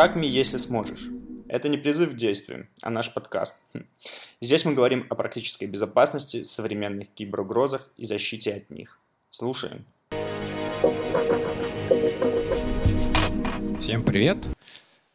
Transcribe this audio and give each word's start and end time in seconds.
Хакми, 0.00 0.26
если 0.26 0.56
сможешь. 0.56 1.10
Это 1.46 1.68
не 1.68 1.76
призыв 1.76 2.12
к 2.12 2.14
действию, 2.14 2.66
а 2.80 2.88
наш 2.88 3.12
подкаст. 3.12 3.56
Хм. 3.74 3.84
Здесь 4.40 4.64
мы 4.64 4.72
говорим 4.72 5.06
о 5.10 5.14
практической 5.14 5.66
безопасности, 5.66 6.42
современных 6.42 7.08
киберугрозах 7.10 7.86
и 7.98 8.06
защите 8.06 8.54
от 8.54 8.70
них. 8.70 8.98
Слушаем. 9.30 9.84
Всем 13.78 14.02
привет. 14.02 14.38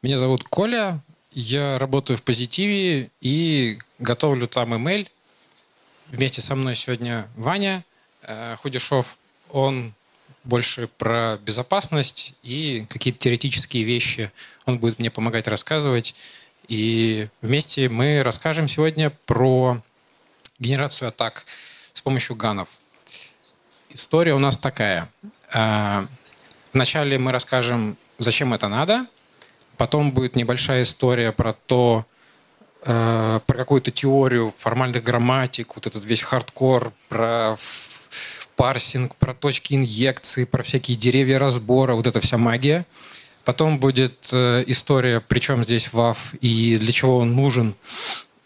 Меня 0.04 0.18
зовут 0.18 0.43
Коля. 0.43 0.99
Я 1.31 1.79
работаю 1.79 2.20
в 2.20 2.21
Позитиве 2.21 3.09
и 3.21 3.79
готовлю 3.97 4.47
там 4.47 4.75
email. 4.75 5.07
Вместе 6.10 6.41
со 6.41 6.54
мной 6.55 6.75
сегодня 6.75 7.27
Ваня 7.36 7.83
э, 8.21 8.55
Худешов. 8.57 9.18
Он 9.49 9.96
больше 10.45 10.87
про 10.87 11.37
безопасность 11.37 12.37
и 12.43 12.85
какие-то 12.89 13.19
теоретические 13.19 13.83
вещи 13.83 14.31
он 14.65 14.79
будет 14.79 14.99
мне 14.99 15.09
помогать 15.09 15.47
рассказывать. 15.47 16.15
И 16.68 17.27
вместе 17.41 17.89
мы 17.89 18.23
расскажем 18.23 18.68
сегодня 18.68 19.11
про 19.25 19.81
генерацию 20.59 21.09
атак 21.09 21.45
с 21.93 22.01
помощью 22.01 22.35
ганов. 22.35 22.69
История 23.89 24.33
у 24.33 24.39
нас 24.39 24.57
такая. 24.57 25.09
А, 25.51 26.07
вначале 26.73 27.18
мы 27.18 27.32
расскажем, 27.32 27.97
зачем 28.18 28.54
это 28.54 28.68
надо. 28.68 29.05
Потом 29.77 30.11
будет 30.11 30.35
небольшая 30.35 30.83
история 30.83 31.32
про 31.32 31.54
то, 31.54 32.05
а, 32.83 33.39
про 33.41 33.57
какую-то 33.57 33.91
теорию 33.91 34.53
формальных 34.57 35.03
грамматик, 35.03 35.75
вот 35.75 35.88
этот 35.88 36.03
весь 36.05 36.21
хардкор, 36.21 36.91
про 37.09 37.57
парсинг, 38.56 39.16
про 39.16 39.34
точки 39.34 39.73
инъекции, 39.73 40.45
про 40.45 40.64
всякие 40.64 40.98
деревья 40.98 41.39
разбора, 41.39 41.94
вот 41.94 42.08
эта 42.08 42.20
вся 42.22 42.38
магия. 42.38 42.86
Потом 43.44 43.80
будет 43.80 44.30
э, 44.31 44.64
история, 44.66 45.22
при 45.22 45.39
чем 45.39 45.64
здесь 45.64 45.94
ВАФ 45.94 46.34
и 46.42 46.78
для 46.78 46.92
чего 46.92 47.20
он 47.20 47.36
нужен, 47.36 47.76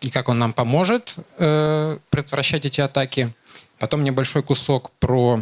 и 0.02 0.10
как 0.10 0.28
он 0.28 0.40
нам 0.40 0.52
поможет 0.52 1.16
э, 1.38 1.98
предотвращать 2.10 2.66
эти 2.66 2.82
атаки. 2.82 3.34
Потом 3.78 4.04
небольшой 4.04 4.44
кусок 4.44 4.92
про, 5.00 5.42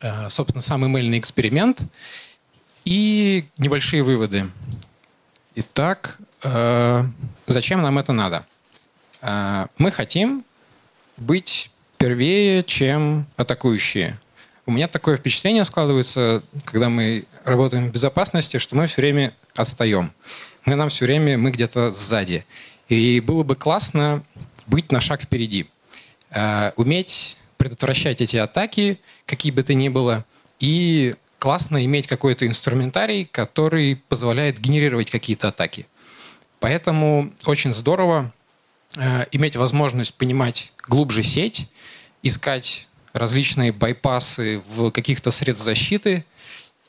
э, 0.00 0.30
собственно, 0.30 0.62
сам 0.62 0.86
имейльный 0.86 1.18
эксперимент 1.18 1.82
и 2.86 3.44
небольшие 3.58 4.02
выводы. 4.02 4.46
Итак, 5.54 6.18
зачем 7.46 7.82
нам 7.82 7.98
это 7.98 8.14
надо? 8.14 8.46
Мы 9.76 9.90
хотим 9.90 10.44
быть 11.18 11.70
первее, 12.02 12.64
чем 12.64 13.26
атакующие. 13.36 14.18
У 14.66 14.72
меня 14.72 14.88
такое 14.88 15.16
впечатление 15.16 15.64
складывается, 15.64 16.42
когда 16.64 16.88
мы 16.88 17.26
работаем 17.44 17.88
в 17.88 17.92
безопасности, 17.92 18.58
что 18.58 18.74
мы 18.74 18.88
все 18.88 19.00
время 19.00 19.34
отстаем. 19.54 20.12
Мы 20.64 20.74
нам 20.74 20.88
все 20.88 21.04
время, 21.04 21.38
мы 21.38 21.52
где-то 21.52 21.92
сзади. 21.92 22.44
И 22.88 23.20
было 23.20 23.44
бы 23.44 23.54
классно 23.54 24.24
быть 24.66 24.90
на 24.90 25.00
шаг 25.00 25.22
впереди. 25.22 25.70
Э, 26.30 26.72
уметь 26.74 27.38
предотвращать 27.56 28.20
эти 28.20 28.36
атаки, 28.36 28.98
какие 29.24 29.52
бы 29.52 29.62
то 29.62 29.72
ни 29.72 29.88
было, 29.88 30.24
и 30.58 31.14
классно 31.38 31.84
иметь 31.84 32.08
какой-то 32.08 32.48
инструментарий, 32.48 33.26
который 33.26 34.02
позволяет 34.08 34.58
генерировать 34.58 35.08
какие-то 35.08 35.48
атаки. 35.48 35.86
Поэтому 36.58 37.32
очень 37.46 37.72
здорово 37.72 38.32
э, 38.96 39.26
иметь 39.32 39.56
возможность 39.56 40.14
понимать 40.14 40.72
глубже 40.88 41.22
сеть, 41.22 41.70
искать 42.22 42.88
различные 43.12 43.72
байпасы 43.72 44.62
в 44.68 44.90
каких-то 44.90 45.30
средств 45.30 45.64
защиты 45.64 46.24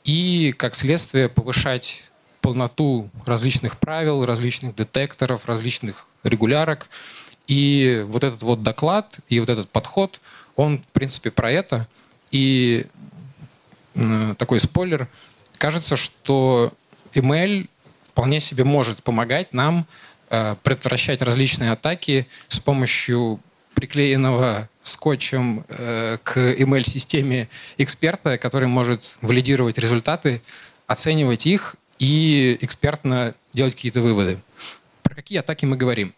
и, 0.04 0.54
как 0.56 0.74
следствие, 0.74 1.28
повышать 1.28 2.04
полноту 2.40 3.08
различных 3.24 3.78
правил, 3.78 4.24
различных 4.24 4.74
детекторов, 4.74 5.46
различных 5.46 6.06
регулярок. 6.24 6.88
И 7.46 8.02
вот 8.06 8.24
этот 8.24 8.42
вот 8.42 8.62
доклад 8.62 9.18
и 9.28 9.40
вот 9.40 9.48
этот 9.48 9.70
подход, 9.70 10.20
он, 10.56 10.78
в 10.78 10.86
принципе, 10.88 11.30
про 11.30 11.50
это. 11.50 11.88
И 12.30 12.86
такой 14.38 14.60
спойлер, 14.60 15.08
кажется, 15.56 15.96
что 15.96 16.72
email 17.14 17.68
вполне 18.04 18.40
себе 18.40 18.64
может 18.64 19.02
помогать 19.02 19.52
нам 19.52 19.86
предотвращать 20.62 21.22
различные 21.22 21.72
атаки 21.72 22.26
с 22.48 22.58
помощью 22.58 23.40
приклеенного 23.74 24.68
скотчем 24.82 25.64
э, 25.68 26.18
к 26.22 26.38
email-системе 26.38 27.48
эксперта, 27.76 28.38
который 28.38 28.68
может 28.68 29.16
валидировать 29.20 29.78
результаты, 29.78 30.42
оценивать 30.86 31.46
их 31.46 31.76
и 31.98 32.56
экспертно 32.60 33.34
делать 33.52 33.74
какие-то 33.74 34.00
выводы. 34.00 34.38
Про 35.02 35.14
какие 35.14 35.38
атаки 35.38 35.64
мы 35.66 35.76
говорим? 35.76 36.14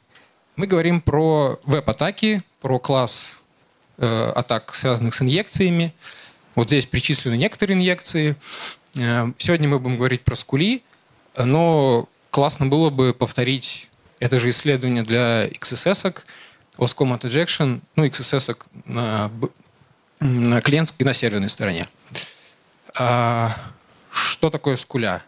Мы 0.56 0.66
говорим 0.66 1.00
про 1.00 1.60
веб-атаки, 1.64 2.42
про 2.60 2.78
класс 2.78 3.42
э, 3.98 4.32
атак, 4.34 4.74
связанных 4.74 5.14
с 5.14 5.22
инъекциями. 5.22 5.94
Вот 6.54 6.68
здесь 6.68 6.86
перечислены 6.86 7.36
некоторые 7.36 7.76
инъекции. 7.76 8.36
Э, 8.96 9.32
сегодня 9.38 9.68
мы 9.68 9.78
будем 9.78 9.96
говорить 9.96 10.22
про 10.22 10.34
скули, 10.34 10.82
но 11.36 12.08
классно 12.30 12.66
было 12.66 12.90
бы 12.90 13.12
повторить 13.12 13.85
это 14.20 14.40
же 14.40 14.50
исследование 14.50 15.02
для 15.02 15.46
XSS, 15.46 16.04
-ок, 16.04 16.22
OS 16.78 16.94
Command 16.96 17.20
Injection, 17.20 17.80
ну, 17.96 18.04
XSS 18.04 18.56
на, 18.84 19.30
на 20.20 20.60
клиентской 20.60 21.04
и 21.04 21.06
на 21.06 21.14
серверной 21.14 21.48
стороне. 21.48 21.88
А, 22.98 23.54
что 24.10 24.50
такое 24.50 24.76
скуля? 24.76 25.22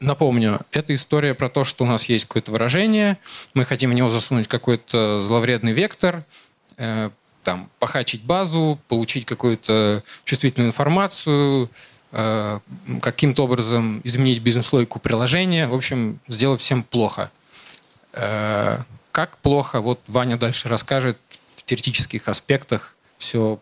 Напомню, 0.00 0.60
это 0.70 0.94
история 0.94 1.34
про 1.34 1.48
то, 1.48 1.64
что 1.64 1.84
у 1.84 1.86
нас 1.86 2.04
есть 2.04 2.26
какое-то 2.26 2.52
выражение, 2.52 3.18
мы 3.54 3.64
хотим 3.64 3.90
в 3.90 3.94
него 3.94 4.10
засунуть 4.10 4.46
какой-то 4.46 5.22
зловредный 5.22 5.72
вектор, 5.72 6.24
э, 6.76 7.10
там, 7.42 7.68
похачить 7.80 8.22
базу, 8.22 8.78
получить 8.88 9.24
какую-то 9.24 10.04
чувствительную 10.24 10.68
информацию, 10.68 11.68
э, 12.12 12.60
каким-то 13.02 13.44
образом 13.44 14.00
изменить 14.04 14.40
бизнес-логику 14.40 15.00
приложения, 15.00 15.66
в 15.66 15.74
общем, 15.74 16.20
сделать 16.28 16.60
всем 16.60 16.84
плохо. 16.84 17.30
Э, 18.12 18.78
как 19.12 19.38
плохо, 19.38 19.80
вот 19.80 20.00
Ваня 20.06 20.36
дальше 20.36 20.68
расскажет 20.68 21.18
в 21.56 21.64
теоретических 21.64 22.28
аспектах 22.28 22.96
все 23.18 23.60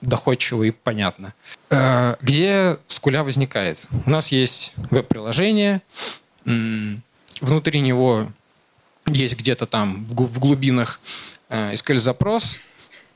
доходчиво 0.00 0.62
и 0.64 0.70
понятно. 0.70 1.34
Э, 1.70 2.16
где 2.20 2.78
скуля 2.88 3.22
возникает? 3.22 3.86
У 4.06 4.10
нас 4.10 4.28
есть 4.28 4.72
веб-приложение, 4.90 5.82
внутри 6.44 7.80
него 7.80 8.28
есть 9.06 9.36
где-то 9.36 9.66
там 9.66 10.06
в 10.06 10.38
глубинах 10.38 11.00
э, 11.48 11.72
SQL-запрос, 11.72 12.58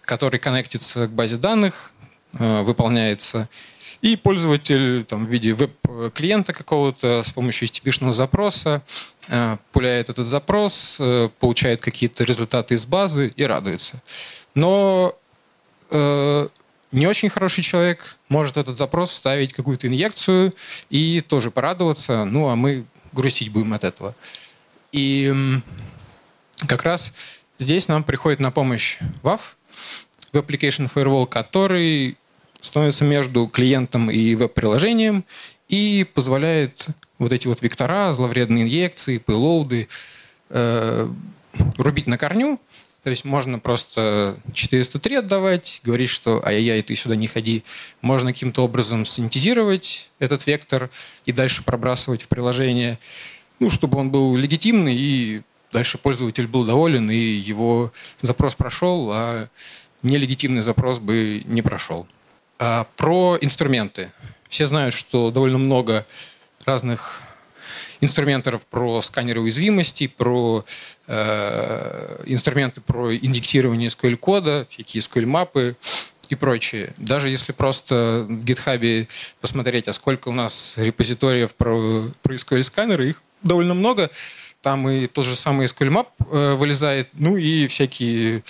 который 0.03 0.39
коннектится 0.39 1.07
к 1.07 1.13
базе 1.13 1.37
данных, 1.37 1.93
э, 2.35 2.63
выполняется, 2.63 3.49
и 4.01 4.17
пользователь 4.17 5.05
там, 5.05 5.27
в 5.27 5.29
виде 5.29 5.53
веб-клиента 5.55 6.53
какого-то 6.53 7.23
с 7.25 7.33
помощью 7.33 7.69
HTTP-шного 7.69 8.13
запроса 8.13 8.83
э, 9.29 9.57
пуляет 9.73 10.09
этот 10.09 10.27
запрос, 10.27 10.97
э, 11.01 11.29
получает 11.41 11.81
какие-то 11.81 12.25
результаты 12.25 12.75
из 12.75 12.87
базы 12.87 13.33
и 13.35 13.43
радуется. 13.43 14.01
Но 14.55 15.17
э, 15.91 16.49
не 16.93 17.07
очень 17.07 17.29
хороший 17.29 17.63
человек 17.63 18.17
может 18.29 18.57
этот 18.57 18.79
запрос 18.79 19.11
вставить 19.11 19.53
какую-то 19.53 19.89
инъекцию 19.89 20.55
и 20.91 21.21
тоже 21.21 21.51
порадоваться, 21.51 22.25
ну 22.25 22.49
а 22.49 22.57
мы 22.57 22.85
грустить 23.13 23.51
будем 23.51 23.75
от 23.75 23.85
этого. 23.85 24.15
И 24.93 25.35
как 26.67 26.85
раз 26.85 27.15
здесь 27.59 27.89
нам 27.89 28.05
приходит 28.05 28.41
на 28.41 28.51
помощь 28.51 28.99
WAF, 29.23 29.41
Web 30.33 30.47
Application 30.47 30.91
Firewall, 30.93 31.27
который 31.27 32.17
становится 32.61 33.05
между 33.05 33.47
клиентом 33.47 34.11
и 34.11 34.35
веб-приложением 34.35 35.25
и 35.69 36.07
позволяет 36.15 36.87
вот 37.19 37.33
эти 37.33 37.47
вот 37.47 37.63
вектора, 37.63 38.13
зловредные 38.13 38.65
инъекции, 38.65 39.19
пейлоуды 39.19 39.89
э, 40.51 41.09
рубить 41.77 42.07
на 42.07 42.19
корню. 42.19 42.59
То 43.03 43.11
есть 43.11 43.25
можно 43.25 43.59
просто 43.59 44.39
403 44.53 45.17
отдавать, 45.17 45.81
говорить, 45.85 46.11
что 46.11 46.45
ай-яй-яй, 46.45 46.83
ты 46.83 46.95
сюда 46.97 47.17
не 47.17 47.27
ходи. 47.27 47.63
Можно 48.01 48.33
каким-то 48.33 48.63
образом 48.63 49.05
синтезировать 49.05 50.11
этот 50.19 50.47
вектор 50.47 50.91
и 51.25 51.33
дальше 51.33 51.65
пробрасывать 51.65 52.23
в 52.23 52.29
приложение, 52.29 52.99
ну, 53.61 53.71
чтобы 53.71 53.99
он 53.99 54.11
был 54.11 54.37
легитимный 54.37 54.95
и 54.97 55.43
дальше 55.73 55.99
пользователь 55.99 56.47
был 56.47 56.65
доволен, 56.65 57.11
и 57.11 57.17
его 57.17 57.93
запрос 58.21 58.55
прошел, 58.55 59.11
а 59.13 59.49
нелегитимный 60.03 60.63
запрос 60.63 60.99
бы 60.99 61.43
не 61.47 61.63
прошел. 61.63 62.07
А, 62.59 62.87
про 62.97 63.39
инструменты. 63.41 64.11
Все 64.49 64.67
знают, 64.67 64.95
что 64.95 65.31
довольно 65.31 65.59
много 65.59 66.07
разных 66.67 67.23
инструментов 68.01 68.63
про 68.67 69.01
сканеры 69.03 69.41
уязвимостей, 69.41 70.09
про 70.09 70.65
э, 71.07 72.23
инструменты 72.27 72.81
про 72.81 73.15
инъектирование 73.15 73.89
SQL-кода, 73.89 74.67
всякие 74.71 75.01
SQL-мапы, 75.03 75.77
и 76.29 76.35
прочее. 76.35 76.93
Даже 76.99 77.29
если 77.29 77.53
просто 77.53 78.27
в 78.29 78.45
GitHub 78.45 79.09
посмотреть, 79.41 79.89
а 79.89 79.93
сколько 79.93 80.29
у 80.29 80.33
нас 80.33 80.75
репозиториев 80.77 81.55
про, 81.55 82.05
про 82.23 82.35
SQL 82.35 82.63
сканеры, 82.63 83.11
их 83.11 83.23
довольно 83.43 83.75
много. 83.75 84.11
Там 84.61 84.89
и 84.89 85.07
тот 85.07 85.25
же 85.25 85.37
самый 85.37 85.67
SQL 85.67 85.89
Map 85.89 86.07
э, 86.31 86.55
вылезает, 86.55 87.09
ну 87.15 87.37
и 87.37 87.67
всякие 87.69 88.43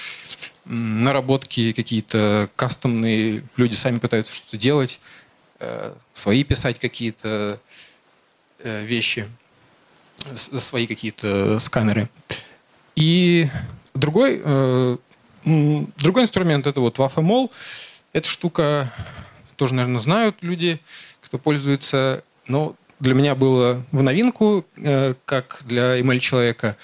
наработки 0.69 1.73
какие-то 1.73 2.49
кастомные. 2.57 3.45
Люди 3.57 3.75
сами 3.75 3.99
пытаются 3.99 4.35
что-то 4.35 4.57
делать, 4.57 5.01
э, 5.59 5.93
свои 6.13 6.45
писать 6.45 6.79
какие-то 6.79 7.59
э, 8.61 8.85
вещи, 8.85 9.27
свои 10.35 10.87
какие-то 10.87 11.59
сканеры. 11.59 12.09
И 12.97 13.49
другой, 13.95 14.41
э, 14.45 14.97
другой 15.45 16.23
инструмент 16.23 16.67
это 16.67 16.81
вот 16.81 16.99
WAFMOL. 16.99 17.51
Эта 18.13 18.29
штука 18.29 18.93
тоже, 19.57 19.75
наверное, 19.75 20.01
знают 20.01 20.37
люди, 20.43 20.81
кто 21.21 21.39
пользуется. 21.39 22.25
Но 22.47 22.77
для 23.01 23.15
меня 23.15 23.35
было 23.35 23.85
в 23.93 24.03
новинку, 24.03 24.65
как 25.25 25.63
для 25.67 26.01
email-человека. 26.01 26.77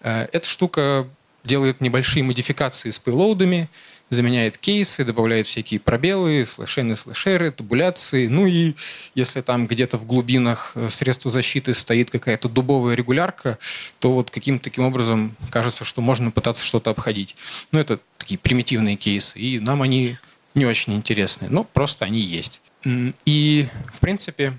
Э, 0.00 0.26
эта 0.32 0.46
штука 0.48 1.06
делает 1.44 1.80
небольшие 1.80 2.22
модификации 2.22 2.90
с 2.90 2.98
пейлоудами, 2.98 3.68
заменяет 4.10 4.58
кейсы, 4.58 5.04
добавляет 5.04 5.46
всякие 5.46 5.78
пробелы, 5.80 6.44
слэшены, 6.44 6.96
слэшеры, 6.96 7.52
табуляции. 7.52 8.26
Ну 8.26 8.46
и 8.46 8.74
если 9.14 9.40
там 9.40 9.66
где-то 9.66 9.98
в 9.98 10.06
глубинах 10.06 10.72
э, 10.74 10.88
средства 10.88 11.30
защиты 11.30 11.74
стоит 11.74 12.10
какая-то 12.10 12.48
дубовая 12.48 12.96
регулярка, 12.96 13.58
то 14.00 14.12
вот 14.12 14.30
каким-то 14.30 14.64
таким 14.64 14.84
образом 14.84 15.36
кажется, 15.50 15.84
что 15.84 16.02
можно 16.02 16.32
пытаться 16.32 16.64
что-то 16.64 16.90
обходить. 16.90 17.36
Ну 17.70 17.78
это 17.78 18.00
такие 18.18 18.38
примитивные 18.38 18.96
кейсы, 18.96 19.38
и 19.38 19.60
нам 19.60 19.80
они 19.80 20.18
не 20.54 20.66
очень 20.66 20.94
интересны, 20.94 21.46
но 21.48 21.62
просто 21.62 22.04
они 22.04 22.20
есть. 22.20 22.60
И, 23.24 23.68
в 23.92 24.00
принципе, 24.00 24.54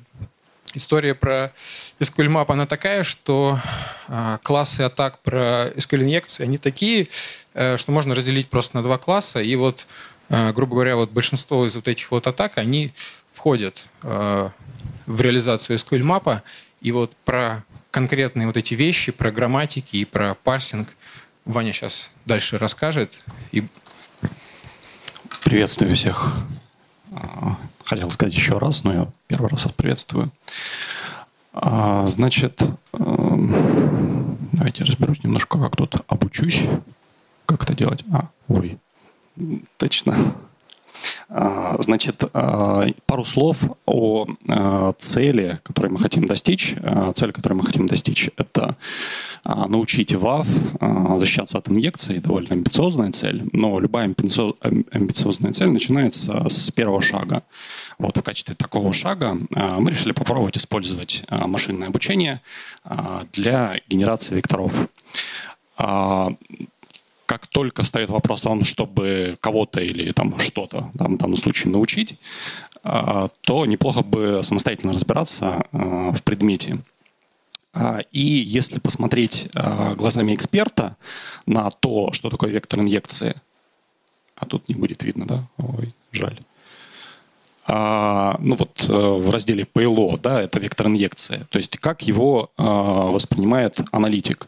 история 0.73 1.15
про 1.15 1.51
SQL 1.99 2.27
Map, 2.27 2.45
она 2.49 2.65
такая, 2.65 3.03
что 3.03 3.59
э, 4.07 4.37
классы 4.43 4.81
атак 4.81 5.19
про 5.19 5.69
SQL 5.75 6.03
инъекции, 6.03 6.43
они 6.43 6.57
такие, 6.57 7.07
э, 7.53 7.77
что 7.77 7.91
можно 7.91 8.15
разделить 8.15 8.49
просто 8.49 8.77
на 8.77 8.83
два 8.83 8.97
класса. 8.97 9.41
И 9.41 9.55
вот, 9.55 9.87
э, 10.29 10.51
грубо 10.53 10.75
говоря, 10.75 10.95
вот 10.95 11.11
большинство 11.11 11.65
из 11.65 11.75
вот 11.75 11.87
этих 11.87 12.11
вот 12.11 12.27
атак, 12.27 12.57
они 12.57 12.93
входят 13.31 13.87
э, 14.03 14.49
в 15.05 15.21
реализацию 15.21 15.77
SQL 15.77 16.01
Map. 16.01 16.41
И 16.81 16.91
вот 16.91 17.15
про 17.25 17.63
конкретные 17.91 18.47
вот 18.47 18.57
эти 18.57 18.73
вещи, 18.73 19.11
про 19.11 19.31
грамматики 19.31 19.97
и 19.97 20.05
про 20.05 20.35
парсинг 20.35 20.87
Ваня 21.45 21.73
сейчас 21.73 22.11
дальше 22.25 22.57
расскажет. 22.57 23.21
И... 23.51 23.63
Приветствую 25.43 25.95
всех 25.95 26.33
хотел 27.85 28.09
сказать 28.11 28.33
еще 28.33 28.57
раз, 28.57 28.83
но 28.83 28.93
я 28.93 29.07
первый 29.27 29.49
раз 29.49 29.65
вас 29.65 29.73
приветствую. 29.73 30.31
А, 31.53 32.07
значит, 32.07 32.61
эм, 32.93 34.37
давайте 34.53 34.83
разберусь 34.83 35.23
немножко, 35.23 35.59
как 35.59 35.75
тут 35.75 35.95
обучусь. 36.07 36.61
Как 37.45 37.63
это 37.63 37.75
делать? 37.75 38.05
А, 38.11 38.29
ой, 38.47 38.77
точно. 39.77 40.15
А, 41.29 41.77
значит, 41.79 42.23
а, 42.33 42.87
пару 43.05 43.23
слов 43.25 43.63
о 43.85 44.27
а, 44.47 44.91
цели, 44.97 45.59
которой 45.63 45.87
мы 45.87 45.99
хотим 45.99 46.25
достичь. 46.25 46.75
Цель, 47.15 47.31
которой 47.31 47.53
мы 47.53 47.63
хотим 47.63 47.87
достичь, 47.87 48.29
это 48.37 48.75
научить 49.43 50.13
ВАВ 50.13 50.47
защищаться 51.19 51.57
от 51.57 51.69
инъекций. 51.69 52.19
Довольно 52.19 52.49
амбициозная 52.51 53.11
цель, 53.11 53.43
но 53.53 53.79
любая 53.79 54.05
амбициозная 54.05 55.53
цель 55.53 55.69
начинается 55.69 56.47
с 56.49 56.69
первого 56.71 57.01
шага. 57.01 57.43
Вот 57.97 58.17
в 58.17 58.21
качестве 58.21 58.55
такого 58.55 58.93
шага 58.93 59.37
мы 59.49 59.91
решили 59.91 60.11
попробовать 60.11 60.57
использовать 60.57 61.23
машинное 61.29 61.87
обучение 61.87 62.41
для 63.33 63.79
генерации 63.87 64.35
векторов 64.35 64.73
как 67.31 67.47
только 67.47 67.81
встает 67.83 68.09
вопрос 68.09 68.41
о 68.41 68.49
том, 68.49 68.65
чтобы 68.65 69.37
кого-то 69.39 69.79
или 69.79 70.11
там 70.11 70.37
что-то, 70.37 70.91
там, 70.97 71.15
в 71.15 71.17
данном 71.17 71.37
случае, 71.37 71.71
научить, 71.71 72.19
а, 72.83 73.29
то 73.39 73.65
неплохо 73.65 74.01
бы 74.01 74.41
самостоятельно 74.43 74.91
разбираться 74.91 75.65
а, 75.71 76.11
в 76.11 76.21
предмете. 76.23 76.79
А, 77.73 77.99
и 78.11 78.19
если 78.19 78.79
посмотреть 78.79 79.49
глазами 79.95 80.35
эксперта 80.35 80.97
на 81.45 81.71
то, 81.71 82.11
что 82.11 82.29
такое 82.29 82.49
вектор 82.49 82.81
инъекции, 82.81 83.33
а 84.35 84.45
тут 84.45 84.67
не 84.67 84.75
будет 84.75 85.01
видно, 85.01 85.25
да? 85.25 85.47
Ой, 85.57 85.93
жаль. 86.11 86.37
А, 87.67 88.37
ну 88.39 88.55
вот 88.55 88.85
э, 88.89 88.93
в 88.93 89.29
разделе 89.29 89.67
PLO, 89.71 90.19
да, 90.19 90.41
это 90.41 90.59
вектор 90.59 90.87
инъекции. 90.87 91.45
То 91.49 91.57
есть 91.57 91.77
как 91.77 92.01
его 92.01 92.51
а, 92.57 92.63
воспринимает 93.11 93.79
аналитик. 93.91 94.47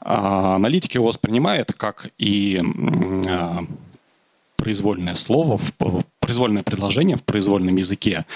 А, 0.00 0.56
аналитик 0.56 0.94
его 0.94 1.06
воспринимает 1.06 1.72
как 1.72 2.10
и 2.18 2.60
произвольное 4.56 5.14
слово, 5.14 5.60
произвольное 6.18 6.64
предложение 6.64 7.16
в 7.16 7.22
произвольном 7.22 7.76
языке 7.76 8.26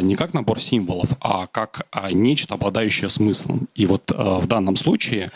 не 0.00 0.16
как 0.16 0.32
набор 0.32 0.58
символов, 0.58 1.10
а 1.20 1.46
как 1.46 1.86
нечто, 2.12 2.54
обладающее 2.54 3.10
смыслом. 3.10 3.68
И 3.74 3.84
вот 3.84 4.10
в 4.10 4.46
данном 4.46 4.76
случае 4.76 5.30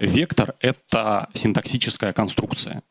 вектор— 0.00 0.54
это 0.60 1.28
синтаксическая 1.34 2.12
конструкция. 2.12 2.82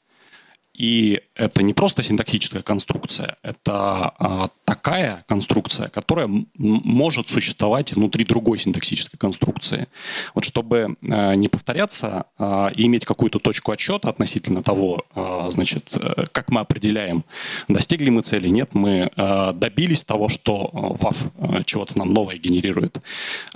И 0.79 1.19
это 1.35 1.61
не 1.61 1.73
просто 1.73 2.03
синтаксическая 2.03 2.61
конструкция, 2.61 3.35
это 3.43 4.13
а, 4.17 4.49
такая 4.63 5.25
конструкция, 5.27 5.89
которая 5.89 6.29
может 6.57 7.27
существовать 7.27 7.91
внутри 7.91 8.23
другой 8.23 8.59
синтаксической 8.59 9.19
конструкции. 9.19 9.87
Вот 10.33 10.45
чтобы 10.45 10.95
а, 11.03 11.33
не 11.35 11.49
повторяться 11.49 12.27
а, 12.37 12.71
и 12.73 12.85
иметь 12.85 13.03
какую-то 13.03 13.39
точку 13.39 13.73
отсчета 13.73 14.09
относительно 14.09 14.63
того, 14.63 15.03
а, 15.15 15.49
значит, 15.51 15.97
э, 15.97 16.23
как 16.31 16.49
мы 16.49 16.61
определяем, 16.61 17.25
достигли 17.67 18.09
мы 18.09 18.21
цели, 18.21 18.47
нет, 18.47 18.73
мы 18.73 19.11
а, 19.17 19.51
добились 19.51 20.05
того, 20.05 20.29
что 20.29 20.69
WAF 20.73 21.15
а, 21.39 21.63
чего-то 21.63 21.97
нам 21.97 22.13
новое 22.13 22.37
генерирует. 22.37 22.99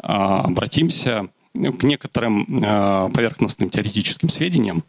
Обратимся 0.01 1.29
к 1.53 1.83
некоторым 1.83 2.45
поверхностным 3.13 3.69
теоретическим 3.69 4.27
сведениям, 4.27 4.83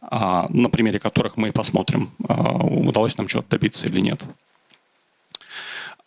на 0.00 0.68
примере 0.70 0.98
которых 0.98 1.36
мы 1.36 1.50
посмотрим, 1.52 2.10
а, 2.28 2.56
удалось 2.58 3.16
нам 3.18 3.26
чего-то 3.26 3.50
добиться 3.50 3.86
или 3.86 4.00
нет. 4.00 4.24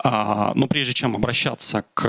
А, 0.04 0.54
но 0.56 0.68
прежде 0.68 0.94
чем 0.94 1.16
обращаться 1.16 1.84
к 1.94 2.02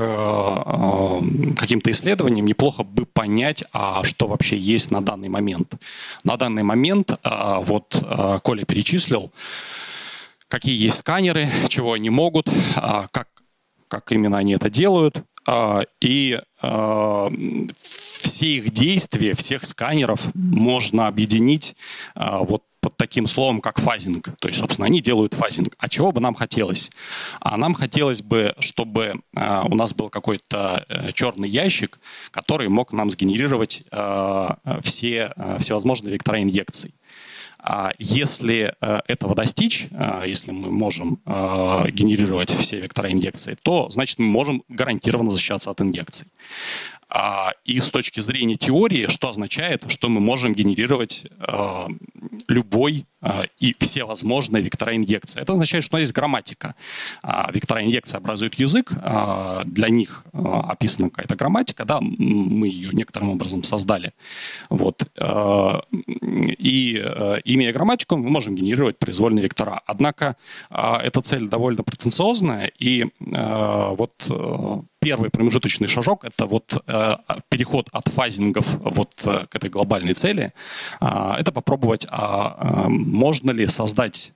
каким-то 1.59 1.91
исследованиям, 1.91 2.47
неплохо 2.47 2.85
бы 2.85 3.05
понять, 3.05 3.65
а 3.73 4.03
что 4.05 4.29
вообще 4.29 4.57
есть 4.57 4.91
на 4.91 5.03
данный 5.03 5.29
момент. 5.29 5.75
На 6.25 6.37
данный 6.37 6.63
момент, 6.63 7.19
вот 7.23 8.03
Коля 8.43 8.65
перечислил, 8.65 9.31
какие 10.49 10.75
есть 10.83 10.99
сканеры, 10.99 11.49
чего 11.69 11.93
они 11.93 12.09
могут, 12.09 12.49
как, 13.11 13.29
как 13.89 14.11
именно 14.13 14.39
они 14.39 14.55
это 14.55 14.71
делают. 14.71 15.23
И 16.01 16.41
все 18.23 18.47
их 18.47 18.71
действия, 18.71 19.35
всех 19.35 19.65
сканеров 19.65 20.33
можно 20.35 21.09
объединить 21.09 21.75
а, 22.15 22.39
вот 22.39 22.63
под 22.81 22.97
таким 22.97 23.29
словом, 23.29 23.61
как 23.61 23.81
фазинг. 23.81 24.31
То 24.41 24.49
есть, 24.49 24.59
собственно, 24.59 24.87
они 24.87 25.01
делают 25.01 25.35
фазинг. 25.35 25.75
А 25.79 25.89
чего 25.89 26.11
бы 26.11 26.21
нам 26.21 26.35
хотелось? 26.35 26.91
А 27.41 27.57
нам 27.57 27.75
хотелось 27.75 28.23
бы, 28.23 28.57
чтобы 28.59 29.21
у 29.35 29.75
нас 29.77 29.95
был 29.95 30.09
какой-то 30.11 30.85
э, 30.89 31.13
черный 31.13 31.49
ящик, 31.49 32.01
который 32.33 32.69
мог 32.69 32.93
нам 32.93 33.09
сгенерировать 33.11 33.85
все 34.83 35.33
всевозможные 35.61 36.15
вектора 36.15 36.43
инъекций. 36.43 36.93
А 37.65 37.93
если 37.99 38.75
э, 38.81 39.01
этого 39.07 39.37
достичь, 39.37 39.87
э, 39.93 40.25
если 40.27 40.51
мы 40.51 40.71
можем 40.71 41.21
э, 41.25 41.91
генерировать 41.91 42.51
все 42.51 42.81
вектора 42.81 43.13
инъекции, 43.13 43.57
то 43.63 43.89
значит 43.89 44.19
мы 44.19 44.27
можем 44.27 44.65
гарантированно 44.69 45.31
защищаться 45.31 45.71
от 45.71 45.81
инъекций. 45.81 46.27
А, 47.15 47.53
и 47.67 47.79
с 47.79 47.91
точки 47.91 48.21
зрения 48.21 48.57
теории, 48.57 49.07
что 49.09 49.29
означает, 49.29 49.85
что 49.89 50.09
мы 50.09 50.19
можем 50.19 50.55
генерировать 50.55 51.27
а, 51.41 51.89
любой 52.49 53.05
а, 53.21 53.45
и 53.59 53.77
все 53.79 54.05
возможные 54.05 54.63
вектора 54.63 54.97
инъекции. 54.97 55.43
Это 55.43 55.53
означает, 55.53 55.85
что 55.85 55.99
есть 55.99 56.15
грамматика. 56.15 56.75
Вектора 57.53 57.83
инъекции 57.85 58.17
образуют 58.17 58.55
язык, 58.55 58.93
для 59.65 59.89
них 59.91 60.25
описана 60.33 61.11
какая-то 61.11 61.37
грамматика, 61.37 61.85
да, 61.85 62.01
мы 62.01 62.69
ее 62.69 62.91
некоторым 62.93 63.31
образом 63.31 63.63
создали. 63.63 64.13
Вот. 64.71 65.05
И 65.19 66.95
имея 67.45 67.73
грамматику, 67.73 68.17
мы 68.17 68.31
можем 68.31 68.55
генерировать 68.55 68.99
произвольные 68.99 69.43
вектора. 69.43 69.83
Однако 69.87 70.37
эта 70.71 71.21
цель 71.21 71.49
довольно 71.49 71.83
претенциозная, 71.83 72.73
и 72.79 73.07
вот 73.21 74.15
первый 75.03 75.31
промежуточный 75.31 75.89
шажок— 75.89 76.25
это 76.25 76.47
вот 76.47 76.83
переход 77.49 77.89
от 77.93 78.07
фазингов 78.09 78.67
вот 78.81 79.15
к 79.17 79.55
этой 79.55 79.69
глобальной 79.69 80.13
цели. 80.15 80.53
Это 81.01 81.51
попробовать 81.53 82.07
а, 82.09 82.87
можно 82.89 83.51
ли 83.51 83.67
создать 83.67 84.33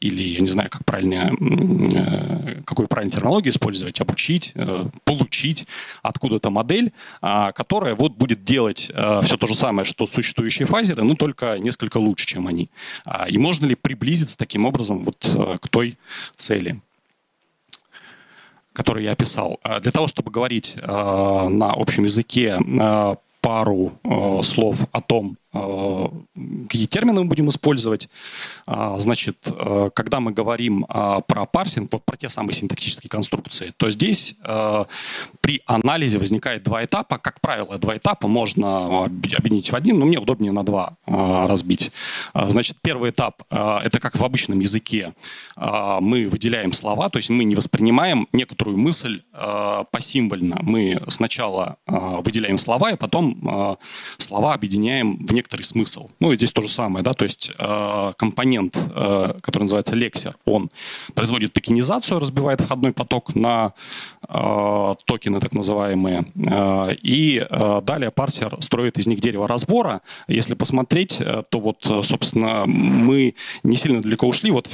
или, 0.00 0.22
я 0.22 0.40
не 0.40 0.46
знаю, 0.46 0.68
как 0.70 0.84
правильно, 0.84 1.30
э, 1.30 2.62
какую 2.64 2.88
правильную 2.88 3.12
терминологию 3.12 3.52
использовать, 3.52 4.00
обучить, 4.00 4.52
э, 4.56 4.86
получить 5.04 5.66
откуда-то 6.02 6.50
модель, 6.50 6.92
которая 7.20 7.94
вот 7.94 8.16
будет 8.16 8.42
делать 8.42 8.90
все 9.22 9.36
то 9.36 9.46
же 9.46 9.54
самое, 9.54 9.84
что 9.84 10.06
существующие 10.06 10.66
фазеры, 10.66 11.04
но 11.04 11.14
только 11.14 11.58
несколько 11.58 11.98
лучше, 11.98 12.26
чем 12.26 12.48
они. 12.48 12.70
И 13.28 13.38
можно 13.38 13.66
ли 13.66 13.74
приблизиться 13.74 14.36
таким 14.36 14.64
образом 14.64 15.04
вот 15.04 15.36
к 15.60 15.68
той 15.68 15.96
цели? 16.36 16.80
Который 18.72 19.04
я 19.04 19.12
описал. 19.12 19.60
Для 19.80 19.92
того, 19.92 20.08
чтобы 20.08 20.30
говорить 20.30 20.76
на 20.82 21.72
общем 21.72 22.04
языке 22.04 22.58
пару 23.40 23.92
слов 24.42 24.86
о 24.92 25.00
том, 25.00 25.36
Э, 25.36 25.41
какие 25.52 26.86
термины 26.86 27.20
мы 27.20 27.26
будем 27.26 27.48
использовать. 27.48 28.08
А, 28.66 28.98
значит, 28.98 29.36
э, 29.46 29.90
когда 29.94 30.20
мы 30.20 30.32
говорим 30.32 30.86
а, 30.88 31.20
про 31.20 31.44
парсинг, 31.44 31.92
вот 31.92 32.04
про 32.04 32.16
те 32.16 32.28
самые 32.28 32.54
синтаксические 32.54 33.10
конструкции, 33.10 33.72
то 33.76 33.90
здесь 33.90 34.36
э, 34.44 34.84
при 35.40 35.60
анализе 35.66 36.18
возникает 36.18 36.62
два 36.62 36.84
этапа. 36.84 37.18
Как 37.18 37.40
правило, 37.40 37.76
два 37.78 37.96
этапа 37.96 38.28
можно 38.28 39.04
объединить 39.04 39.70
в 39.70 39.74
один, 39.74 39.98
но 39.98 40.06
мне 40.06 40.18
удобнее 40.18 40.52
на 40.52 40.64
два 40.64 40.96
разбить. 41.06 41.92
Значит, 42.34 42.78
первый 42.82 43.10
этап— 43.10 43.42
это 43.50 43.98
как 44.00 44.16
в 44.16 44.24
обычном 44.24 44.60
языке. 44.60 45.12
Мы 45.56 46.28
выделяем 46.28 46.72
слова, 46.72 47.08
то 47.08 47.18
есть 47.18 47.30
мы 47.30 47.44
не 47.44 47.54
воспринимаем 47.54 48.28
некоторую 48.32 48.78
мысль 48.78 49.22
посимвольно. 49.90 50.58
Мы 50.62 51.02
сначала 51.08 51.76
выделяем 51.86 52.58
слова, 52.58 52.90
и 52.90 52.96
потом 52.96 53.78
слова 54.18 54.54
объединяем 54.54 55.26
в 55.26 55.32
некоторый 55.42 55.62
смысл. 55.62 56.08
Ну 56.20 56.32
и 56.32 56.36
здесь 56.36 56.52
то 56.52 56.62
же 56.62 56.68
самое, 56.68 57.02
да, 57.02 57.14
то 57.14 57.24
есть 57.24 57.50
э, 57.58 58.12
компонент, 58.16 58.76
э, 58.76 59.34
который 59.42 59.64
называется 59.64 59.96
лексер, 59.96 60.34
он 60.44 60.70
производит 61.14 61.52
токенизацию, 61.52 62.20
разбивает 62.20 62.60
входной 62.60 62.92
поток 62.92 63.34
на 63.34 63.72
э, 64.28 64.94
токены 65.04 65.40
так 65.40 65.52
называемые, 65.52 66.24
э, 66.36 66.94
и 67.02 67.44
э, 67.48 67.80
далее 67.82 68.10
парсер 68.10 68.56
строит 68.60 68.98
из 68.98 69.06
них 69.06 69.20
дерево 69.20 69.48
разбора. 69.48 70.00
Если 70.28 70.54
посмотреть, 70.54 71.20
э, 71.20 71.42
то 71.50 71.58
вот, 71.58 71.84
собственно, 72.02 72.64
мы 72.66 73.34
не 73.64 73.76
сильно 73.76 74.00
далеко 74.00 74.28
ушли, 74.28 74.50
вот 74.50 74.68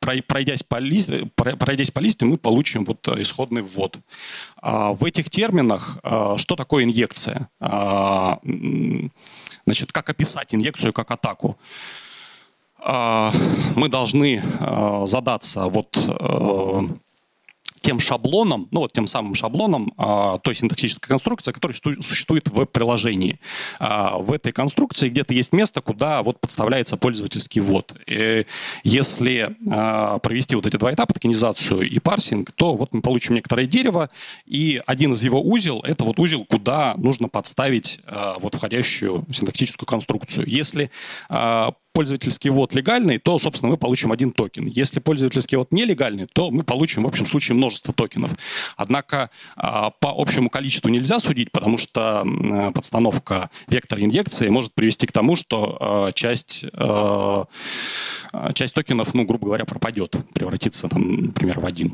пройдясь 0.00 0.62
по, 0.62 0.76
листе, 0.76 1.28
пройдясь 1.34 1.90
по 1.90 2.00
листе, 2.00 2.24
мы 2.24 2.36
получим 2.36 2.84
вот 2.84 3.06
э, 3.08 3.22
исходный 3.22 3.62
ввод. 3.62 3.98
А 4.56 4.92
в 4.92 5.04
этих 5.04 5.30
терминах 5.30 5.98
э, 6.02 6.34
что 6.38 6.56
такое 6.56 6.84
инъекция? 6.84 7.48
Значит, 9.64 9.92
как 9.92 10.10
описать 10.10 10.54
инъекцию 10.54 10.92
как 10.92 11.10
атаку? 11.10 11.58
А, 12.78 13.32
мы 13.76 13.88
должны 13.88 14.42
а, 14.58 15.06
задаться 15.06 15.66
вот 15.66 15.96
э, 15.96 16.80
тем 17.80 17.98
шаблоном, 17.98 18.68
ну 18.70 18.80
вот 18.80 18.92
тем 18.92 19.06
самым 19.06 19.34
шаблоном 19.34 19.92
а, 19.96 20.38
той 20.38 20.54
синтаксической 20.54 21.08
конструкции, 21.08 21.52
которая 21.52 21.76
существует 21.76 22.48
в 22.48 22.66
приложении. 22.66 23.40
А, 23.78 24.18
в 24.18 24.32
этой 24.32 24.52
конструкции 24.52 25.08
где-то 25.08 25.34
есть 25.34 25.52
место, 25.52 25.80
куда 25.80 26.22
вот 26.22 26.40
подставляется 26.40 26.96
пользовательский 26.96 27.60
ввод. 27.60 27.94
И 28.06 28.44
если 28.84 29.56
а, 29.70 30.18
провести 30.18 30.54
вот 30.54 30.66
эти 30.66 30.76
два 30.76 30.92
этапа, 30.92 31.14
токенизацию 31.14 31.88
и 31.88 31.98
парсинг, 31.98 32.52
то 32.52 32.74
вот 32.76 32.92
мы 32.92 33.00
получим 33.00 33.34
некоторое 33.34 33.66
дерево, 33.66 34.10
и 34.44 34.80
один 34.86 35.14
из 35.14 35.24
его 35.24 35.42
узел— 35.42 35.80
это 35.84 36.04
вот 36.04 36.18
узел, 36.18 36.44
куда 36.44 36.94
нужно 36.98 37.28
подставить 37.28 38.00
а, 38.06 38.38
вот 38.38 38.54
входящую 38.54 39.24
синтаксическую 39.32 39.86
конструкцию. 39.86 40.46
Если 40.46 40.90
а, 41.28 41.72
пользовательский 42.00 42.48
ввод 42.48 42.74
легальный, 42.74 43.18
то, 43.18 43.38
собственно, 43.38 43.72
мы 43.72 43.76
получим 43.76 44.10
один 44.10 44.30
токен. 44.30 44.66
Если 44.66 45.00
пользовательский 45.00 45.58
ввод 45.58 45.70
нелегальный, 45.70 46.26
то 46.32 46.50
мы 46.50 46.62
получим, 46.62 47.02
в 47.02 47.06
общем 47.06 47.26
случае, 47.26 47.56
множество 47.56 47.92
токенов. 47.92 48.30
Однако 48.74 49.28
а, 49.54 49.90
по 49.90 50.14
общему 50.16 50.48
количеству 50.48 50.88
нельзя 50.88 51.20
судить, 51.20 51.52
потому 51.52 51.76
что 51.76 52.24
подстановка 52.74 53.50
вектора 53.68 54.02
инъекции 54.02 54.48
может 54.48 54.72
привести 54.72 55.06
к 55.06 55.12
тому, 55.12 55.36
что 55.36 55.76
а, 55.78 56.12
часть, 56.12 56.64
а, 56.72 57.44
часть 58.54 58.74
токенов, 58.74 59.12
ну, 59.12 59.24
грубо 59.26 59.44
говоря, 59.44 59.66
пропадет, 59.66 60.16
превратится, 60.32 60.88
там, 60.88 61.26
например, 61.26 61.60
в 61.60 61.66
один. 61.66 61.92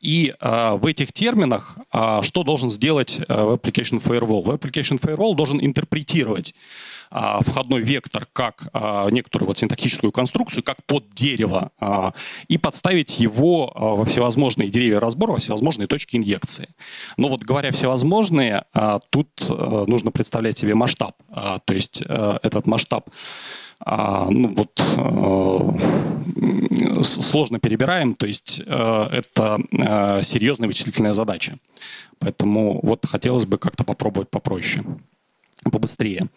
И 0.00 0.32
в 0.40 0.86
этих 0.86 1.12
терминах 1.12 1.78
что 2.22 2.44
должен 2.44 2.70
сделать 2.70 3.18
Web 3.28 3.60
Application 3.60 4.00
Firewall? 4.00 4.44
Web 4.44 4.60
Application 4.60 5.00
Firewall 5.00 5.34
должен 5.34 5.60
интерпретировать 5.60 6.54
входной 7.10 7.80
вектор 7.80 8.26
как 8.32 8.68
а, 8.72 9.08
некоторую 9.10 9.48
вот 9.48 9.58
синтаксическую 9.58 10.12
конструкцию, 10.12 10.62
как 10.62 10.84
под 10.86 11.08
дерево, 11.10 11.70
а, 11.80 12.12
и 12.48 12.58
подставить 12.58 13.18
его 13.18 13.72
во 13.74 14.04
всевозможные 14.04 14.68
деревья 14.68 15.00
разбора, 15.00 15.32
во 15.32 15.38
всевозможные 15.38 15.86
точки 15.86 16.16
инъекции. 16.16 16.68
Но 17.16 17.28
вот 17.28 17.42
говоря 17.42 17.70
всевозможные, 17.72 18.64
тут 19.10 19.28
нужно 19.48 20.10
представлять 20.10 20.58
себе 20.58 20.74
масштаб. 20.74 21.16
То 21.64 21.74
есть 21.74 22.02
этот 22.02 22.66
масштаб 22.66 23.08
ну 23.86 24.54
вот 24.54 24.82
сложно 27.04 27.58
перебираем, 27.60 28.14
то 28.14 28.26
есть 28.26 28.60
это 28.60 29.60
серьезная 30.22 30.66
вычислительная 30.66 31.14
задача. 31.14 31.56
Поэтому 32.18 32.80
вот 32.82 33.06
хотелось 33.06 33.46
бы 33.46 33.58
как-то 33.58 33.84
попробовать 33.84 34.30
попроще 34.30 34.84
побыстрее. 35.64 36.28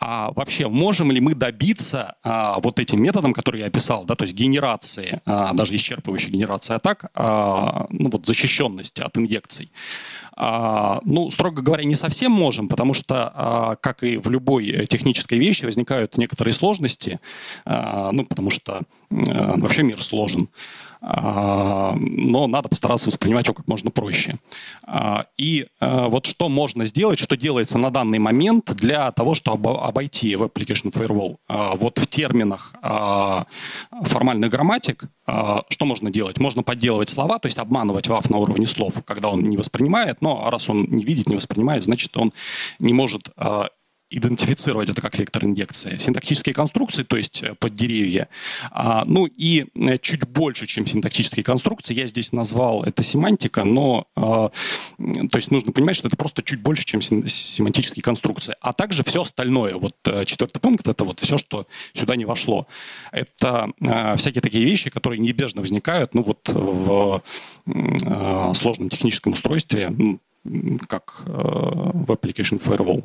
А 0.00 0.32
вообще, 0.32 0.68
можем 0.68 1.10
ли 1.10 1.20
мы 1.20 1.34
добиться 1.34 2.16
а, 2.22 2.58
вот 2.60 2.80
этим 2.80 3.02
методом, 3.02 3.32
который 3.32 3.60
я 3.60 3.66
описал, 3.66 4.04
да, 4.04 4.14
то 4.14 4.24
есть 4.24 4.34
генерации, 4.34 5.20
а, 5.24 5.52
даже 5.54 5.74
исчерпывающей 5.74 6.30
генерации 6.30 6.74
атак, 6.74 7.10
а, 7.14 7.86
ну 7.90 8.10
вот 8.10 8.26
защищенности 8.26 9.00
от 9.02 9.16
инъекций? 9.16 9.70
А, 10.36 11.00
ну, 11.04 11.30
строго 11.30 11.62
говоря, 11.62 11.84
не 11.84 11.94
совсем 11.94 12.32
можем, 12.32 12.68
потому 12.68 12.92
что, 12.94 13.32
а, 13.34 13.76
как 13.76 14.02
и 14.02 14.16
в 14.16 14.28
любой 14.30 14.86
технической 14.86 15.38
вещи, 15.38 15.64
возникают 15.64 16.18
некоторые 16.18 16.52
сложности, 16.52 17.20
а, 17.64 18.10
ну, 18.10 18.26
потому 18.26 18.50
что 18.50 18.80
а, 19.10 19.54
вообще 19.56 19.84
мир 19.84 20.02
сложен. 20.02 20.48
А, 21.06 21.94
но 21.96 22.46
надо 22.46 22.70
постараться 22.70 23.08
воспринимать 23.08 23.44
его 23.44 23.54
как 23.54 23.68
можно 23.68 23.90
проще. 23.90 24.36
А, 24.86 25.26
и 25.36 25.66
а, 25.78 26.08
вот 26.08 26.24
что 26.24 26.48
можно 26.48 26.86
сделать, 26.86 27.18
что 27.18 27.36
делается 27.36 27.76
на 27.76 27.90
данный 27.90 28.18
момент 28.18 28.74
для 28.74 29.12
того, 29.12 29.34
чтобы 29.34 29.78
обойти 29.78 30.32
Web 30.32 30.52
Application 30.54 30.92
Firewall. 30.92 31.36
Вот 31.76 31.98
в 31.98 32.06
терминах 32.06 32.74
формальных 34.02 34.50
грамматик 34.50 35.04
что 35.24 35.84
можно 35.84 36.10
делать? 36.10 36.38
Можно 36.38 36.62
подделывать 36.62 37.08
слова, 37.08 37.38
то 37.38 37.46
есть 37.46 37.58
обманывать 37.58 38.06
WAF 38.06 38.30
на 38.30 38.38
уровне 38.38 38.66
слов, 38.66 39.02
когда 39.04 39.30
он 39.30 39.42
не 39.42 39.56
воспринимает, 39.56 40.20
но 40.20 40.48
раз 40.50 40.68
он 40.68 40.84
не 40.84 41.02
видит, 41.02 41.28
не 41.28 41.34
воспринимает, 41.34 41.82
значит, 41.82 42.16
он 42.16 42.32
не 42.78 42.92
может 42.92 43.30
идентифицировать 44.16 44.90
это 44.90 45.00
как 45.00 45.18
вектор 45.18 45.44
инъекции. 45.44 45.96
Синтаксические 45.98 46.54
конструкции, 46.54 47.02
то 47.02 47.16
есть 47.16 47.42
э, 47.42 47.54
под 47.58 47.74
деревья. 47.74 48.28
А, 48.70 49.04
ну 49.06 49.26
и 49.26 49.66
э, 49.74 49.98
чуть 49.98 50.26
больше, 50.28 50.66
чем 50.66 50.86
синтаксические 50.86 51.42
конструкции, 51.42 51.94
я 51.94 52.06
здесь 52.06 52.32
назвал 52.32 52.84
это 52.84 53.02
семантика, 53.02 53.64
но 53.64 54.06
а, 54.14 54.50
то 54.98 55.36
есть 55.36 55.50
нужно 55.50 55.72
понимать, 55.72 55.96
что 55.96 56.08
это 56.08 56.16
просто 56.16 56.42
чуть 56.42 56.62
больше, 56.62 56.84
чем 56.84 57.02
семантические 57.02 58.02
конструкции. 58.02 58.54
А 58.60 58.72
также 58.72 59.02
все 59.02 59.22
остальное. 59.22 59.74
Вот 59.74 59.96
э, 60.06 60.24
четвертый 60.24 60.60
пункт— 60.60 60.86
это 60.88 61.04
вот 61.04 61.20
все, 61.20 61.36
что 61.36 61.66
сюда 61.92 62.14
не 62.16 62.24
вошло. 62.24 62.66
Это 63.10 63.70
всякие 64.16 64.42
такие 64.42 64.64
вещи, 64.64 64.90
которые 64.90 65.18
неизбежно 65.18 65.60
возникают 65.60 66.14
ну, 66.14 66.22
вот 66.22 66.48
в 66.48 67.22
сложном 68.54 68.88
техническом 68.88 69.32
устройстве, 69.32 69.92
как 70.88 71.22
в 71.24 72.10
Application 72.10 72.60
Firewall. 72.60 73.04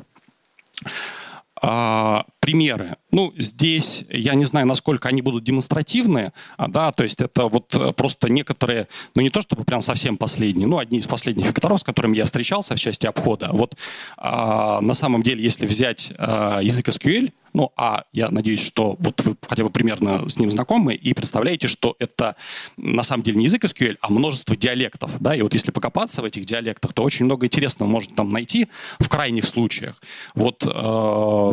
А, 1.62 2.24
примеры. 2.40 2.96
Ну, 3.12 3.32
здесь 3.36 4.04
я 4.08 4.34
не 4.34 4.44
знаю, 4.44 4.66
насколько 4.66 5.08
они 5.08 5.22
будут 5.22 5.44
демонстративные, 5.44 6.32
а, 6.56 6.68
да, 6.68 6.90
то 6.90 7.02
есть 7.02 7.20
это 7.20 7.46
вот 7.46 7.74
э, 7.74 7.92
просто 7.92 8.30
некоторые, 8.30 8.88
ну 9.14 9.22
не 9.22 9.30
то 9.30 9.42
чтобы 9.42 9.64
прям 9.64 9.82
совсем 9.82 10.16
последние, 10.16 10.66
ну 10.66 10.78
одни 10.78 10.98
из 10.98 11.06
последних 11.06 11.46
векторов, 11.46 11.80
с 11.80 11.84
которыми 11.84 12.16
я 12.16 12.24
встречался 12.24 12.74
в 12.74 12.80
части 12.80 13.06
обхода. 13.06 13.50
Вот 13.52 13.76
а, 14.16 14.80
на 14.80 14.94
самом 14.94 15.22
деле, 15.22 15.42
если 15.42 15.66
взять 15.66 16.12
а, 16.18 16.60
язык 16.60 16.88
SQL, 16.88 17.30
ну, 17.52 17.72
а 17.76 18.04
я 18.12 18.30
надеюсь, 18.30 18.60
что 18.60 18.96
вот 18.98 19.20
вы 19.22 19.36
хотя 19.46 19.64
бы 19.64 19.70
примерно 19.70 20.28
с 20.28 20.38
ним 20.38 20.50
знакомы 20.50 20.94
и 20.94 21.12
представляете, 21.14 21.68
что 21.68 21.96
это 21.98 22.36
на 22.76 23.02
самом 23.02 23.22
деле 23.22 23.38
не 23.38 23.44
язык 23.44 23.64
SQL, 23.64 23.96
а 24.00 24.10
множество 24.10 24.56
диалектов, 24.56 25.10
да, 25.20 25.34
и 25.34 25.42
вот 25.42 25.52
если 25.52 25.70
покопаться 25.70 26.22
в 26.22 26.24
этих 26.24 26.44
диалектах, 26.44 26.92
то 26.92 27.02
очень 27.02 27.24
много 27.24 27.46
интересного 27.46 27.88
можно 27.88 28.14
там 28.14 28.32
найти 28.32 28.68
в 28.98 29.08
крайних 29.08 29.44
случаях. 29.44 30.00
Вот, 30.34 30.64
э, 30.64 31.52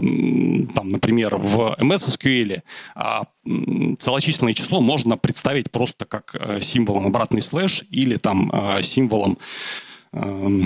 там, 0.78 0.90
например, 0.90 1.38
в 1.38 1.76
MS 1.80 2.16
SQL 2.16 2.62
э, 2.96 3.96
целочисленное 3.98 4.54
число 4.54 4.80
можно 4.80 5.18
представить 5.18 5.72
просто 5.72 6.06
как 6.06 6.36
э, 6.36 6.62
символом 6.62 7.08
обратный 7.08 7.42
слэш 7.42 7.84
или 7.90 8.18
там 8.18 8.52
э, 8.54 8.84
символом 8.84 9.40
э, 10.14 10.62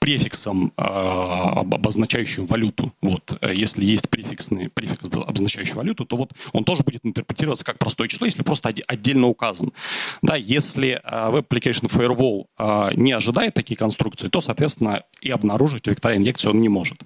префиксом, 0.00 0.72
обозначающим 0.76 2.46
валюту. 2.46 2.92
Вот. 3.02 3.38
Если 3.42 3.84
есть 3.84 4.08
префиксный 4.08 4.70
префикс, 4.70 5.08
обозначающий 5.08 5.74
валюту, 5.74 6.06
то 6.06 6.16
вот 6.16 6.32
он 6.52 6.64
тоже 6.64 6.82
будет 6.82 7.04
интерпретироваться 7.04 7.64
как 7.64 7.78
простое 7.78 8.08
число, 8.08 8.26
если 8.26 8.42
просто 8.42 8.72
отдельно 8.86 9.28
указан. 9.28 9.72
Да, 10.22 10.36
если 10.36 11.02
Web 11.04 11.46
Application 11.48 11.88
Firewall 11.90 12.96
не 12.96 13.12
ожидает 13.12 13.54
такие 13.54 13.76
конструкции, 13.76 14.28
то, 14.28 14.40
соответственно, 14.40 15.04
и 15.20 15.30
обнаружить 15.30 15.86
векторы 15.86 16.16
инъекции 16.16 16.48
он 16.48 16.60
не 16.60 16.70
может. 16.70 16.98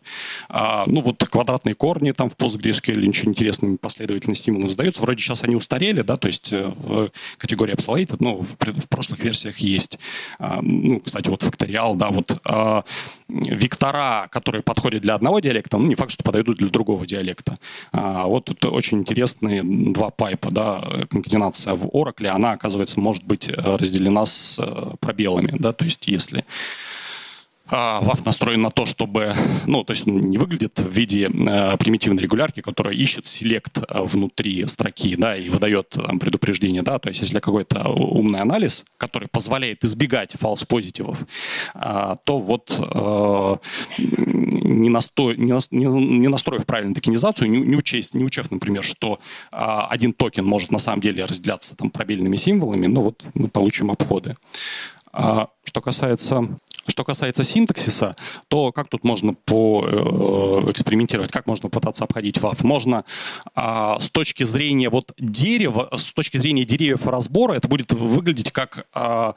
Ну 0.48 1.00
вот 1.00 1.18
квадратные 1.24 1.74
корни 1.74 2.12
там 2.12 2.30
в 2.30 2.36
PostgreSQL 2.36 3.04
ничего 3.04 3.30
интересного 3.32 3.76
последовательно 3.76 4.36
стимулов 4.36 4.70
сдаются. 4.70 5.02
Вроде 5.02 5.20
сейчас 5.20 5.42
они 5.42 5.56
устарели, 5.56 6.02
да, 6.02 6.16
то 6.16 6.28
есть 6.28 6.52
в 6.52 7.10
категории 7.38 7.74
obsolete, 7.74 8.16
ну, 8.20 8.40
в 8.40 8.88
прошлых 8.88 9.18
версиях 9.18 9.58
есть. 9.58 9.98
Ну, 10.38 11.00
кстати, 11.00 11.28
вот 11.28 11.42
факториал, 11.42 11.96
да, 11.96 12.10
вот 12.10 12.38
вектора, 13.28 14.28
которые 14.30 14.62
подходят 14.62 15.02
для 15.02 15.14
одного 15.14 15.40
диалекта, 15.40 15.78
ну, 15.78 15.86
не 15.86 15.94
факт, 15.94 16.10
что 16.10 16.22
подойдут 16.22 16.58
для 16.58 16.68
другого 16.68 17.06
диалекта. 17.06 17.56
А, 17.92 18.26
вот 18.26 18.46
тут 18.46 18.64
очень 18.64 18.98
интересные 18.98 19.62
два 19.62 20.10
пайпа, 20.10 20.50
да, 20.50 21.06
конкатенация 21.10 21.74
в 21.74 21.86
Oracle, 21.86 22.28
она, 22.28 22.52
оказывается, 22.52 23.00
может 23.00 23.24
быть 23.24 23.48
разделена 23.48 24.26
с 24.26 24.58
э, 24.58 24.96
пробелами, 25.00 25.54
да, 25.58 25.72
то 25.72 25.84
есть 25.84 26.06
если 26.06 26.44
WAF 27.74 28.20
а, 28.20 28.24
настроен 28.24 28.62
на 28.62 28.70
то, 28.70 28.86
чтобы, 28.86 29.34
ну, 29.66 29.82
то 29.84 29.92
есть 29.92 30.06
не 30.06 30.38
выглядит 30.38 30.78
в 30.78 30.90
виде 30.90 31.26
э, 31.26 31.76
примитивной 31.76 32.22
регулярки, 32.22 32.60
которая 32.60 32.94
ищет 32.94 33.26
селект 33.26 33.78
э, 33.78 34.02
внутри 34.02 34.66
строки, 34.68 35.16
да, 35.16 35.36
и 35.36 35.48
выдает 35.48 35.88
там, 35.90 36.18
предупреждение, 36.18 36.82
да, 36.82 36.98
то 36.98 37.08
есть 37.08 37.20
если 37.20 37.40
какой-то 37.40 37.88
умный 37.88 38.40
анализ, 38.40 38.84
который 38.96 39.28
позволяет 39.28 39.84
избегать 39.84 40.36
фалс-позитивов, 40.38 41.26
э, 41.74 42.14
то 42.24 42.38
вот 42.38 42.78
э, 42.78 43.56
не, 43.98 44.88
насто... 44.88 45.32
не, 45.32 45.52
на... 45.52 45.60
не 45.70 46.28
настроив 46.28 46.66
правильную 46.66 46.94
токенизацию, 46.94 47.50
не, 47.50 47.76
учесть, 47.76 48.14
не 48.14 48.24
учев, 48.24 48.50
например, 48.50 48.84
что 48.84 49.18
э, 49.50 49.56
один 49.90 50.12
токен 50.12 50.44
может 50.44 50.70
на 50.70 50.78
самом 50.78 51.00
деле 51.00 51.24
разделяться 51.24 51.76
там 51.76 51.90
пробельными 51.90 52.36
символами, 52.36 52.86
ну 52.86 53.02
вот 53.02 53.24
мы 53.34 53.48
получим 53.48 53.90
обходы. 53.90 54.36
А, 55.16 55.48
что 55.62 55.80
касается 55.80 56.58
что 56.86 57.04
касается 57.04 57.44
синтаксиса, 57.44 58.16
то 58.48 58.72
как 58.72 58.88
тут 58.88 59.04
можно 59.04 59.34
по, 59.34 59.84
э, 59.86 61.26
как 61.30 61.46
можно 61.46 61.68
пытаться 61.68 62.04
обходить 62.04 62.38
WAF? 62.38 62.64
Можно 62.64 63.04
э, 63.54 63.96
с 64.00 64.08
точки 64.08 64.44
зрения 64.44 64.90
вот 64.90 65.12
дерева, 65.18 65.88
с 65.94 66.12
точки 66.12 66.36
зрения 66.36 66.64
деревьев 66.64 67.06
разбора, 67.06 67.54
это 67.54 67.68
будет 67.68 67.92
выглядеть 67.92 68.52
как 68.52 68.86
э, 68.94 69.32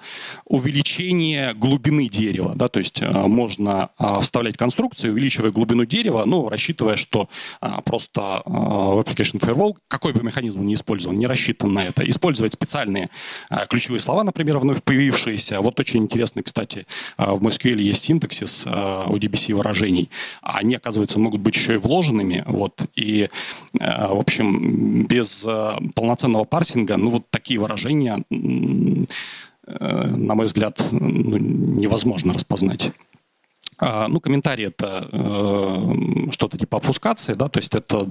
увеличение 0.46 1.54
глубины 1.54 2.08
дерева. 2.08 2.54
Да? 2.56 2.68
То 2.68 2.80
есть 2.80 3.01
э, 3.01 3.12
можно 3.12 3.89
э, 4.00 4.20
вставлять 4.22 4.58
конструкции, 4.58 5.10
увеличивая 5.10 5.51
глубину 5.51 5.86
дерева, 5.86 6.24
ну, 6.25 6.50
рассчитывая, 6.50 6.96
что 6.96 7.30
э, 7.62 7.68
просто 7.86 8.44
э, 8.46 8.50
в 8.50 9.00
Application 9.00 9.39
Firewall, 9.39 9.75
какой 9.88 10.13
бы 10.13 10.24
механизм 10.24 10.63
ни 10.63 10.74
использовал, 10.74 11.16
не 11.16 11.27
рассчитан 11.27 11.74
на 11.74 11.86
это. 11.86 12.08
Использовать 12.10 12.54
специальные 12.54 13.10
э, 13.50 13.66
ключевые 13.70 14.00
слова, 14.00 14.24
например, 14.24 14.58
вновь 14.60 14.84
появившиеся. 14.84 15.62
Вот 15.62 15.80
очень 15.80 16.04
интересный, 16.04 16.44
кстати, 16.44 16.86
э, 17.18 17.37
в 17.38 17.46
MySQL 17.46 17.82
есть 17.82 18.03
синтаксис 18.03 18.65
э, 18.65 19.03
выражений, 19.53 20.10
а 20.41 20.60
они, 20.60 20.75
оказывается, 20.75 21.20
могут 21.20 21.41
быть 21.41 21.56
еще 21.56 21.75
и 21.75 21.77
вложенными. 21.77 22.44
Вот, 22.48 22.82
и, 22.96 23.29
э, 23.79 23.79
в 23.79 24.20
общем, 24.20 25.06
без 25.06 25.46
э, 25.46 25.77
полноценного 25.96 26.44
парсинга, 26.44 26.98
ну, 26.98 27.12
вот 27.12 27.29
такие 27.29 27.60
выражения, 27.60 28.24
на 28.29 30.36
мой 30.36 30.46
взгляд, 30.46 30.82
ну, 30.91 31.38
невозможно 31.38 32.34
распознать. 32.34 32.91
А, 33.79 34.07
ну, 34.07 34.19
комментарий 34.19 34.65
это 34.65 35.07
э, 35.12 36.31
что-то 36.31 36.57
типа 36.57 36.77
обфускации, 36.77 37.34
да, 37.34 37.48
то 37.48 37.60
есть 37.60 37.75
это 37.75 38.07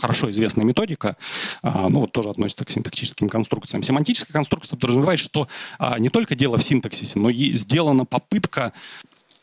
хорошо 0.00 0.30
известная 0.30 0.66
методика, 0.66 1.16
э, 1.62 1.86
ну, 1.88 2.00
вот 2.00 2.12
тоже 2.12 2.28
относится 2.28 2.64
к 2.66 2.70
синтаксическим 2.70 3.28
конструкциям. 3.28 3.82
Семантическая 3.82 4.34
конструкция 4.34 4.76
подразумевает, 4.76 5.18
что 5.18 5.48
э, 5.78 5.94
не 5.98 6.10
только 6.10 6.34
дело 6.34 6.58
в 6.58 6.62
синтаксисе, 6.62 7.18
но 7.18 7.30
и 7.30 7.54
сделана 7.54 8.04
попытка 8.04 8.74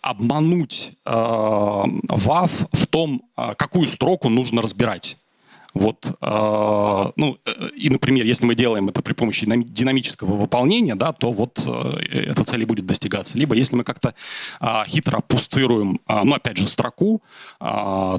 обмануть 0.02 0.92
э, 1.04 1.10
WAV 1.10 2.52
в 2.72 2.88
том, 2.88 3.24
какую 3.58 3.88
строку 3.88 4.30
нужно 4.30 4.62
разбирать. 4.62 5.18
Вот, 5.76 6.06
э, 6.22 7.12
ну, 7.18 7.38
э, 7.46 7.68
и, 7.76 7.90
например, 7.90 8.26
если 8.26 8.46
мы 8.46 8.56
делаем 8.56 8.88
это 8.88 9.02
при 9.02 9.12
помощи 9.12 9.46
динамического 9.46 10.36
выполнения, 10.36 10.96
да, 10.96 11.12
то 11.12 11.34
вот 11.34 11.62
э, 11.66 12.30
эта 12.30 12.46
цель 12.46 12.62
и 12.62 12.66
будет 12.66 12.86
достигаться. 12.86 13.38
Либо 13.38 13.56
если 13.56 13.76
мы 13.76 13.84
как-то 13.84 14.16
э, 14.62 14.84
хитро 14.88 15.20
пустируем, 15.20 16.00
э, 16.08 16.22
ну, 16.24 16.34
опять 16.34 16.56
же, 16.56 16.68
строку, 16.68 17.22
э, 17.60 17.66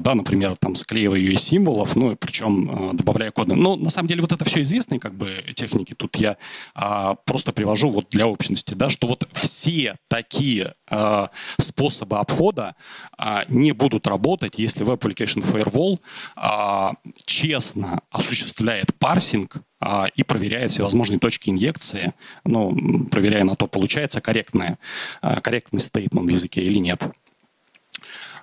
да, 0.01 0.13
например, 0.13 0.55
там, 0.57 0.75
склеивая 0.75 1.17
ее 1.17 1.33
из 1.33 1.41
символов, 1.41 1.95
ну, 1.95 2.15
причем 2.15 2.91
э, 2.91 2.93
добавляя 2.93 3.31
коды. 3.31 3.55
Но 3.55 3.75
на 3.75 3.89
самом 3.89 4.07
деле 4.07 4.21
вот 4.21 4.31
это 4.31 4.45
все 4.45 4.61
известные 4.61 4.99
как 4.99 5.15
бы 5.15 5.43
техники. 5.55 5.95
Тут 5.95 6.15
я 6.17 6.37
э, 6.75 7.15
просто 7.25 7.53
привожу 7.53 7.89
вот 7.89 8.09
для 8.11 8.27
общности, 8.27 8.75
да, 8.75 8.89
что 8.89 9.07
вот 9.07 9.27
все 9.33 9.97
такие 10.09 10.75
э, 10.91 11.27
способы 11.57 12.19
обхода 12.19 12.75
э, 13.17 13.45
не 13.47 13.71
будут 13.71 14.05
работать, 14.05 14.59
если 14.59 14.85
Web 14.85 14.99
Application 14.99 15.41
Firewall 15.43 15.97
э, 16.37 17.11
честно 17.47 18.01
осуществляет 18.11 18.93
парсинг 18.99 19.57
а, 19.79 20.07
и 20.15 20.23
проверяет 20.23 20.71
всевозможные 20.71 21.17
точки 21.19 21.49
инъекции, 21.49 22.13
ну, 22.43 23.05
проверяя 23.09 23.45
на 23.45 23.55
то, 23.55 23.67
получается 23.67 24.19
корректная, 24.19 24.77
а, 25.21 25.39
корректный 25.39 25.79
стейтмент 25.79 26.29
в 26.29 26.29
языке 26.29 26.61
или 26.61 26.79
нет. 26.79 27.03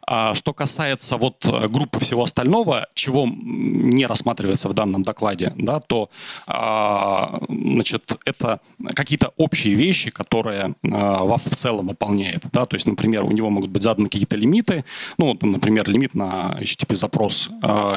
А 0.07 0.35
что 0.35 0.53
касается 0.53 1.17
вот 1.17 1.47
э, 1.47 1.69
группы 1.69 1.99
всего 2.01 2.25
остального, 2.25 2.89
чего 2.95 3.27
не 3.27 4.07
рассматривается 4.07 4.69
в 4.69 4.75
данном 4.75 5.03
докладе, 5.03 5.55
да, 5.57 5.81
то 5.81 6.11
а, 6.47 7.41
значит, 7.49 8.17
это 8.25 8.61
какие-то 8.95 9.33
общие 9.37 9.75
вещи, 9.75 10.11
которые 10.11 10.75
WAF 10.83 11.41
а, 11.47 11.51
в 11.51 11.57
целом 11.57 11.89
выполняет. 11.89 12.45
Да, 12.53 12.67
то 12.67 12.77
есть, 12.77 12.87
например, 12.87 13.25
у 13.25 13.31
него 13.31 13.51
могут 13.51 13.71
быть 13.71 13.83
заданы 13.83 14.09
какие-то 14.09 14.37
лимиты, 14.37 14.85
ну, 15.19 15.29
вот, 15.29 15.43
например, 15.43 15.89
лимит 15.89 16.15
на 16.15 16.59
HTTP-запрос, 16.61 17.51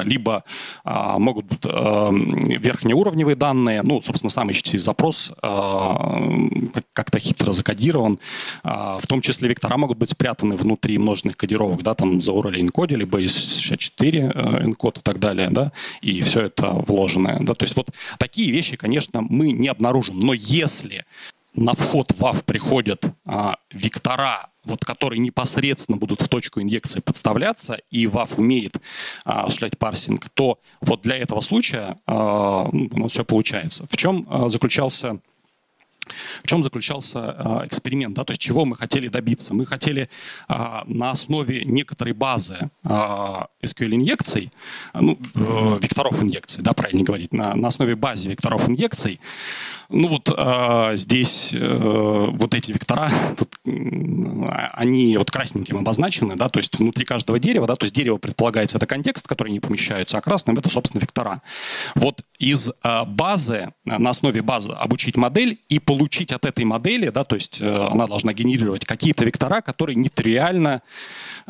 либо 0.04 0.44
могут 0.84 1.46
быть 1.46 1.64
верхнеуровневые 1.64 3.36
данные, 3.36 3.82
ну, 3.82 4.00
собственно, 4.02 4.30
сам 4.30 4.48
HTTP-запрос 4.50 5.32
как-то 6.92 7.18
хитро 7.18 7.52
закодирован, 7.52 8.18
в 8.62 9.06
том 9.06 9.20
числе 9.20 9.48
вектора 9.48 9.76
могут 9.76 9.98
быть 9.98 10.10
спрятаны 10.10 10.56
внутри 10.56 10.98
множественных 10.98 11.36
кодировок, 11.36 11.82
да, 11.82 11.94
там 11.98 12.20
за 12.20 12.32
Урали 12.32 12.60
энкоде, 12.60 12.96
либо 12.96 13.20
из 13.20 13.36
64 13.36 14.20
энкод 14.62 14.98
и 14.98 15.00
так 15.00 15.18
далее, 15.18 15.50
да, 15.50 15.72
и 16.00 16.22
все 16.22 16.42
это 16.42 16.70
вложенное, 16.70 17.38
да, 17.40 17.54
то 17.54 17.64
есть 17.64 17.76
вот 17.76 17.90
такие 18.18 18.52
вещи, 18.52 18.76
конечно, 18.76 19.20
мы 19.20 19.52
не 19.52 19.68
обнаружим, 19.68 20.18
но 20.20 20.32
если 20.32 21.04
на 21.54 21.74
вход 21.74 22.12
в 22.12 22.22
WAF 22.22 22.44
приходят 22.44 23.04
а, 23.24 23.56
вектора, 23.72 24.48
вот, 24.64 24.84
которые 24.84 25.18
непосредственно 25.18 25.98
будут 25.98 26.22
в 26.22 26.28
точку 26.28 26.60
инъекции 26.60 27.00
подставляться, 27.00 27.78
и 27.90 28.04
WAF 28.04 28.34
умеет 28.36 28.76
а, 29.24 29.42
осуществлять 29.42 29.78
парсинг, 29.78 30.28
то 30.34 30.60
вот 30.80 31.02
для 31.02 31.16
этого 31.16 31.40
случая 31.40 31.96
а, 32.06 32.68
ну, 32.72 33.08
все 33.08 33.24
получается. 33.24 33.86
В 33.90 33.96
чем 33.96 34.26
а, 34.28 34.48
заключался 34.48 35.18
в 36.42 36.46
чем 36.46 36.62
заключался 36.62 37.36
э, 37.38 37.66
эксперимент, 37.66 38.14
да, 38.14 38.24
то 38.24 38.32
есть 38.32 38.40
чего 38.40 38.64
мы 38.64 38.76
хотели 38.76 39.08
добиться? 39.08 39.54
Мы 39.54 39.66
хотели 39.66 40.08
э, 40.48 40.54
на 40.86 41.10
основе 41.10 41.64
некоторой 41.64 42.14
базы 42.14 42.70
SQL-инъекций, 42.84 44.50
ну, 44.94 45.18
э, 45.34 45.78
векторов 45.82 46.22
инъекций, 46.22 46.62
да, 46.62 46.72
правильно 46.72 47.02
говорить, 47.02 47.32
на, 47.32 47.54
на 47.54 47.68
основе 47.68 47.94
базы 47.94 48.28
векторов 48.28 48.68
инъекций, 48.68 49.20
ну 49.90 50.08
вот 50.08 50.30
э, 50.36 50.96
здесь 50.96 51.50
э, 51.54 52.26
вот 52.30 52.54
эти 52.54 52.72
вектора, 52.72 53.10
вот, 53.38 53.48
они 53.64 55.16
вот 55.16 55.30
красненьким 55.30 55.78
обозначены, 55.78 56.36
да, 56.36 56.50
то 56.50 56.58
есть 56.58 56.78
внутри 56.78 57.06
каждого 57.06 57.38
дерева, 57.38 57.66
да, 57.66 57.74
то 57.74 57.84
есть 57.84 57.94
дерево 57.94 58.18
предполагается 58.18 58.76
это 58.76 58.86
контекст, 58.86 59.26
который 59.26 59.50
не 59.50 59.60
помещается, 59.60 60.18
а 60.18 60.20
красным 60.20 60.58
это, 60.58 60.68
собственно, 60.68 61.00
вектора. 61.00 61.40
Вот 61.94 62.22
из 62.38 62.68
э, 62.68 63.04
базы, 63.06 63.72
на 63.84 64.10
основе 64.10 64.42
базы 64.42 64.72
обучить 64.72 65.16
модель 65.16 65.58
и 65.70 65.78
получить 65.78 66.32
от 66.32 66.44
этой 66.44 66.64
модели, 66.66 67.08
да, 67.08 67.24
то 67.24 67.34
есть 67.34 67.60
э, 67.62 67.86
она 67.90 68.06
должна 68.06 68.34
генерировать 68.34 68.84
какие-то 68.84 69.24
вектора, 69.24 69.62
которые 69.62 69.96
нетривиально, 69.96 70.82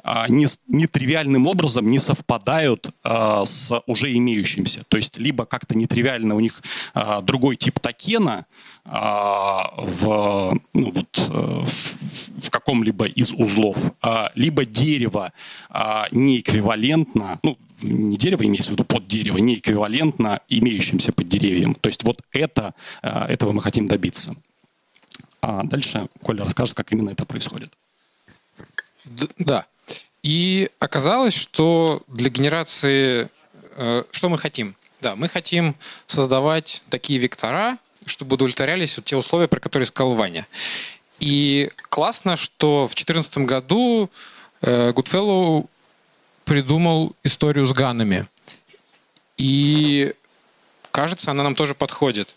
э, 0.04 0.24
не, 0.28 0.46
нетривиальным 0.68 1.48
образом 1.48 1.90
не 1.90 1.98
совпадают 1.98 2.90
э, 3.02 3.42
с 3.44 3.82
уже 3.86 4.16
имеющимся. 4.16 4.84
То 4.86 4.96
есть 4.96 5.18
либо 5.18 5.44
как-то 5.44 5.76
нетривиально 5.76 6.36
у 6.36 6.40
них 6.40 6.62
э, 6.94 7.20
другой 7.22 7.56
тип 7.56 7.80
токена 7.80 8.27
э, 8.32 8.90
в, 8.90 10.58
ну, 10.74 10.92
вот, 10.92 11.28
э, 11.28 11.64
в, 11.64 12.46
в 12.46 12.50
каком-либо 12.50 13.06
из 13.06 13.32
узлов, 13.32 13.78
э, 14.02 14.28
либо 14.34 14.64
дерево 14.64 15.32
э, 15.70 16.02
не 16.10 16.40
эквивалентно, 16.40 17.38
ну, 17.42 17.56
не 17.82 18.16
дерево 18.16 18.44
имеется 18.44 18.70
в 18.70 18.72
виду 18.72 18.84
под 18.84 19.06
дерево, 19.06 19.38
не 19.38 19.56
эквивалентно 19.56 20.40
имеющимся 20.48 21.12
под 21.12 21.28
деревьям. 21.28 21.74
То 21.74 21.88
есть 21.88 22.04
вот 22.04 22.22
это, 22.32 22.74
э, 23.02 23.08
этого 23.08 23.52
мы 23.52 23.62
хотим 23.62 23.86
добиться. 23.86 24.34
А 25.40 25.62
дальше 25.62 26.08
Коля 26.22 26.44
расскажет, 26.44 26.74
как 26.76 26.92
именно 26.92 27.10
это 27.10 27.24
происходит. 27.24 27.72
Да. 29.38 29.66
И 30.22 30.70
оказалось, 30.78 31.34
что 31.34 32.02
для 32.08 32.30
генерации... 32.30 33.28
Э, 33.76 34.04
что 34.10 34.28
мы 34.28 34.38
хотим? 34.38 34.74
Да, 35.00 35.14
мы 35.14 35.28
хотим 35.28 35.76
создавать 36.06 36.82
такие 36.90 37.20
вектора, 37.20 37.78
чтобы 38.08 38.34
удовлетворялись 38.34 38.96
вот 38.96 39.04
те 39.04 39.16
условия, 39.16 39.48
про 39.48 39.60
которые 39.60 39.86
сказал 39.86 40.14
Ваня. 40.14 40.46
И 41.20 41.70
классно, 41.88 42.36
что 42.36 42.86
в 42.86 42.94
2014 42.94 43.38
году 43.38 44.10
э, 44.62 44.92
Goodfellow 44.92 45.66
придумал 46.44 47.14
историю 47.24 47.66
с 47.66 47.72
ганами. 47.72 48.26
И 49.36 50.14
кажется, 50.90 51.30
она 51.30 51.42
нам 51.42 51.54
тоже 51.54 51.74
подходит. 51.74 52.34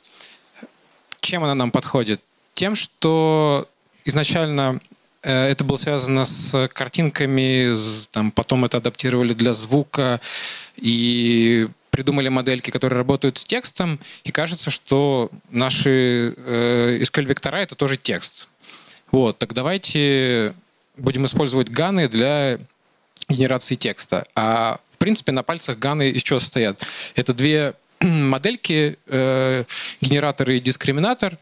Чем 1.21 1.43
она 1.43 1.55
нам 1.55 1.71
подходит? 1.71 2.21
Тем, 2.53 2.75
что 2.75 3.67
изначально 4.05 4.79
э, 5.23 5.31
это 5.31 5.63
было 5.63 5.77
связано 5.77 6.25
с 6.25 6.67
картинками, 6.73 7.75
там, 8.11 8.31
потом 8.31 8.65
это 8.65 8.77
адаптировали 8.77 9.33
для 9.33 9.53
звука 9.53 10.19
и 10.77 11.67
придумали 11.91 12.29
модельки, 12.29 12.71
которые 12.71 12.97
работают 12.97 13.37
с 13.37 13.45
текстом, 13.45 13.99
и 14.23 14.31
кажется, 14.31 14.71
что 14.71 15.29
наши 15.49 16.33
э, 16.37 16.99
SQL-вектора— 17.01 17.57
это 17.57 17.75
тоже 17.75 17.97
текст. 17.97 18.47
Вот, 19.11 19.37
так 19.37 19.53
давайте 19.53 20.53
будем 20.97 21.25
использовать 21.25 21.69
ганы 21.69 22.07
для 22.07 22.57
генерации 23.29 23.75
текста. 23.75 24.25
А 24.35 24.79
в 24.93 24.97
принципе 24.97 25.31
на 25.31 25.43
пальцах 25.43 25.77
ганы 25.77 26.09
из 26.09 26.23
чего 26.23 26.39
состоят? 26.39 26.81
Это 27.15 27.33
две 27.33 27.73
модельки, 28.01 28.97
э, 29.07 29.63
генератор 29.99 30.49
и 30.51 30.59
дискриминатор. 30.59 31.37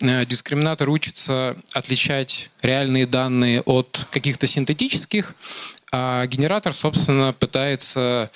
Э, 0.00 0.26
дискриминатор 0.26 0.90
учится 0.90 1.56
отличать 1.72 2.50
реальные 2.62 3.06
данные 3.06 3.62
от 3.62 4.06
каких-то 4.10 4.46
синтетических, 4.46 5.34
а 5.92 6.26
генератор, 6.26 6.74
собственно, 6.74 7.32
пытается 7.32 8.30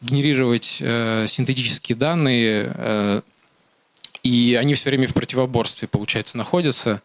генерировать 0.00 0.78
э, 0.80 1.26
синтетические 1.26 1.96
данные, 1.96 2.72
э, 2.74 3.22
и 4.22 4.56
они 4.60 4.74
все 4.74 4.90
время 4.90 5.08
в 5.08 5.14
противоборстве, 5.14 5.88
получается, 5.88 6.36
находятся. 6.36 7.02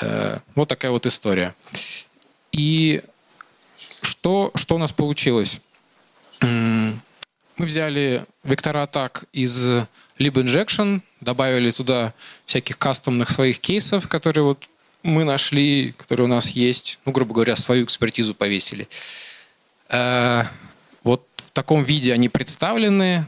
Э, 0.00 0.38
вот 0.54 0.68
такая 0.68 0.90
вот 0.90 1.06
история. 1.06 1.54
И 2.52 3.02
что, 4.02 4.50
что 4.54 4.74
у 4.76 4.78
нас 4.78 4.92
получилось? 4.92 5.60
Мы 6.40 7.66
взяли 7.66 8.24
вектора 8.44 8.84
атак 8.84 9.24
из 9.32 9.68
libinjection, 10.18 11.02
добавили 11.20 11.70
туда 11.70 12.14
всяких 12.46 12.78
кастомных 12.78 13.28
своих 13.28 13.60
кейсов, 13.60 14.08
которые 14.08 14.44
вот 14.44 14.68
мы 15.02 15.24
нашли, 15.24 15.92
которые 15.92 16.24
у 16.24 16.28
нас 16.28 16.48
есть, 16.48 16.98
ну, 17.04 17.12
грубо 17.12 17.34
говоря, 17.34 17.56
свою 17.56 17.84
экспертизу 17.84 18.34
повесили. 18.34 18.88
В 21.50 21.52
таком 21.52 21.82
виде 21.82 22.12
они 22.12 22.28
представлены. 22.28 23.26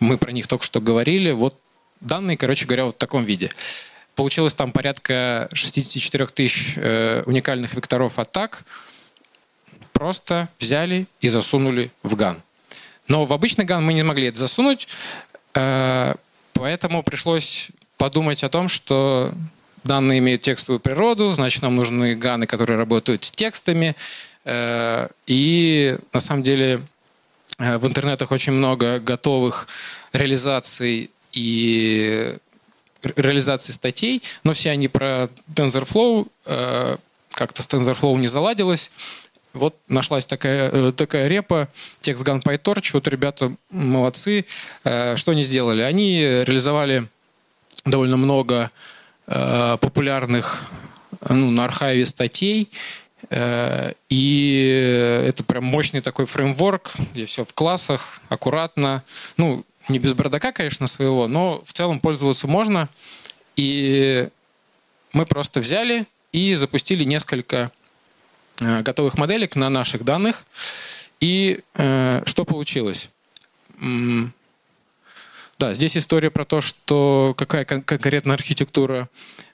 Мы 0.00 0.16
про 0.16 0.32
них 0.32 0.46
только 0.46 0.64
что 0.64 0.80
говорили. 0.80 1.30
Вот 1.30 1.60
данные, 2.00 2.38
короче 2.38 2.64
говоря, 2.64 2.86
вот 2.86 2.94
в 2.94 2.98
таком 2.98 3.24
виде. 3.24 3.50
Получилось 4.14 4.54
там 4.54 4.72
порядка 4.72 5.48
64 5.52 6.26
тысяч 6.28 6.74
э, 6.76 7.22
уникальных 7.26 7.74
векторов 7.74 8.18
атак. 8.18 8.64
Просто 9.92 10.48
взяли 10.58 11.06
и 11.20 11.28
засунули 11.28 11.90
в 12.02 12.16
ган. 12.16 12.42
Но 13.06 13.26
в 13.26 13.32
обычный 13.34 13.66
ган 13.66 13.84
мы 13.84 13.92
не 13.92 14.02
могли 14.02 14.28
это 14.28 14.38
засунуть, 14.38 14.88
э, 15.54 16.14
поэтому 16.54 17.02
пришлось 17.02 17.68
подумать 17.98 18.42
о 18.44 18.48
том, 18.48 18.68
что 18.68 19.32
данные 19.84 20.18
имеют 20.18 20.42
текстовую 20.42 20.80
природу, 20.80 21.32
значит, 21.32 21.62
нам 21.62 21.74
нужны 21.76 22.14
ганы, 22.16 22.46
которые 22.46 22.78
работают 22.78 23.24
с 23.24 23.30
текстами. 23.30 23.94
Э, 24.46 25.08
и 25.26 25.98
на 26.12 26.20
самом 26.20 26.42
деле 26.42 26.82
э, 27.58 27.76
в 27.76 27.86
интернетах 27.86 28.30
очень 28.32 28.52
много 28.52 28.98
готовых 28.98 29.68
реализаций 30.12 31.10
и 31.32 32.38
реализации 33.02 33.72
статей, 33.72 34.22
но 34.42 34.54
все 34.54 34.70
они 34.70 34.88
про 34.88 35.28
TensorFlow. 35.54 36.28
Как-то 37.36 37.62
с 37.62 37.68
TensorFlow 37.68 38.16
не 38.16 38.26
заладилось. 38.28 38.90
Вот 39.56 39.74
нашлась 39.88 40.26
такая, 40.26 40.70
э, 40.70 40.92
такая 40.92 41.26
репа, 41.28 41.68
текст 41.98 42.24
Gun 42.24 42.42
PyTorch. 42.42 42.90
Вот 42.92 43.08
ребята 43.08 43.56
молодцы. 43.70 44.44
Э, 44.84 45.16
что 45.16 45.32
они 45.32 45.42
сделали? 45.42 45.80
Они 45.80 46.20
реализовали 46.20 47.08
довольно 47.84 48.18
много 48.18 48.70
э, 49.26 49.78
популярных 49.80 50.62
ну, 51.28 51.50
на 51.50 51.64
архиве 51.64 52.04
статей, 52.04 52.70
и 53.30 55.24
это 55.26 55.42
прям 55.44 55.64
мощный 55.64 56.00
такой 56.00 56.26
фреймворк, 56.26 56.92
где 57.12 57.26
все 57.26 57.44
в 57.44 57.54
классах, 57.54 58.20
аккуратно. 58.28 59.02
Ну, 59.36 59.64
не 59.88 59.98
без 59.98 60.12
бардака, 60.12 60.52
конечно, 60.52 60.86
своего, 60.86 61.26
но 61.26 61.62
в 61.64 61.72
целом 61.72 61.98
пользоваться 61.98 62.46
можно. 62.46 62.88
И 63.56 64.28
мы 65.12 65.26
просто 65.26 65.60
взяли 65.60 66.06
и 66.32 66.54
запустили 66.54 67.04
несколько 67.04 67.70
Э, 68.60 68.82
готовых 68.82 69.18
моделек 69.18 69.56
на 69.56 69.68
наших 69.68 70.04
данных. 70.04 70.46
И 71.20 71.60
э, 71.74 72.22
что 72.24 72.44
получилось? 72.44 73.10
Да, 75.58 75.74
здесь 75.74 75.96
история 75.96 76.30
про 76.30 76.44
то, 76.44 76.60
что 76.60 77.34
какая 77.36 77.64
кон- 77.64 77.82
конкретно 77.82 78.34
архитектура 78.34 79.08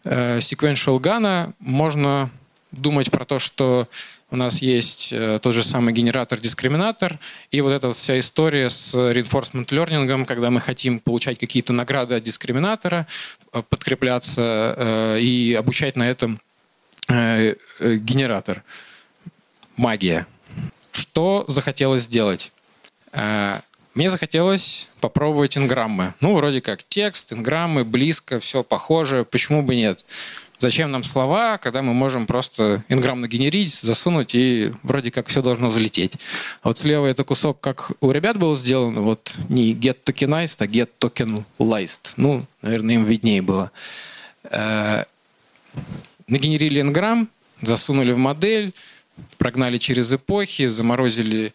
э, 0.04 0.38
sequential 0.38 1.00
GAN. 1.00 1.54
Можно 1.58 2.30
думать 2.72 3.10
про 3.10 3.24
то, 3.24 3.38
что 3.38 3.88
у 4.30 4.36
нас 4.36 4.62
есть 4.62 5.12
э, 5.12 5.38
тот 5.42 5.54
же 5.54 5.62
самый 5.62 5.92
генератор-дискриминатор, 5.92 7.18
и 7.50 7.60
вот 7.60 7.70
эта 7.70 7.92
вся 7.92 8.18
история 8.18 8.70
с 8.70 8.94
reinforcement 8.94 9.66
learning, 9.66 10.24
когда 10.24 10.50
мы 10.50 10.58
хотим 10.60 11.00
получать 11.00 11.38
какие-то 11.38 11.74
награды 11.74 12.14
от 12.14 12.24
дискриминатора, 12.24 13.06
э, 13.52 13.62
подкрепляться 13.68 14.74
э, 14.76 15.20
и 15.20 15.54
обучать 15.54 15.96
на 15.96 16.08
этом 16.10 16.40
генератор 17.08 18.62
магия. 19.76 20.26
Что 20.92 21.44
захотелось 21.48 22.02
сделать? 22.02 22.52
Мне 23.12 24.08
захотелось 24.08 24.88
попробовать 25.00 25.58
инграммы. 25.58 26.14
Ну, 26.20 26.34
вроде 26.34 26.62
как 26.62 26.84
текст, 26.84 27.32
инграммы, 27.32 27.84
близко, 27.84 28.40
все 28.40 28.62
похоже. 28.62 29.26
Почему 29.30 29.62
бы 29.62 29.74
нет? 29.74 30.06
Зачем 30.62 30.92
нам 30.92 31.02
слова, 31.02 31.58
когда 31.58 31.82
мы 31.82 31.92
можем 31.92 32.24
просто 32.24 32.84
инграмм 32.88 33.20
нагенерить, 33.20 33.74
засунуть, 33.74 34.36
и 34.36 34.70
вроде 34.84 35.10
как 35.10 35.26
все 35.26 35.42
должно 35.42 35.70
взлететь. 35.70 36.12
А 36.62 36.68
вот 36.68 36.78
слева 36.78 37.06
это 37.06 37.24
кусок, 37.24 37.58
как 37.58 37.90
у 38.00 38.12
ребят 38.12 38.38
был 38.38 38.54
сделан, 38.54 39.00
вот 39.00 39.34
не 39.48 39.74
get 39.74 40.04
tokenized, 40.04 40.58
а 40.60 40.66
get 40.66 40.90
tokenized. 41.00 42.12
Ну, 42.16 42.46
наверное, 42.62 42.94
им 42.94 43.04
виднее 43.04 43.42
было. 43.42 43.72
Э, 44.44 45.02
нагенерили 46.28 46.80
инграмм, 46.80 47.28
засунули 47.60 48.12
в 48.12 48.18
модель, 48.18 48.72
прогнали 49.38 49.78
через 49.78 50.12
эпохи, 50.12 50.66
заморозили 50.66 51.52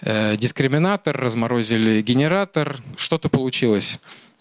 э, 0.00 0.34
дискриминатор, 0.38 1.14
разморозили 1.14 2.00
генератор. 2.00 2.78
Что-то 2.96 3.28
получилось. 3.28 3.98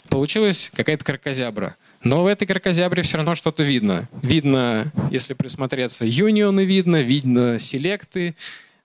Получилась 0.07 0.71
какая-то 0.73 1.03
кракозябра. 1.03 1.75
Но 2.05 2.23
в 2.23 2.27
этой 2.27 2.45
кракозябре 2.45 3.01
все 3.01 3.17
равно 3.17 3.33
что-то 3.33 3.63
видно. 3.63 4.07
Видно, 4.21 4.91
если 5.09 5.33
присмотреться, 5.33 6.05
юнионы 6.05 6.63
видно, 6.63 7.01
видно 7.01 7.57
селекты. 7.57 8.35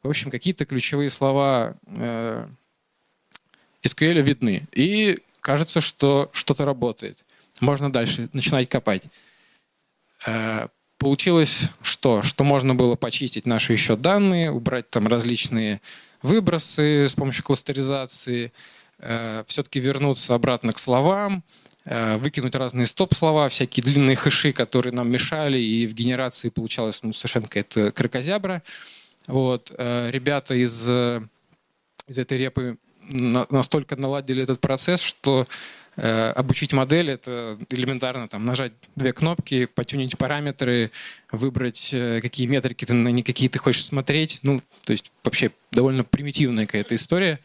В 0.03 0.09
общем, 0.09 0.31
какие-то 0.31 0.65
ключевые 0.65 1.11
слова 1.11 1.77
э, 1.87 2.49
SQL 3.85 4.23
видны. 4.23 4.67
И 4.73 5.19
кажется, 5.41 5.83
что 5.83 6.31
что-то 6.33 6.65
работает. 6.65 7.19
Можно 7.61 7.93
дальше 7.93 8.31
начинать 8.33 8.71
копать. 8.71 9.03
Э, 10.27 10.69
Получилось 11.01 11.71
что? 11.81 12.23
Что 12.23 12.45
можно 12.45 12.75
было 12.75 12.95
почистить 12.95 13.47
наши 13.47 13.73
еще 13.73 13.97
данные, 13.97 14.51
убрать 14.51 14.91
там 14.91 15.09
различные 15.09 15.81
выбросы 16.21 17.09
с 17.09 17.15
помощью 17.15 17.43
кластеризации, 17.43 18.53
э, 18.99 19.43
все-таки 19.47 19.81
вернуться 19.81 20.35
обратно 20.35 20.75
к 20.75 20.79
словам, 20.79 21.43
выкинуть 22.19 22.55
разные 22.55 22.87
стоп-слова, 22.87 23.49
всякие 23.49 23.83
длинные 23.83 24.17
хэши, 24.17 24.53
которые 24.53 24.93
нам 24.93 25.11
мешали, 25.11 25.59
и 25.59 25.87
в 25.87 25.95
генерации 25.95 26.49
получалось 26.49 27.03
ну, 27.03 27.13
совершенно 27.13 27.47
какая-то 27.47 27.91
кракозябра. 27.93 28.63
Вот. 29.27 29.75
Э, 29.77 30.09
ребята 30.11 30.55
из, 30.55 30.89
из 32.09 32.19
этой 32.19 32.39
репы 32.39 32.79
на, 33.09 33.47
настолько 33.51 33.97
наладили 33.97 34.43
этот 34.43 34.61
процесс, 34.61 35.01
что 35.01 35.47
Э, 36.03 36.31
обучить 36.31 36.73
модель— 36.73 37.11
это 37.11 37.59
элементарно 37.69 38.27
там, 38.27 38.47
нажать 38.47 38.73
две 38.97 39.13
кнопки, 39.13 39.67
потюнить 39.67 40.17
параметры, 40.17 40.93
выбрать, 41.31 41.91
э, 41.93 42.21
какие 42.23 42.47
метрики 42.47 42.85
ты 42.85 42.95
на 42.95 43.23
какие 43.23 43.49
ты 43.49 43.59
хочешь 43.59 43.85
смотреть. 43.85 44.39
Ну, 44.43 44.63
то 44.85 44.93
есть 44.93 45.13
вообще 45.25 45.51
довольно 45.73 46.05
примитивная 46.05 46.67
какая-то 46.67 46.95
история. 46.95 47.41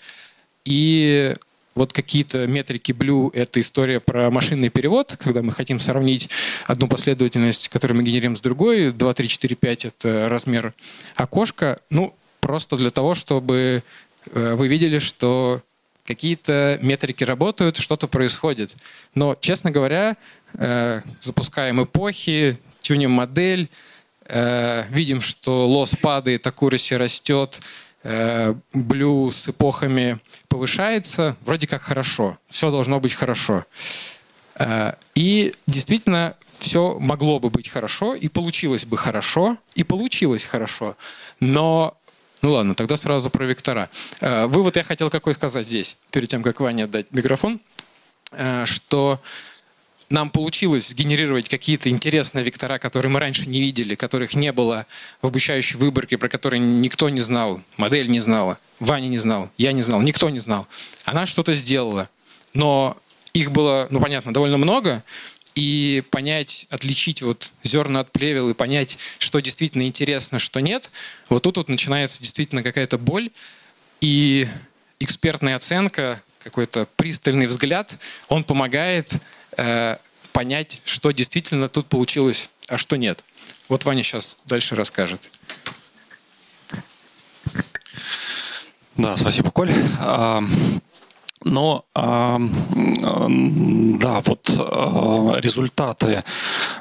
И 0.63 1.36
вот 1.75 1.91
какие-то 1.91 2.47
метрики 2.47 2.93
Blue— 2.93 3.29
это 3.33 3.59
история 3.59 3.99
про 3.99 4.31
машинный 4.31 4.69
перевод, 4.69 5.17
когда 5.19 5.41
мы 5.41 5.51
хотим 5.51 5.77
сравнить 5.77 6.29
одну 6.67 6.88
последовательность, 6.88 7.67
которую 7.67 7.97
мы 7.97 8.03
генерим 8.03 8.35
с 8.35 8.39
другой. 8.39 8.91
2, 8.91 9.13
3, 9.13 9.27
4, 9.27 9.55
5— 9.55 9.85
это 9.88 10.29
размер 10.29 10.73
окошка. 11.15 11.77
Ну, 11.89 12.15
просто 12.39 12.77
для 12.77 12.91
того, 12.91 13.13
чтобы 13.13 13.83
э, 14.31 14.53
вы 14.55 14.67
видели, 14.69 14.99
что 14.99 15.61
какие-то 16.05 16.79
метрики 16.81 17.25
работают, 17.25 17.75
что-то 17.77 18.07
происходит. 18.07 18.77
Но, 19.13 19.35
честно 19.39 19.69
говоря, 19.69 20.15
э, 20.53 21.01
запускаем 21.19 21.83
эпохи, 21.83 22.57
тюним 22.81 23.11
модель, 23.11 23.69
э, 24.27 24.83
видим, 24.89 25.19
что 25.19 25.67
лосс 25.67 25.95
падает, 25.99 26.47
accuracy 26.47 26.95
растет, 26.95 27.59
блю 28.73 29.31
с 29.31 29.49
эпохами 29.49 30.19
повышается, 30.47 31.35
вроде 31.41 31.65
как 31.65 31.81
хорошо, 31.81 32.37
все 32.47 32.69
должно 32.69 32.99
быть 32.99 33.13
хорошо. 33.13 33.65
И 35.15 35.53
действительно, 35.65 36.35
все 36.59 36.97
могло 36.99 37.39
бы 37.39 37.49
быть 37.49 37.67
хорошо, 37.67 38.15
и 38.15 38.27
получилось 38.27 38.85
бы 38.85 38.97
хорошо, 38.97 39.57
и 39.73 39.83
получилось 39.83 40.43
хорошо. 40.43 40.95
Но 41.39 41.97
ну 42.41 42.51
ладно, 42.51 42.75
тогда 42.75 42.95
сразу 42.95 43.31
про 43.31 43.45
вектора. 43.45 43.89
Э, 44.21 44.45
вывод 44.45 44.75
я 44.75 44.83
хотел 44.83 45.09
какой 45.09 45.33
сказать 45.33 45.65
здесь, 45.65 45.97
перед 46.11 46.29
тем, 46.29 46.43
как 46.43 46.59
Ване 46.59 46.83
отдать 46.83 47.07
микрофон, 47.11 47.59
э, 48.31 48.65
что 48.67 49.19
нам 50.09 50.29
получилось 50.29 50.89
сгенерировать 50.89 51.49
какие-то 51.49 51.89
интересные 51.89 52.43
вектора, 52.43 52.77
которые 52.77 53.11
мы 53.11 53.19
раньше 53.19 53.47
не 53.47 53.59
видели, 53.59 53.95
которых 53.95 54.35
не 54.35 54.51
было 54.51 54.85
в 55.21 55.27
обучающей 55.27 55.77
выборке, 55.77 56.17
про 56.17 56.29
которые 56.29 56.59
никто 56.59 57.09
не 57.09 57.21
знал, 57.21 57.61
модель 57.77 58.09
не 58.09 58.19
знала, 58.19 58.59
Ваня 58.79 59.07
не 59.07 59.17
знал, 59.17 59.49
я 59.57 59.71
не 59.71 59.81
знал, 59.81 60.01
никто 60.01 60.29
не 60.29 60.39
знал. 60.39 60.67
Она 61.05 61.25
что-то 61.25 61.53
сделала. 61.53 62.09
Но 62.53 62.97
их 63.33 63.51
было, 63.51 63.87
ну 63.89 63.99
понятно, 63.99 64.33
довольно 64.33 64.57
много, 64.57 65.03
и 65.55 66.03
понять, 66.11 66.67
отличить 66.69 67.21
вот 67.21 67.51
зерна 67.63 68.01
от 68.01 68.11
плевел 68.11 68.49
и 68.49 68.53
понять, 68.53 68.97
что 69.17 69.39
действительно 69.39 69.83
интересно, 69.83 70.37
что 70.37 70.59
нет, 70.59 70.91
вот 71.29 71.43
тут 71.43 71.57
вот 71.57 71.69
начинается 71.69 72.21
действительно 72.21 72.61
какая-то 72.61 72.97
боль, 72.97 73.31
и 74.01 74.47
экспертная 74.99 75.55
оценка, 75.55 76.21
какой-то 76.43 76.87
пристальный 76.95 77.47
взгляд, 77.47 77.95
он 78.27 78.43
помогает 78.43 79.11
понять, 80.33 80.81
что 80.85 81.11
действительно 81.11 81.69
тут 81.69 81.87
получилось, 81.87 82.49
а 82.67 82.77
что 82.77 82.95
нет. 82.95 83.23
Вот 83.69 83.85
Ваня 83.85 84.03
сейчас 84.03 84.39
дальше 84.45 84.75
расскажет. 84.75 85.21
Да, 88.97 89.17
спасибо, 89.17 89.51
Коль. 89.51 89.71
Но 91.43 91.85
да, 91.93 92.39
вот 94.25 94.49
а, 94.57 95.35
результаты, 95.39 96.23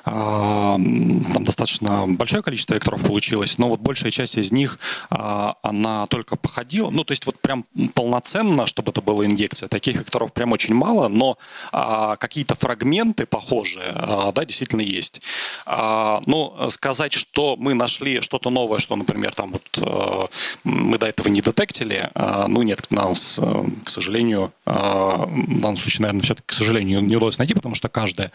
там 0.05 1.45
достаточно 1.45 2.07
большое 2.07 2.43
количество 2.43 2.75
векторов 2.75 3.03
получилось, 3.03 3.59
но 3.59 3.69
вот 3.69 3.81
большая 3.81 4.11
часть 4.11 4.37
из 4.37 4.53
них, 4.53 4.79
а, 5.11 5.57
она 5.63 6.07
только 6.07 6.37
походила, 6.37 6.91
ну 6.91 7.05
то 7.05 7.13
есть 7.13 7.27
вот 7.27 7.39
прям 7.41 7.65
полноценно, 7.95 8.67
чтобы 8.67 8.91
это 8.91 9.01
была 9.01 9.25
инъекция, 9.25 9.69
таких 9.69 9.97
векторов 9.97 10.33
прям 10.33 10.53
очень 10.53 10.75
мало, 10.75 11.09
но 11.09 11.39
какие-то 11.73 12.55
фрагменты 12.55 13.27
похожие, 13.27 13.93
да, 14.35 14.45
действительно 14.45 14.81
есть. 14.81 15.21
Но 15.67 16.69
сказать, 16.71 17.13
что 17.13 17.57
мы 17.57 17.75
нашли 17.75 18.21
что-то 18.21 18.51
новое, 18.51 18.79
что, 18.79 18.97
например, 18.97 19.35
там 19.35 19.53
вот 19.53 20.29
мы 20.65 20.99
до 20.99 21.07
этого 21.07 21.29
не 21.29 21.41
детектили, 21.41 22.11
ну 22.49 22.63
нет, 22.63 22.91
нас, 22.91 23.41
к 23.85 23.89
сожалению, 23.89 24.53
а, 24.67 25.27
в 25.27 25.61
данном 25.61 25.77
случае, 25.77 26.03
наверное, 26.03 26.23
все-таки, 26.23 26.47
к 26.47 26.53
сожалению, 26.53 27.01
не 27.03 27.17
удалось 27.17 27.39
найти, 27.39 27.55
потому 27.55 27.75
что 27.75 27.89
каждый 27.89 28.31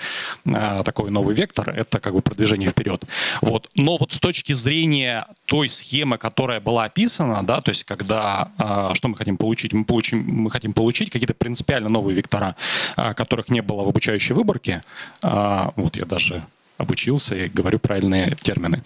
а, 0.45 0.83
такой 0.83 1.11
новый 1.11 1.35
вектор— 1.35 1.58
это 1.67 1.99
как 1.99 2.13
бы 2.13 2.21
продвижение 2.21 2.69
вперед. 2.69 3.03
Вот. 3.41 3.69
Но 3.75 3.97
вот 3.97 4.13
с 4.13 4.19
точки 4.19 4.53
зрения 4.53 5.27
той 5.45 5.69
схемы, 5.69 6.17
которая 6.17 6.59
была 6.59 6.85
описана, 6.85 7.43
да, 7.43 7.61
то 7.61 7.69
есть 7.69 7.83
когда, 7.83 8.51
а, 8.57 8.93
что 8.95 9.07
мы 9.07 9.15
хотим 9.15 9.37
получить? 9.37 9.73
Мы, 9.73 9.85
получим, 9.85 10.23
мы 10.25 10.51
хотим 10.51 10.73
получить 10.73 11.09
какие-то 11.09 11.33
принципиально 11.33 11.89
новые 11.89 12.15
вектора, 12.15 12.55
которых 12.95 13.49
не 13.49 13.61
было 13.61 13.83
в 13.83 13.89
обучающей 13.89 14.35
выборке. 14.35 14.83
Вот 15.21 15.97
я 15.97 16.05
даже 16.05 16.43
обучился 16.77 17.35
и 17.35 17.49
говорю 17.49 17.79
правильные 17.79 18.35
термины 18.41 18.83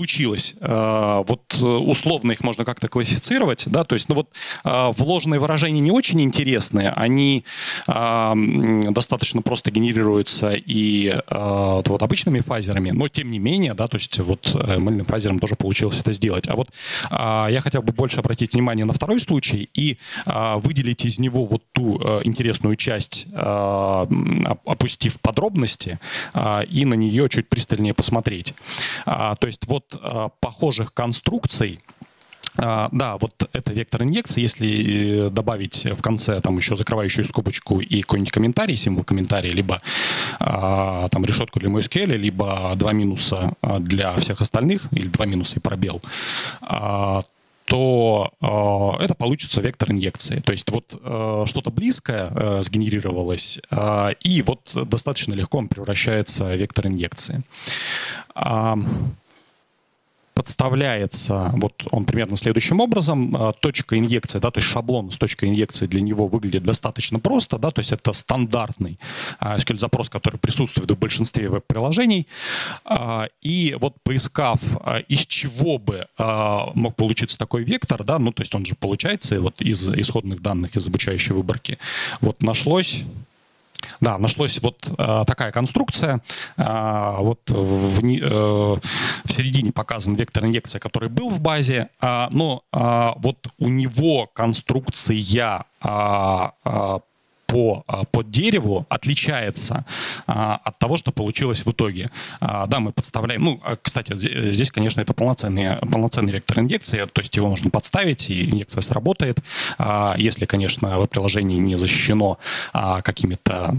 получилось. 0.00 0.54
А, 0.60 1.22
вот 1.26 1.42
э, 1.60 1.66
условно 1.66 2.32
их 2.32 2.42
можно 2.42 2.64
как-то 2.64 2.88
классифицировать, 2.88 3.64
да, 3.66 3.84
то 3.84 3.94
есть, 3.94 4.08
ну 4.08 4.14
вот 4.14 4.28
а, 4.64 4.92
вложенные 4.92 5.40
выражения 5.40 5.80
не 5.80 5.90
очень 5.90 6.20
интересные, 6.22 6.90
они 6.90 7.44
а, 7.86 8.34
достаточно 8.90 9.42
просто 9.42 9.70
генерируются 9.70 10.52
и 10.54 11.20
вот 11.28 12.02
обычными 12.02 12.40
фазерами, 12.40 12.90
но 12.90 13.08
тем 13.08 13.30
не 13.30 13.38
менее, 13.38 13.74
да, 13.74 13.86
то 13.86 13.96
есть 13.96 14.18
вот 14.18 14.54
э, 14.54 14.78
мыльным 14.78 15.06
фазером 15.06 15.38
тоже 15.38 15.56
получилось 15.56 16.00
это 16.00 16.12
сделать. 16.12 16.48
А 16.48 16.56
вот 16.56 16.68
я 17.10 17.60
хотел 17.62 17.82
бы 17.82 17.92
больше 17.92 18.20
обратить 18.20 18.54
внимание 18.54 18.84
на 18.84 18.92
второй 18.92 19.20
случай 19.20 19.68
и 19.74 19.98
выделить 20.26 21.04
из 21.04 21.18
него 21.18 21.44
вот 21.44 21.62
ту 21.72 22.00
э, 22.00 22.20
интересную 22.24 22.76
часть, 22.76 23.26
опустив 23.34 25.20
подробности, 25.20 25.98
и 26.68 26.84
на 26.84 26.94
нее 26.94 27.28
чуть 27.28 27.48
пристальнее 27.48 27.94
посмотреть. 27.94 28.54
А, 29.06 29.34
то 29.36 29.46
есть 29.46 29.66
вот 29.66 29.84
а, 30.00 30.28
похожих 30.40 30.92
конструкций 30.92 31.80
а, 32.58 32.88
да, 32.92 33.16
вот 33.18 33.48
это 33.52 33.72
вектор 33.72 34.02
инъекции. 34.02 34.40
Если 34.42 35.26
э, 35.26 35.30
добавить 35.30 35.84
в 35.84 36.02
конце 36.02 36.40
там 36.40 36.56
еще 36.56 36.74
закрывающую 36.74 37.24
скобочку 37.24 37.80
и 37.80 38.02
какой-нибудь 38.02 38.32
комментарий, 38.32 38.76
символ 38.76 39.04
комментария, 39.04 39.52
либо 39.52 39.80
там 40.38 41.24
решетку 41.24 41.60
для 41.60 41.70
MySQL, 41.70 42.16
либо 42.16 42.72
два 42.74 42.92
минуса 42.92 43.52
для 43.78 44.16
всех 44.16 44.40
остальных, 44.40 44.88
или 44.90 45.06
два 45.06 45.26
минуса 45.26 45.56
и 45.56 45.60
пробел, 45.60 46.02
то 47.70 48.32
э, 48.98 49.04
это 49.04 49.14
получится 49.14 49.60
вектор 49.60 49.92
инъекции. 49.92 50.40
То 50.40 50.50
есть 50.50 50.68
вот 50.72 50.92
э, 50.92 51.44
что-то 51.46 51.70
близкое 51.70 52.28
э, 52.34 52.62
сгенерировалось, 52.62 53.60
э, 53.70 54.14
и 54.20 54.42
вот 54.42 54.72
достаточно 54.74 55.34
легко 55.34 55.58
он 55.58 55.68
превращается 55.68 56.46
в 56.46 56.56
вектор 56.56 56.88
инъекции 56.88 57.42
подставляется, 60.40 61.50
вот 61.52 61.86
он 61.90 62.06
примерно 62.06 62.34
следующим 62.34 62.80
образом, 62.80 63.36
а, 63.36 63.52
точка 63.52 63.98
инъекции, 63.98 64.38
да, 64.38 64.50
то 64.50 64.58
есть 64.60 64.70
шаблон 64.72 65.10
с 65.10 65.18
точкой 65.18 65.50
инъекции 65.50 65.86
для 65.86 66.00
него 66.00 66.28
выглядит 66.28 66.62
достаточно 66.62 67.20
просто, 67.20 67.58
да, 67.58 67.70
то 67.70 67.80
есть 67.80 67.92
это 67.92 68.14
стандартный 68.14 68.98
SQL-запрос, 69.38 70.08
который 70.08 70.38
присутствует 70.38 70.90
в 70.90 70.98
большинстве 70.98 71.50
веб-приложений. 71.50 72.26
А, 72.86 73.26
и 73.42 73.76
вот 73.78 73.96
поискав, 74.02 74.60
из 75.08 75.26
чего 75.26 75.76
бы 75.76 76.06
мог 76.74 76.96
получиться 76.96 77.36
такой 77.36 77.64
вектор, 77.64 78.02
да, 78.02 78.18
ну, 78.18 78.32
то 78.32 78.40
есть 78.40 78.54
он 78.54 78.64
же 78.64 78.74
получается 78.74 79.40
вот 79.42 79.60
из 79.60 79.90
исходных 79.90 80.40
данных 80.40 80.74
из 80.74 80.86
обучающей 80.86 81.34
выборки, 81.34 81.76
вот 82.22 82.42
нашлось 82.42 83.04
да, 84.00 84.18
нашлась 84.18 84.60
вот 84.62 84.88
э, 84.96 85.24
такая 85.26 85.52
конструкция. 85.52 86.20
Э, 86.56 87.16
вот 87.18 87.50
в, 87.50 88.04
э, 88.04 88.80
в 89.24 89.32
середине 89.32 89.72
показан 89.72 90.14
вектор 90.14 90.44
инъекции, 90.44 90.78
который 90.78 91.08
был 91.08 91.28
в 91.28 91.40
базе, 91.40 91.88
э, 92.00 92.28
но 92.30 92.62
э, 92.72 93.10
вот 93.16 93.46
у 93.58 93.68
него 93.68 94.26
конструкция 94.26 95.64
э, 95.82 96.98
по, 97.50 97.82
а, 97.88 98.04
по 98.04 98.22
дереву 98.22 98.86
отличается 98.88 99.84
а, 100.26 100.60
от 100.64 100.78
того, 100.78 100.96
что 100.96 101.10
получилось 101.10 101.66
в 101.66 101.70
итоге. 101.70 102.10
А, 102.40 102.66
да, 102.66 102.78
мы 102.78 102.92
подставляем, 102.92 103.42
ну, 103.42 103.60
кстати, 103.82 104.16
здесь, 104.52 104.70
конечно, 104.70 105.00
это 105.00 105.14
полноценный, 105.14 105.76
полноценный 105.76 106.32
вектор 106.32 106.60
инъекции, 106.60 107.04
то 107.12 107.20
есть 107.20 107.36
его 107.36 107.48
можно 107.48 107.70
подставить, 107.70 108.30
и 108.30 108.50
инъекция 108.50 108.82
сработает, 108.82 109.38
если, 110.16 110.46
конечно, 110.46 111.00
в 111.00 111.06
приложении 111.06 111.58
не 111.58 111.76
защищено 111.76 112.38
какими-то 112.72 113.74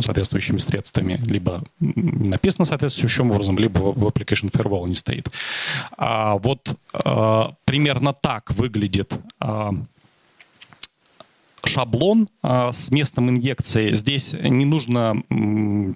соответствующими 0.00 0.58
средствами, 0.58 1.20
либо 1.26 1.64
написано 1.78 2.64
соответствующим 2.64 3.30
образом, 3.30 3.58
либо 3.58 3.78
в 3.78 4.04
application 4.06 4.50
firewall 4.50 4.86
не 4.88 4.94
стоит. 4.94 5.28
Вот 5.98 6.76
примерно 7.64 8.12
так 8.12 8.50
выглядит 8.50 9.14
шаблон 11.64 12.28
а, 12.42 12.72
с 12.72 12.90
местом 12.90 13.28
инъекции. 13.30 13.92
Здесь 13.92 14.34
не 14.42 14.64
нужно 14.64 15.22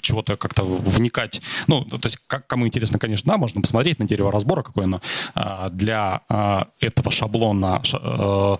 чего-то 0.00 0.36
как-то 0.36 0.64
вникать. 0.64 1.40
Ну, 1.66 1.84
то 1.84 2.00
есть, 2.04 2.18
как, 2.26 2.46
кому 2.46 2.66
интересно, 2.66 2.98
конечно, 2.98 3.32
да, 3.32 3.38
можно 3.38 3.60
посмотреть 3.60 3.98
на 3.98 4.06
дерево 4.06 4.30
разбора, 4.30 4.62
какое 4.62 4.84
оно 4.84 5.00
а, 5.34 5.68
для 5.70 6.20
а, 6.28 6.68
этого 6.80 7.10
шаблона 7.10 7.82
э, 7.92 8.56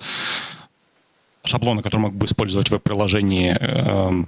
шаблона, 1.44 1.82
который 1.82 2.00
мог 2.00 2.14
бы 2.14 2.26
использовать 2.26 2.68
в 2.68 2.70
веб-приложении, 2.72 3.56
э, 3.58 4.24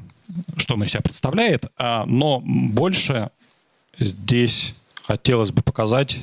что 0.57 0.75
он 0.75 0.85
из 0.85 0.91
себя 0.91 1.01
представляет, 1.01 1.67
но 1.79 2.43
больше 2.45 3.31
здесь 3.99 4.75
хотелось 5.07 5.53
бы 5.53 5.63
показать 5.63 6.19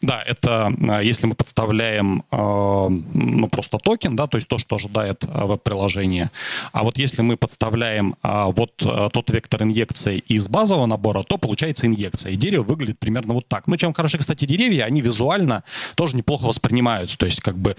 Да, 0.00 0.22
это 0.22 0.72
э, 0.78 1.04
если 1.04 1.26
мы 1.26 1.34
подставляем 1.34 2.22
э, 2.30 2.36
ну, 2.36 3.48
просто 3.48 3.78
токен, 3.78 4.14
да, 4.14 4.28
то 4.28 4.36
есть 4.36 4.46
то, 4.46 4.58
что 4.58 4.76
ожидает 4.76 5.24
э, 5.24 5.44
веб-приложение. 5.44 6.30
А 6.72 6.84
вот 6.84 6.98
если 6.98 7.22
мы 7.22 7.36
подставляем 7.36 8.14
вот 8.22 8.76
тот 8.76 9.30
вектор 9.30 9.62
инъекции 9.64 10.18
из 10.18 10.48
базового 10.48 10.86
набора, 10.86 11.24
то 11.24 11.36
получается 11.36 11.86
инъекция. 11.86 12.32
И 12.32 12.36
дерево 12.36 12.62
выглядит 12.62 12.98
примерно 12.98 13.34
вот 13.34 13.48
так. 13.48 13.66
Ну, 13.66 13.76
чем 13.76 13.92
хороши, 13.92 14.18
кстати, 14.18 14.44
деревья, 14.44 14.84
они 14.84 15.00
визуально 15.00 15.64
тоже 15.96 16.16
неплохо 16.16 16.46
воспринимаются. 16.46 17.18
То 17.18 17.26
есть, 17.26 17.40
как 17.40 17.56
бы, 17.56 17.76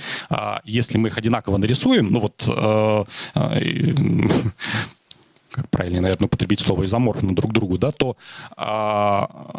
если 0.63 0.97
мы 0.97 1.07
их 1.09 1.17
одинаково 1.17 1.57
нарисуем, 1.57 2.11
ну 2.11 2.19
вот 2.19 2.45
как 5.51 5.69
правильно, 5.69 6.01
наверное, 6.01 6.27
употребить 6.27 6.59
слово 6.59 6.85
изоморфно 6.85 7.35
друг 7.35 7.53
другу, 7.53 7.77
да, 7.77 7.91
то 7.91 8.17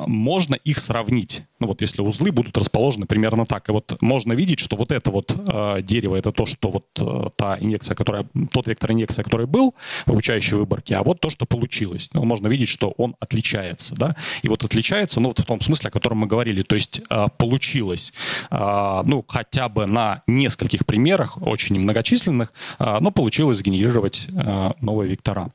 можно 0.06 0.54
их 0.54 0.78
сравнить. 0.78 1.44
Ну 1.60 1.66
вот 1.66 1.82
если 1.82 2.00
узлы 2.00 2.32
будут 2.32 2.56
расположены 2.56 3.06
примерно 3.06 3.44
так, 3.44 3.68
и 3.68 3.72
вот 3.72 4.00
можно 4.00 4.32
видеть, 4.32 4.60
что 4.60 4.76
вот 4.76 4.92
это 4.92 5.10
вот 5.10 5.34
а, 5.46 5.82
дерево, 5.82 6.16
это 6.16 6.32
то, 6.32 6.46
что 6.46 6.70
вот 6.70 6.86
а, 6.98 7.30
та 7.36 7.58
инъекция, 7.58 7.94
которая, 7.94 8.26
тот 8.50 8.66
вектор 8.66 8.92
инъекции, 8.92 9.22
который 9.22 9.46
был 9.46 9.74
в 10.06 10.10
обучающей 10.10 10.56
выборке, 10.56 10.96
а 10.96 11.02
вот 11.02 11.20
то, 11.20 11.28
что 11.28 11.44
получилось. 11.44 12.08
Ну, 12.14 12.24
можно 12.24 12.48
видеть, 12.48 12.68
что 12.68 12.94
он 12.96 13.14
отличается, 13.20 13.94
да, 13.94 14.16
и 14.42 14.48
вот 14.48 14.64
отличается, 14.64 15.20
ну 15.20 15.28
вот 15.28 15.38
в 15.38 15.44
том 15.44 15.60
смысле, 15.60 15.88
о 15.88 15.90
котором 15.90 16.18
мы 16.18 16.26
говорили, 16.26 16.62
то 16.62 16.74
есть 16.74 17.02
а, 17.10 17.28
получилось, 17.28 18.14
а, 18.50 19.02
ну, 19.04 19.22
хотя 19.28 19.68
бы 19.68 19.86
на 19.86 20.22
нескольких 20.26 20.86
примерах, 20.86 21.36
очень 21.42 21.78
многочисленных, 21.78 22.54
а, 22.78 23.00
но 23.00 23.10
получилось 23.10 23.58
сгенерировать 23.58 24.28
а, 24.34 24.74
новые 24.80 25.10
вектора. 25.10 25.52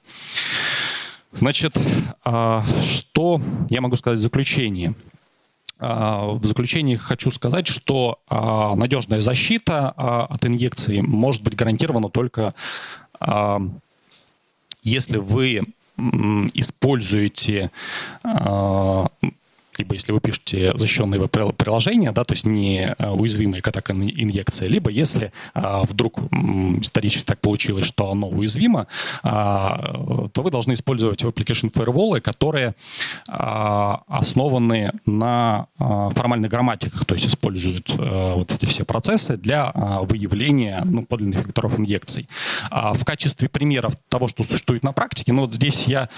Значит, 1.32 1.76
а, 2.24 2.64
что 2.82 3.42
я 3.70 3.82
могу 3.82 3.96
сказать 3.96 4.20
в 4.20 4.22
заключении? 4.22 4.96
А, 5.80 6.28
в 6.28 6.46
заключении 6.46 6.96
хочу 6.96 7.32
сказать, 7.32 7.68
что 7.68 8.20
а, 8.28 8.76
надежная 8.76 9.22
защита 9.22 9.90
от 9.90 10.46
инъекции 10.46 11.02
может 11.02 11.44
быть 11.44 11.56
гарантирована 11.56 12.10
только 12.10 12.54
если 14.84 15.18
вы 15.18 15.64
используете 16.54 17.72
либо 19.78 19.94
если 19.94 20.12
вы 20.12 20.20
пишете 20.20 20.74
защищенные 20.76 21.28
приложения, 21.28 22.12
да, 22.12 22.24
то 22.24 22.34
есть 22.34 22.46
не 22.46 22.96
э, 22.98 23.10
уязвимые 23.10 23.62
к 23.62 23.68
атакам 23.68 24.04
инъекция, 24.04 24.68
либо 24.68 24.90
если 24.90 25.32
а, 25.54 25.84
вдруг 25.84 26.20
исторически 26.82 27.26
так 27.26 27.40
получилось, 27.40 27.86
что 27.86 28.12
оно 28.12 28.28
уязвимо, 28.30 28.88
а, 29.24 30.30
то 30.34 30.42
вы 30.42 30.52
должны 30.52 30.74
использовать 30.74 31.24
application 31.24 31.72
firewall, 31.72 32.20
которые 32.22 32.76
а, 33.30 34.04
основаны 34.08 34.92
на 35.06 35.68
формальных 35.78 36.50
грамматиках, 36.50 37.06
то 37.06 37.16
есть 37.16 37.28
используют 37.28 37.92
а, 37.98 38.36
вот 38.36 38.52
эти 38.54 38.66
все 38.66 38.86
процессы 38.86 39.38
для 39.38 39.72
выявления 40.04 40.82
ну, 40.86 41.06
подлинных 41.06 41.46
векторов 41.46 41.80
инъекций. 41.80 42.28
В 42.72 43.04
качестве 43.06 43.50
примеров 43.50 43.96
того, 44.10 44.28
что 44.28 44.44
существует 44.44 44.84
на 44.84 44.94
практике, 44.94 45.34
ну 45.34 45.44
вот 45.44 45.54
здесь 45.54 45.86
я 45.86 46.10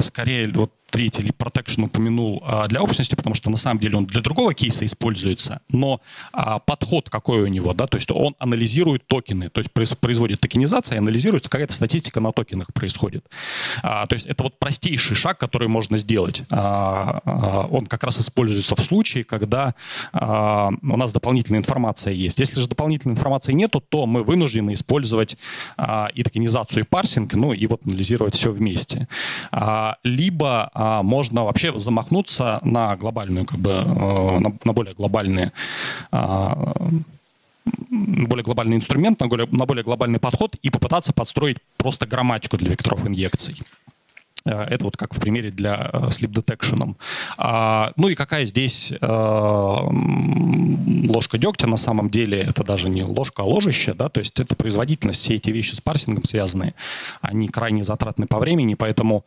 скорее 0.00 0.50
вот 0.52 0.72
третий 0.90 1.22
или 1.22 1.32
protection 1.32 1.84
упомянул 1.84 2.42
а, 2.46 2.66
для 2.68 2.82
общности, 2.82 3.14
потому 3.14 3.34
что 3.34 3.50
на 3.50 3.56
самом 3.56 3.80
деле 3.80 3.98
он 3.98 4.06
для 4.06 4.20
другого 4.22 4.54
кейса 4.54 4.84
используется, 4.84 5.60
но 5.68 6.00
а, 6.32 6.58
подход 6.58 7.10
какой 7.10 7.42
у 7.42 7.46
него, 7.46 7.74
да, 7.74 7.86
то 7.86 7.96
есть 7.96 8.10
он 8.10 8.34
анализирует 8.38 9.06
токены, 9.06 9.50
то 9.50 9.60
есть 9.60 9.70
производит 9.72 10.40
токенизация, 10.40 10.96
и 10.96 10.98
анализируется, 10.98 11.50
какая-то 11.50 11.74
статистика 11.74 12.20
на 12.20 12.32
токенах 12.32 12.72
происходит. 12.72 13.28
А, 13.82 14.06
то 14.06 14.14
есть 14.14 14.26
это 14.26 14.42
вот 14.44 14.58
простейший 14.58 15.16
шаг, 15.16 15.38
который 15.38 15.68
можно 15.68 15.98
сделать. 15.98 16.42
Он 16.50 17.86
как 17.86 18.04
раз 18.04 18.20
используется 18.20 18.74
в 18.74 18.80
случае, 18.80 19.24
когда 19.24 19.74
у 20.12 20.96
нас 20.96 21.12
дополнительная 21.12 21.60
информация 21.60 22.12
есть. 22.12 22.38
Если 22.38 22.60
же 22.60 22.68
дополнительной 22.68 23.14
информации 23.14 23.52
нету, 23.52 23.80
то 23.80 24.06
мы 24.06 24.22
вынуждены 24.22 24.72
использовать 24.72 25.36
и 26.14 26.22
токенизацию, 26.22 26.84
и 26.84 26.86
парсинг, 26.86 27.34
ну 27.34 27.52
и 27.52 27.66
вот 27.66 27.86
анализировать 27.86 28.34
все 28.34 28.50
вместе. 28.50 29.08
Либо 30.04 30.70
а 30.80 31.02
можно 31.02 31.44
вообще 31.44 31.76
замахнуться 31.76 32.60
на 32.62 32.96
глобальную, 32.96 33.44
как 33.44 33.58
бы, 33.58 33.70
э, 33.70 34.38
на, 34.38 34.56
на 34.62 34.72
более 34.72 34.94
глобальные 34.94 35.52
а, 36.12 36.72
более 37.90 38.44
глобальный 38.44 38.76
инструмент, 38.76 39.18
на 39.18 39.26
более, 39.26 39.48
на 39.50 39.66
более 39.66 39.82
глобальный 39.82 40.20
подход 40.20 40.54
и 40.62 40.70
попытаться 40.70 41.12
подстроить 41.12 41.56
просто 41.78 42.06
грамматику 42.06 42.56
для 42.56 42.70
векторов 42.70 43.04
инъекций. 43.04 43.60
Э, 44.44 44.66
это 44.70 44.84
вот 44.84 44.96
как 44.96 45.14
в 45.14 45.20
примере 45.20 45.50
для 45.50 45.90
э, 45.92 45.98
sleep 46.10 46.32
detection. 46.32 46.94
А, 47.38 47.90
ну 47.96 48.08
и 48.08 48.14
какая 48.14 48.44
здесь 48.44 48.92
ложка 51.08 51.38
дегтя 51.38 51.66
на 51.66 51.76
самом 51.76 52.08
деле? 52.08 52.38
Это 52.40 52.62
даже 52.62 52.88
не 52.88 53.02
ложка, 53.02 53.42
а 53.42 53.46
ложище. 53.46 53.94
Да? 53.94 54.08
То 54.08 54.20
есть 54.20 54.38
это 54.38 54.54
производительность. 54.54 55.22
Все 55.22 55.34
эти 55.34 55.50
вещи 55.50 55.74
с 55.74 55.80
парсингом 55.80 56.22
связаны. 56.22 56.74
Они 57.20 57.48
крайне 57.48 57.82
затратны 57.82 58.28
по 58.28 58.38
времени, 58.38 58.74
поэтому 58.74 59.24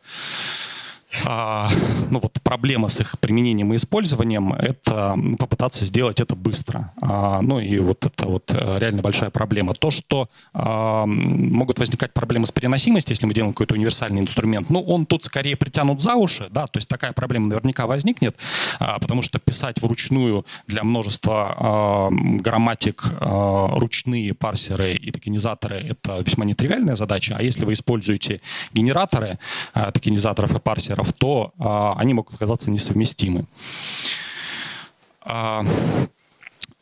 ну 1.24 2.20
вот 2.20 2.38
проблема 2.42 2.88
с 2.88 3.00
их 3.00 3.18
применением 3.18 3.72
и 3.72 3.76
использованием– 3.76 4.52
это 4.58 5.16
попытаться 5.38 5.84
сделать 5.84 6.20
это 6.20 6.34
быстро. 6.34 6.92
А, 7.00 7.40
ну 7.42 7.60
и 7.60 7.78
вот 7.78 8.04
это 8.06 8.26
вот 8.26 8.50
э, 8.52 8.78
реально 8.78 9.02
большая 9.02 9.30
проблема. 9.30 9.74
То, 9.74 9.90
что 9.90 10.28
а, 10.52 11.04
могут 11.06 11.78
возникать 11.78 12.12
проблемы 12.12 12.46
с 12.46 12.52
переносимостью, 12.52 13.12
если 13.12 13.26
мы 13.26 13.34
делаем 13.34 13.52
какой-то 13.52 13.74
универсальный 13.74 14.20
инструмент, 14.20 14.70
ну 14.70 14.80
он 14.80 15.06
тут 15.06 15.24
скорее 15.24 15.56
притянут 15.56 16.00
за 16.00 16.14
уши, 16.14 16.48
да, 16.50 16.66
то 16.66 16.78
есть 16.78 16.88
такая 16.88 17.12
проблема 17.12 17.48
наверняка 17.48 17.86
возникнет, 17.86 18.36
а, 18.78 18.98
потому 18.98 19.22
что 19.22 19.38
писать 19.38 19.80
вручную 19.82 20.46
для 20.66 20.84
множества 20.84 21.56
а, 21.58 22.08
грамматик 22.10 23.04
а, 23.20 23.78
ручные 23.78 24.34
парсеры 24.34 24.94
и 24.94 25.10
токенизаторы– 25.10 25.76
это 25.90 26.20
весьма 26.20 26.44
нетривиальная 26.44 26.94
задача, 26.94 27.36
а 27.38 27.42
если 27.42 27.64
вы 27.64 27.72
используете 27.72 28.40
генераторы 28.72 29.38
а, 29.74 29.90
токенизаторов 29.90 30.54
и 30.54 30.58
парсеров, 30.58 31.01
то 31.10 31.52
а, 31.58 31.94
они 31.96 32.14
могут 32.14 32.34
оказаться 32.34 32.70
несовместимы. 32.70 33.46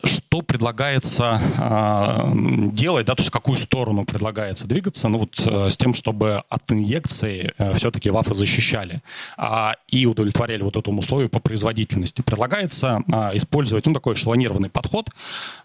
А, 0.02 0.06
что 0.06 0.42
предлагается 0.42 1.40
э, 1.58 2.32
делать, 2.72 3.06
да, 3.06 3.14
то 3.14 3.20
есть 3.20 3.30
в 3.30 3.32
какую 3.32 3.56
сторону 3.56 4.04
предлагается 4.04 4.66
двигаться, 4.66 5.08
ну 5.08 5.18
вот 5.18 5.44
э, 5.46 5.70
с 5.70 5.76
тем, 5.76 5.94
чтобы 5.94 6.42
от 6.48 6.70
инъекции 6.70 7.52
э, 7.58 7.74
все-таки 7.74 8.10
вафы 8.10 8.34
защищали 8.34 9.00
э, 9.36 9.72
и 9.88 10.06
удовлетворяли 10.06 10.62
вот 10.62 10.76
этому 10.76 11.00
условию 11.00 11.28
по 11.28 11.40
производительности. 11.40 12.22
Предлагается 12.22 13.02
э, 13.06 13.36
использовать, 13.36 13.86
ну, 13.86 13.92
такой 13.92 14.14
эшелонированный 14.14 14.70
подход, 14.70 15.08
э, 15.08 15.10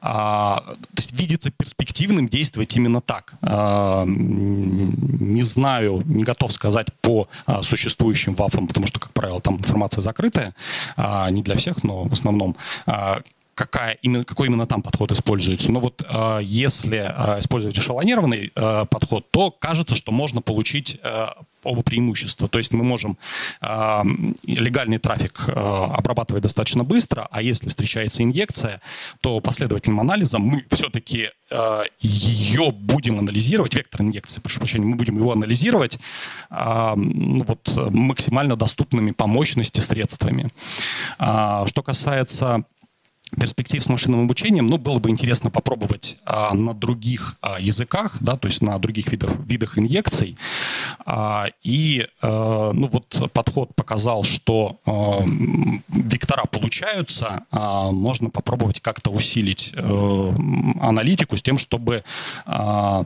то 0.01 0.75
есть 0.97 1.13
видится 1.13 1.51
перспективным 1.51 2.27
действовать 2.27 2.75
именно 2.75 3.01
так. 3.01 3.35
Э, 3.41 4.03
не 4.07 5.43
знаю, 5.43 6.01
не 6.05 6.23
готов 6.23 6.51
сказать 6.53 6.87
по 7.01 7.27
э, 7.47 7.61
существующим 7.61 8.33
вафам, 8.35 8.67
потому 8.67 8.87
что, 8.87 8.99
как 8.99 9.13
правило, 9.13 9.39
там 9.39 9.57
информация 9.57 10.01
закрытая, 10.01 10.55
э, 10.97 11.27
не 11.31 11.43
для 11.43 11.55
всех, 11.55 11.83
но 11.83 12.05
в 12.05 12.13
основном, 12.13 12.55
э, 12.87 13.17
какая, 13.55 13.93
именно, 14.01 14.23
какой 14.25 14.47
именно 14.47 14.67
там 14.67 14.81
подход 14.81 15.11
используется. 15.11 15.71
Но 15.71 15.79
вот 15.79 16.05
э, 16.07 16.39
если 16.43 16.97
э, 16.97 17.39
использовать 17.39 17.77
эшелонированный 17.79 18.51
э, 18.53 18.85
подход, 18.89 19.31
то 19.31 19.49
кажется, 19.49 19.95
что 19.95 20.11
можно 20.11 20.41
получить 20.41 20.99
э, 21.01 21.27
оба 21.63 21.81
преимущества. 21.81 22.47
То 22.47 22.57
есть 22.59 22.73
мы 22.73 22.83
можем 22.83 23.17
э, 23.61 24.03
легальный 24.43 24.97
трафик 24.97 25.45
э, 25.47 25.51
обрабатывать 25.51 26.43
достаточно 26.43 26.83
быстро, 26.83 27.27
а 27.31 27.41
если 27.41 27.69
встречается 27.69 28.23
инъекция, 28.23 28.81
то 29.21 29.39
последовательным 29.39 30.01
анализом 30.01 30.41
мы 30.41 30.65
все-таки 30.71 31.29
э, 31.49 31.83
ее 32.01 32.71
будем 32.71 33.19
анализировать, 33.19 33.73
вектор 33.73 34.01
инъекции, 34.01 34.41
прошу 34.41 34.59
прощения, 34.59 34.85
мы 34.85 34.97
будем 34.97 35.17
его 35.17 35.31
анализировать 35.31 35.97
э, 36.51 36.93
вот, 36.95 37.73
максимально 37.89 38.57
доступными 38.57 39.11
по 39.11 39.27
мощности 39.27 39.79
средствами. 39.79 40.49
Э, 41.19 41.63
что 41.67 41.81
касается 41.83 42.65
перспектив 43.35 43.83
с 43.83 43.89
машинным 43.89 44.23
обучением, 44.25 44.65
ну, 44.67 44.77
было 44.77 44.99
бы 44.99 45.09
интересно 45.09 45.49
попробовать 45.49 46.17
а, 46.25 46.53
на 46.53 46.73
других 46.73 47.37
а, 47.41 47.59
языках, 47.59 48.17
да, 48.19 48.37
то 48.37 48.47
есть 48.47 48.61
на 48.61 48.77
других 48.79 49.11
видах, 49.11 49.31
видах 49.45 49.77
инъекций. 49.77 50.37
А, 51.05 51.47
и, 51.63 52.07
а, 52.21 52.71
ну, 52.73 52.87
вот 52.87 53.31
подход 53.33 53.75
показал, 53.75 54.23
что 54.23 54.79
а, 54.85 55.23
вектора 55.87 56.45
получаются, 56.45 57.43
а, 57.51 57.91
можно 57.91 58.29
попробовать 58.29 58.79
как-то 58.81 59.11
усилить 59.11 59.73
а, 59.77 60.35
аналитику 60.81 61.37
с 61.37 61.41
тем, 61.41 61.57
чтобы 61.57 62.03
а, 62.45 63.05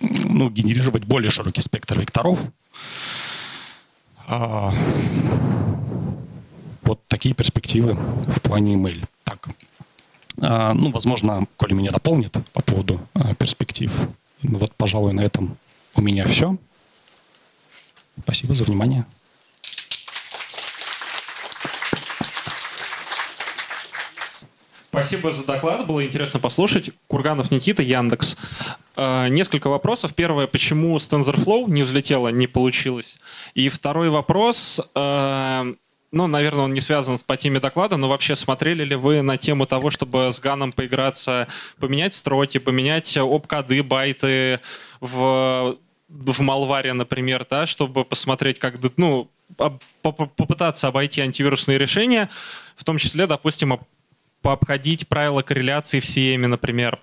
ну, 0.00 0.50
генерировать 0.50 1.04
более 1.04 1.30
широкий 1.30 1.60
спектр 1.60 2.00
векторов. 2.00 2.40
А, 4.26 4.72
вот 6.88 7.06
такие 7.06 7.34
перспективы 7.34 7.94
в 7.94 8.40
плане 8.40 8.74
email. 8.74 9.04
Так. 9.24 9.48
А, 10.40 10.72
ну, 10.72 10.90
возможно, 10.90 11.46
Коля 11.56 11.74
меня 11.74 11.90
дополнит 11.90 12.32
по 12.52 12.62
поводу 12.62 13.00
а, 13.12 13.34
перспектив. 13.34 13.92
Вот, 14.42 14.74
пожалуй, 14.74 15.12
на 15.12 15.20
этом 15.20 15.56
у 15.94 16.00
меня 16.00 16.24
все. 16.24 16.56
Спасибо 18.22 18.54
за 18.54 18.64
внимание. 18.64 19.04
Спасибо 24.88 25.32
за 25.32 25.46
доклад, 25.46 25.86
было 25.86 26.04
интересно 26.04 26.40
послушать. 26.40 26.90
Курганов 27.06 27.50
Никита, 27.50 27.82
Яндекс. 27.82 28.36
Э, 28.96 29.28
несколько 29.28 29.68
вопросов. 29.68 30.14
Первое, 30.14 30.46
почему 30.46 30.98
с 30.98 31.08
TensorFlow 31.08 31.70
не 31.70 31.82
взлетело, 31.82 32.28
не 32.28 32.46
получилось? 32.46 33.20
И 33.54 33.68
второй 33.68 34.08
вопрос, 34.08 34.80
ну, 36.10 36.26
наверное, 36.26 36.64
он 36.64 36.72
не 36.72 36.80
связан 36.80 37.18
с 37.18 37.22
по 37.22 37.36
теме 37.36 37.60
доклада, 37.60 37.96
но 37.96 38.08
вообще 38.08 38.34
смотрели 38.34 38.82
ли 38.84 38.94
вы 38.94 39.22
на 39.22 39.36
тему 39.36 39.66
того, 39.66 39.90
чтобы 39.90 40.32
с 40.32 40.40
Ганом 40.40 40.72
поиграться, 40.72 41.48
поменять 41.78 42.14
строки, 42.14 42.58
поменять 42.58 43.16
обкоды, 43.16 43.82
байты 43.82 44.60
в, 45.00 45.76
в 46.08 46.40
Малваре, 46.40 46.94
например, 46.94 47.46
да, 47.48 47.66
чтобы 47.66 48.04
посмотреть, 48.04 48.58
как, 48.58 48.76
ну, 48.96 49.30
попытаться 50.02 50.88
обойти 50.88 51.20
антивирусные 51.20 51.78
решения, 51.78 52.30
в 52.74 52.84
том 52.84 52.96
числе, 52.98 53.26
допустим, 53.26 53.78
пообходить 54.40 55.08
правила 55.08 55.42
корреляции 55.42 56.00
в 56.00 56.04
CM, 56.04 56.46
например. 56.46 57.00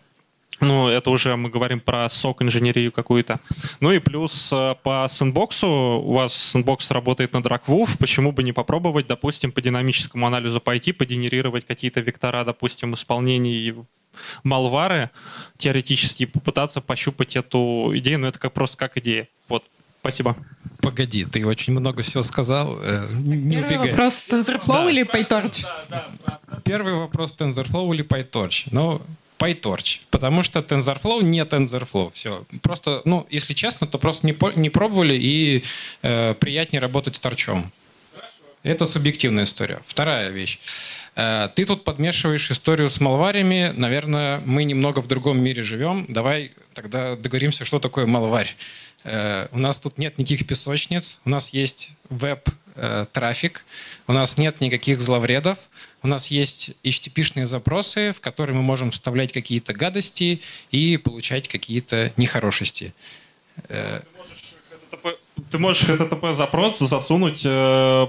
Ну, 0.61 0.87
это 0.87 1.09
уже 1.09 1.35
мы 1.35 1.49
говорим 1.49 1.79
про 1.79 2.07
сок 2.09 2.41
инженерию 2.41 2.91
какую-то. 2.91 3.39
Ну 3.81 3.91
и 3.91 3.99
плюс 3.99 4.49
э, 4.53 4.75
по 4.83 5.05
сэндбоксу, 5.09 5.67
у 5.67 6.13
вас 6.13 6.33
сэндбокс 6.33 6.91
работает 6.91 7.33
на 7.33 7.39
DragWolf, 7.39 7.97
почему 7.99 8.31
бы 8.31 8.43
не 8.43 8.53
попробовать, 8.53 9.07
допустим, 9.07 9.51
по 9.51 9.61
динамическому 9.61 10.25
анализу 10.25 10.61
пойти, 10.61 10.93
погенерировать 10.93 11.65
какие-то 11.65 11.99
вектора, 11.99 12.43
допустим, 12.45 12.93
исполнений 12.93 13.73
малвары, 14.43 15.09
теоретически 15.57 16.25
попытаться 16.25 16.79
пощупать 16.79 17.35
эту 17.35 17.91
идею, 17.95 18.19
но 18.19 18.27
это 18.27 18.39
как 18.39 18.53
просто 18.53 18.77
как 18.77 18.97
идея. 18.97 19.27
Вот, 19.49 19.63
спасибо. 19.99 20.37
Погоди, 20.81 21.25
ты 21.25 21.45
очень 21.45 21.73
много 21.73 22.01
всего 22.01 22.23
сказал. 22.23 22.79
Э, 22.81 23.07
не 23.11 23.57
Первый 23.57 23.77
убегай. 23.77 23.89
вопрос 23.89 24.23
TensorFlow 24.29 24.85
да. 24.85 24.89
или 24.89 25.03
PyTorch? 25.05 25.65
Да, 25.89 26.07
да, 26.25 26.39
Первый 26.63 26.93
вопрос 26.93 27.35
TensorFlow 27.37 27.93
или 27.93 28.05
PyTorch? 28.05 28.69
Ну, 28.71 29.01
PyTorch, 29.37 30.01
потому 30.09 30.43
что 30.43 30.59
TensorFlow 30.59 31.23
не 31.23 31.41
TensorFlow. 31.41 32.11
Все. 32.13 32.45
Просто, 32.61 33.01
ну, 33.05 33.27
если 33.29 33.53
честно, 33.53 33.87
то 33.87 33.97
просто 33.97 34.25
не, 34.27 34.37
не 34.55 34.69
пробовали 34.69 35.15
и 35.15 35.63
э, 36.01 36.33
приятнее 36.39 36.81
работать 36.81 37.15
с 37.15 37.19
торчом. 37.19 37.71
Это 38.63 38.85
субъективная 38.85 39.43
история. 39.43 39.79
Вторая 39.85 40.29
вещь. 40.29 40.59
Э, 41.15 41.49
ты 41.53 41.65
тут 41.65 41.83
подмешиваешь 41.83 42.49
историю 42.49 42.89
с 42.89 42.99
малварями. 42.99 43.71
Наверное, 43.75 44.41
мы 44.45 44.63
немного 44.63 45.01
в 45.01 45.07
другом 45.07 45.39
мире 45.39 45.61
живем. 45.61 46.05
Давай 46.09 46.51
тогда 46.73 47.15
договоримся, 47.15 47.63
что 47.65 47.79
такое 47.79 48.05
малварь. 48.07 48.55
Э, 49.05 49.47
у 49.51 49.59
нас 49.59 49.79
тут 49.79 49.99
нет 49.99 50.17
никаких 50.17 50.47
песочниц, 50.47 51.21
у 51.25 51.29
нас 51.29 51.49
есть 51.49 51.91
веб-трафик, 52.09 53.59
э, 53.59 54.11
у 54.11 54.13
нас 54.13 54.37
нет 54.39 54.61
никаких 54.61 54.99
зловредов, 54.99 55.59
у 56.05 56.07
нас 56.07 56.27
есть 56.27 56.77
HTTP-шные 56.83 57.47
запросы, 57.47 58.13
в 58.13 58.21
которые 58.21 58.55
мы 58.55 58.61
можем 58.61 58.91
вставлять 58.91 59.33
какие-то 59.33 59.73
гадости 59.73 60.39
и 60.69 60.97
получать 60.97 61.47
какие-то 61.47 62.13
нехорошести. 62.15 62.93
Э, 63.69 64.01
ты 65.49 65.57
можешь 65.57 65.83
HTTP 65.89 66.33
запрос 66.35 66.77
засунуть, 66.77 67.41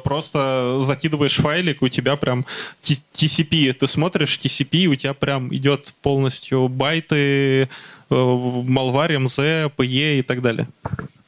просто 0.05 0.79
закидываешь 0.83 1.37
файлик, 1.37 1.81
у 1.81 1.89
тебя 1.89 2.17
прям 2.17 2.45
TCP, 2.83 3.73
ты 3.73 3.87
смотришь 3.87 4.39
TCP, 4.43 4.87
у 4.87 4.95
тебя 4.95 5.15
прям 5.15 5.55
идет 5.55 5.95
полностью 6.03 6.69
байты, 6.69 7.69
Malware, 8.11 9.17
MZ, 9.25 9.73
PE 9.75 10.19
и 10.19 10.23
так 10.23 10.43
далее. 10.43 10.69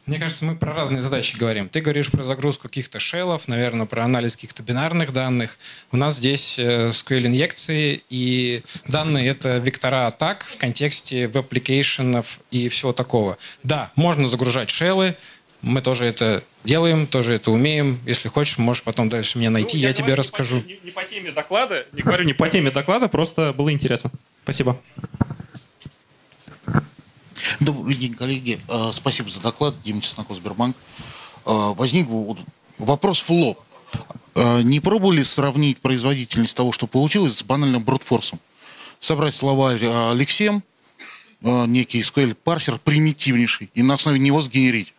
Мне 0.09 0.19
кажется, 0.19 0.47
мы 0.47 0.57
про 0.57 0.73
разные 0.73 1.03
задачи 1.03 1.37
говорим. 1.37 1.69
Ты 1.69 1.83
говоришь 1.83 2.11
про 2.11 2.23
загрузку 2.23 2.69
каких-то 2.69 2.99
шеллов, 2.99 3.47
наверное, 3.47 3.85
про 3.85 4.05
анализ 4.05 4.37
каких-то 4.37 4.63
бинарных 4.63 5.13
данных. 5.13 5.59
У 5.93 5.99
нас 5.99 6.17
здесь 6.17 6.59
э, 6.59 6.89
SQL-инъекции, 6.89 8.03
и 8.09 8.63
данные— 8.87 9.29
это 9.29 9.59
вектора 9.59 10.07
атак 10.07 10.45
в 10.45 10.57
контексте 10.57 11.27
web 11.27 11.48
application 11.48 12.26
ов 12.26 12.41
и 12.51 12.71
всего 12.71 12.95
такого. 12.95 13.37
Да, 13.63 13.93
можно 13.97 14.27
загружать 14.27 14.71
шеллы, 14.71 15.15
мы 15.61 15.83
тоже 15.83 16.07
это 16.07 16.43
делаем, 16.65 17.07
тоже 17.07 17.35
это 17.35 17.51
умеем. 17.51 18.01
Если 18.07 18.29
хочешь, 18.29 18.57
можешь 18.57 18.85
потом 18.85 19.11
дальше 19.11 19.39
меня 19.39 19.51
найти, 19.51 19.77
ну, 19.77 19.83
я, 19.83 19.89
я 19.89 19.93
тебе 19.93 20.15
расскажу. 20.15 20.63
Не, 20.67 20.79
не 20.85 20.91
по 20.91 21.05
теме 21.05 21.33
доклада, 21.33 21.87
не 21.93 22.01
говорю 22.01 22.25
не 22.25 22.33
по 22.33 22.49
теме 22.49 22.71
доклада, 22.71 23.09
просто 23.09 23.53
было 23.53 23.71
интересно. 23.71 24.11
Спасибо. 24.45 24.81
Добрый 27.61 27.97
день, 27.97 28.15
коллеги. 28.15 28.61
Э, 28.69 28.91
спасибо 28.93 29.31
за 29.31 29.41
доклад. 29.41 29.75
Дима 29.83 30.01
Чесноков, 30.01 30.37
Сбербанк. 30.37 30.77
Э, 31.47 31.73
возник 31.75 32.07
вопрос 32.79 33.21
в 33.21 33.31
лоб. 33.31 33.61
Э, 34.35 34.63
не 34.63 34.81
пробовали 34.81 35.23
сравнить 35.23 35.79
производительность 35.81 36.57
того, 36.57 36.73
что 36.73 36.87
получилось, 36.87 37.39
с 37.39 37.43
банальным 37.43 37.83
брутфорсом? 37.83 38.39
Собрать 39.01 39.35
словарь 39.35 39.85
Алексеем, 39.87 40.65
некий 41.41 42.01
SQL 42.01 42.35
парсер 42.35 42.81
примитивнейший, 42.81 43.71
и 43.73 43.83
на 43.83 43.95
основе 43.95 44.19
него 44.19 44.43
сгенерить. 44.43 44.93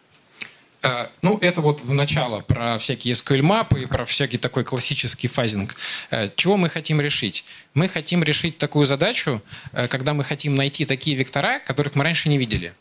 Э, 0.82 1.08
ну, 1.22 1.38
это 1.42 1.62
вот 1.62 1.82
в 1.82 1.94
начало 1.94 2.42
про 2.42 2.78
всякие 2.78 3.14
SQL-мапы 3.14 3.84
и 3.84 3.86
про 3.86 4.06
всякий 4.06 4.38
такой 4.38 4.64
классический 4.64 5.28
фазинг. 5.28 5.76
Э, 6.10 6.30
чего 6.36 6.58
мы 6.58 6.70
хотим 6.70 7.02
решить? 7.02 7.44
Мы 7.74 7.90
хотим 7.90 8.24
решить 8.24 8.58
такую 8.58 8.86
задачу, 8.86 9.42
э, 9.74 9.88
когда 9.88 10.14
мы 10.14 10.24
хотим 10.24 10.56
найти 10.56 10.86
такие 10.86 11.18
вектора, 11.18 11.60
которых 11.60 11.96
мы 11.96 12.04
раньше 12.04 12.30
не 12.30 12.38
видели. 12.38 12.74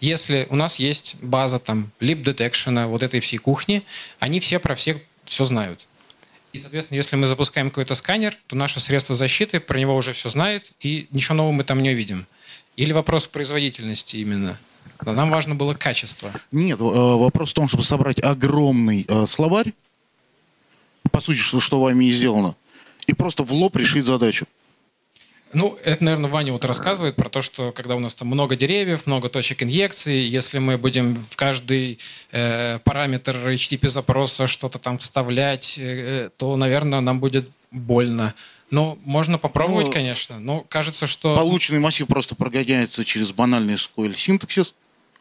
Если 0.00 0.46
у 0.50 0.56
нас 0.56 0.78
есть 0.78 1.22
база 1.22 1.58
там 1.58 1.90
lib 2.00 2.22
detection, 2.22 2.86
вот 2.86 3.02
этой 3.02 3.20
всей 3.20 3.38
кухни, 3.38 3.82
они 4.18 4.40
все 4.40 4.58
про 4.58 4.74
всех 4.74 4.98
все 5.24 5.44
знают. 5.44 5.86
И, 6.52 6.58
соответственно, 6.58 6.96
если 6.96 7.16
мы 7.16 7.26
запускаем 7.26 7.70
какой-то 7.70 7.94
сканер, 7.94 8.36
то 8.46 8.56
наше 8.56 8.80
средство 8.80 9.14
защиты 9.14 9.60
про 9.60 9.78
него 9.78 9.94
уже 9.96 10.12
все 10.12 10.28
знает, 10.28 10.72
и 10.80 11.06
ничего 11.10 11.36
нового 11.36 11.52
мы 11.52 11.64
там 11.64 11.82
не 11.82 11.90
увидим. 11.90 12.26
Или 12.76 12.92
вопрос 12.92 13.26
производительности 13.26 14.16
именно– 14.16 14.58
но 15.04 15.12
нам 15.12 15.30
важно 15.30 15.54
было 15.54 15.74
качество. 15.74 16.32
Нет, 16.52 16.80
э, 16.80 16.82
вопрос 16.82 17.50
в 17.50 17.54
том, 17.54 17.68
чтобы 17.68 17.84
собрать 17.84 18.22
огромный 18.22 19.04
э, 19.08 19.26
словарь, 19.26 19.72
по 21.10 21.20
сути, 21.20 21.38
что, 21.38 21.60
что 21.60 21.80
вами 21.80 22.06
и 22.06 22.10
сделано, 22.10 22.54
и 23.06 23.14
просто 23.14 23.42
в 23.42 23.52
лоб 23.52 23.76
решить 23.76 24.04
задачу. 24.04 24.46
Ну, 25.54 25.78
это, 25.82 26.04
наверное, 26.04 26.30
Ваня 26.30 26.52
вот 26.52 26.64
рассказывает 26.64 27.16
про 27.16 27.30
то, 27.30 27.40
что 27.40 27.72
когда 27.72 27.96
у 27.96 28.00
нас 28.00 28.14
там 28.14 28.28
много 28.28 28.54
деревьев, 28.54 29.06
много 29.06 29.30
точек 29.30 29.62
инъекции, 29.62 30.28
если 30.28 30.58
мы 30.58 30.76
будем 30.76 31.24
в 31.30 31.36
каждый 31.36 31.98
э, 32.32 32.78
параметр 32.84 33.34
HTTP 33.36 33.88
запроса 33.88 34.46
что-то 34.46 34.78
там 34.78 34.98
вставлять, 34.98 35.78
э, 35.78 36.28
то, 36.36 36.54
наверное, 36.56 37.00
нам 37.00 37.18
будет 37.18 37.48
больно. 37.70 38.34
Ну, 38.70 38.98
можно 39.04 39.38
попробовать, 39.38 39.86
ну, 39.86 39.92
конечно, 39.92 40.38
но 40.38 40.60
кажется, 40.60 41.06
что... 41.06 41.34
Полученный 41.34 41.80
массив 41.80 42.06
просто 42.06 42.34
прогоняется 42.34 43.02
через 43.04 43.32
банальный 43.32 43.74
SQL 43.74 44.14
синтаксис, 44.16 44.74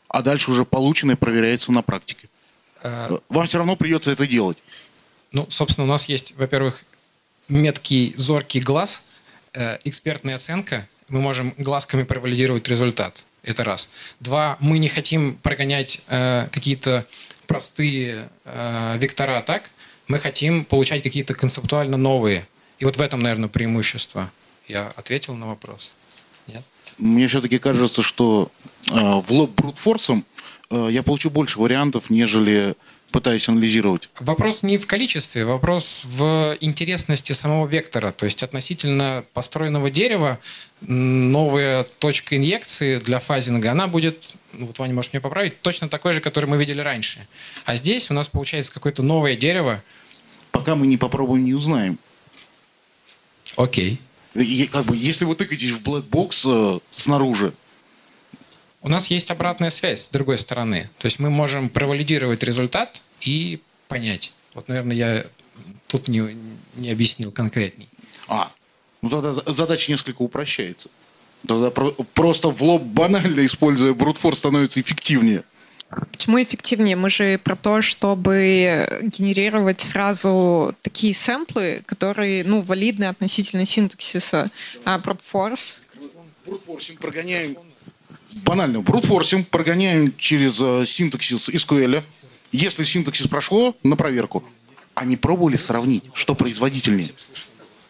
а 0.08 0.22
дальше 0.22 0.52
уже 0.52 0.66
полученное 0.66 1.16
проверяется 1.16 1.72
на 1.72 1.82
практике. 1.82 2.30
А... 2.84 3.20
Вам 3.30 3.48
все 3.48 3.58
равно 3.58 3.76
придется 3.76 4.12
это 4.12 4.28
делать. 4.28 4.58
Ну, 5.32 5.46
собственно, 5.50 5.86
у 5.86 5.90
нас 5.90 6.06
есть, 6.06 6.36
во-первых, 6.38 6.84
меткий, 7.48 8.14
зоркий 8.18 8.60
глаз, 8.60 9.08
э, 9.54 9.78
экспертная 9.84 10.36
оценка. 10.36 10.88
Мы 11.10 11.20
можем 11.20 11.54
глазками 11.58 12.04
провалидировать 12.04 12.68
результат. 12.68 13.24
Это 13.44 13.64
раз. 13.64 13.92
Два, 14.20 14.58
мы 14.60 14.78
не 14.78 14.90
хотим 14.90 15.36
прогонять 15.36 16.02
э, 16.08 16.48
какие-то 16.52 17.06
простые 17.48 18.30
э, 18.46 18.98
вектора 18.98 19.38
атак. 19.38 19.72
Мы 20.08 20.20
хотим 20.20 20.66
получать 20.66 21.04
какие-то 21.04 21.34
концептуально 21.34 21.98
новые 21.98 22.48
и 22.80 22.86
вот 22.86 22.98
в 22.98 23.02
этом, 23.02 23.20
наверное, 23.20 23.50
преимущество. 23.50 24.32
Я 24.68 24.88
ответил 24.96 25.36
на 25.36 25.48
вопрос? 25.48 25.92
Нет? 26.48 26.64
Мне 26.98 27.28
все-таки 27.28 27.60
кажется, 27.60 28.02
что 28.02 28.52
э, 28.90 28.92
в 28.92 29.32
лоб 29.32 29.52
брутфорсом 29.56 30.26
э, 30.70 30.90
я 30.92 31.04
получу 31.04 31.30
больше 31.30 31.60
вариантов, 31.60 32.10
нежели 32.10 32.76
пытаюсь 33.12 33.48
анализировать. 33.48 34.10
Вопрос 34.20 34.64
не 34.64 34.78
в 34.78 34.86
количестве, 34.86 35.46
вопрос 35.46 36.04
в 36.06 36.58
интересности 36.60 37.32
самого 37.32 37.68
вектора. 37.68 38.12
То 38.12 38.26
есть 38.26 38.44
относительно 38.44 39.24
построенного 39.34 39.90
дерева 39.90 40.40
новая 40.82 41.84
точка 41.84 42.36
инъекции 42.36 43.00
для 43.00 43.20
фазинга, 43.20 43.72
она 43.72 43.88
будет, 43.88 44.38
ну, 44.54 44.68
вот 44.68 44.80
Ваня 44.80 44.94
может 44.94 45.14
мне 45.14 45.22
поправить, 45.22 45.62
точно 45.62 45.90
такой 45.90 46.14
же, 46.14 46.22
который 46.22 46.48
мы 46.48 46.58
видели 46.58 46.82
раньше. 46.82 47.26
А 47.66 47.76
здесь 47.76 48.12
у 48.12 48.14
нас 48.14 48.28
получается 48.28 48.74
какое-то 48.74 49.04
новое 49.04 49.36
дерево. 49.36 49.82
Пока 50.52 50.76
мы 50.76 50.86
не 50.88 50.98
попробуем, 50.98 51.46
не 51.46 51.54
узнаем. 51.54 51.98
Окей. 53.56 54.00
И, 54.38 54.68
как 54.68 54.86
бы, 54.86 54.96
если 54.96 55.26
вы 55.26 55.36
тыкаетесь 55.36 55.72
в 55.72 55.82
блэкбокс 55.82 56.46
э, 56.46 56.80
снаружи, 56.92 57.54
у 58.82 58.90
нас 58.90 59.08
есть 59.08 59.32
обратная 59.32 59.72
связь 59.72 60.04
с 60.04 60.10
другой 60.10 60.38
стороны. 60.38 60.90
То 60.98 61.08
есть 61.08 61.20
мы 61.20 61.30
можем 61.32 61.70
провалидировать 61.70 62.44
результат 62.44 63.02
и 63.22 63.60
понять. 63.88 64.34
Вот, 64.54 64.68
наверное, 64.68 64.96
я 64.96 65.26
тут 65.88 66.08
не, 66.08 66.38
не 66.76 66.92
объяснил 66.92 67.32
конкретней. 67.32 67.90
А, 68.28 68.52
ну 69.02 69.10
тогда 69.10 69.34
задача 69.34 69.92
несколько 69.92 70.22
упрощается. 70.22 70.90
Тогда 71.48 71.72
про- 71.72 71.92
просто 72.14 72.50
в 72.50 72.62
лоб 72.62 72.84
банально, 72.84 73.44
используя 73.44 73.94
брутфор, 73.94 74.36
становится 74.36 74.80
эффективнее. 74.80 75.44
Почему 76.12 76.42
эффективнее? 76.42 76.96
Мы 76.96 77.10
же 77.10 77.38
про 77.38 77.56
то, 77.56 77.82
чтобы 77.82 79.02
генерировать 79.04 79.82
сразу 79.82 80.76
такие 80.82 81.14
сэмплы, 81.14 81.84
которые, 81.86 82.44
ну, 82.44 82.62
валидны 82.62 83.06
относительно 83.06 83.66
синтаксиса. 83.66 84.50
А 84.84 84.98
брутфорс? 85.00 85.80
Брутфорсинг 86.46 87.00
прогоняем 87.00 87.58
банально. 88.44 88.82
Брутфорсинг 88.82 89.48
прогоняем 89.50 90.16
через 90.18 90.60
э, 90.60 90.86
синтаксис 90.86 91.50
SQL. 91.50 92.04
Если 92.52 92.84
синтаксис 92.84 93.28
прошло, 93.28 93.76
на 93.84 93.96
проверку. 93.96 94.44
Они 94.94 95.16
пробовали 95.16 95.58
сравнить, 95.58 96.04
что 96.14 96.34
производительнее? 96.34 97.10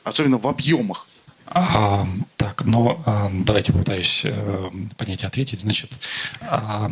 Особенно 0.04 0.38
в 0.38 0.48
объемах. 0.48 1.08
А, 1.45 2.06
так, 2.36 2.66
ну, 2.66 3.02
а, 3.06 3.32
давайте 3.32 3.72
попытаюсь 3.72 4.24
а, 4.26 4.70
понять 4.98 5.24
и 5.24 5.26
ответить. 5.26 5.62
Значит, 5.62 5.91
а, 6.41 6.91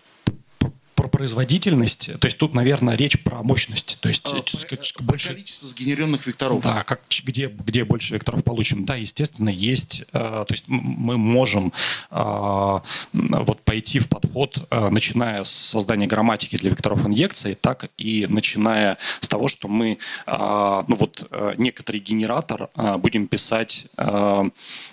про 1.01 1.07
производительность, 1.07 2.11
то 2.19 2.27
есть 2.27 2.37
тут, 2.37 2.53
наверное, 2.53 2.95
речь 2.95 3.23
про 3.23 3.41
мощность. 3.41 3.97
То 4.01 4.09
есть 4.09 4.31
а, 4.31 5.01
больше... 5.01 5.29
количество 5.29 5.67
сгенеренных 5.67 6.27
векторов. 6.27 6.61
Да, 6.61 6.83
как, 6.83 7.01
где, 7.25 7.47
где 7.47 7.83
больше 7.85 8.13
векторов 8.13 8.43
получим. 8.43 8.85
Да, 8.85 8.97
естественно, 8.97 9.49
есть, 9.49 10.03
э, 10.13 10.19
то 10.19 10.45
есть 10.51 10.65
мы 10.67 11.17
можем 11.17 11.73
э, 12.11 12.79
вот 13.13 13.61
пойти 13.63 13.97
в 13.97 14.09
подход, 14.09 14.67
э, 14.69 14.89
начиная 14.89 15.43
с 15.43 15.49
создания 15.49 16.05
грамматики 16.05 16.55
для 16.55 16.69
векторов 16.69 17.03
инъекции, 17.03 17.55
так 17.55 17.89
и 17.97 18.27
начиная 18.29 18.99
с 19.21 19.27
того, 19.27 19.47
что 19.47 19.67
мы 19.67 19.97
э, 20.27 20.83
ну 20.87 20.95
вот 20.97 21.27
э, 21.31 21.55
некоторый 21.57 21.97
генератор 21.97 22.69
э, 22.75 22.97
будем 22.97 23.25
писать 23.25 23.87
э, 23.97 24.43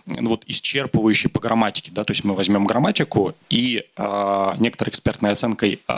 ну 0.06 0.28
вот 0.30 0.46
исчерпывающий 0.46 1.28
по 1.28 1.40
грамматике, 1.40 1.92
да, 1.92 2.04
то 2.04 2.12
есть 2.12 2.24
мы 2.24 2.34
возьмем 2.34 2.64
грамматику 2.64 3.34
и 3.50 3.84
э, 3.94 4.54
некоторой 4.58 4.88
экспертной 4.88 5.32
оценкой 5.32 5.82
э, 5.86 5.97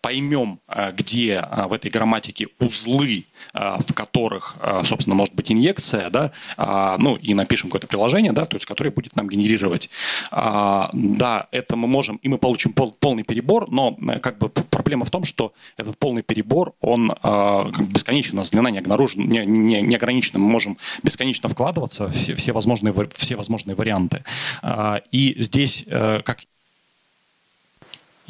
поймем, 0.00 0.60
э, 0.68 0.92
где 0.92 1.34
э, 1.34 1.66
в 1.66 1.72
этой 1.72 1.90
грамматике 1.90 2.48
узлы, 2.58 3.24
в 3.54 3.92
которых, 3.94 4.56
собственно, 4.84 5.16
может 5.16 5.34
быть 5.34 5.50
инъекция, 5.50 6.10
да, 6.10 6.32
ну 6.98 7.16
и 7.16 7.34
напишем 7.34 7.70
какое-то 7.70 7.86
приложение, 7.86 8.32
да, 8.32 8.44
то 8.44 8.56
есть 8.56 8.66
которое 8.66 8.90
будет 8.90 9.16
нам 9.16 9.28
генерировать. 9.28 9.90
Да, 10.30 11.48
это 11.50 11.76
мы 11.76 11.88
можем, 11.88 12.16
и 12.16 12.28
мы 12.28 12.38
получим 12.38 12.72
полный 12.72 13.24
перебор, 13.24 13.70
но 13.70 13.96
как 14.22 14.38
бы 14.38 14.48
проблема 14.48 15.04
в 15.04 15.10
том, 15.10 15.24
что 15.24 15.52
этот 15.76 15.98
полный 15.98 16.22
перебор, 16.22 16.74
он 16.80 17.08
бесконечен, 17.92 18.34
у 18.34 18.36
нас 18.36 18.50
длина 18.50 18.70
не, 18.70 18.80
не, 18.80 19.46
не, 19.46 19.80
не 19.80 19.96
ограничена, 19.96 20.38
мы 20.38 20.48
можем 20.48 20.76
бесконечно 21.02 21.48
вкладываться 21.48 22.10
все, 22.10 22.34
все, 22.36 22.52
возможные, 22.52 22.94
все 23.14 23.36
возможные 23.36 23.74
варианты. 23.74 24.22
И 25.10 25.36
здесь, 25.38 25.86
как 25.88 26.40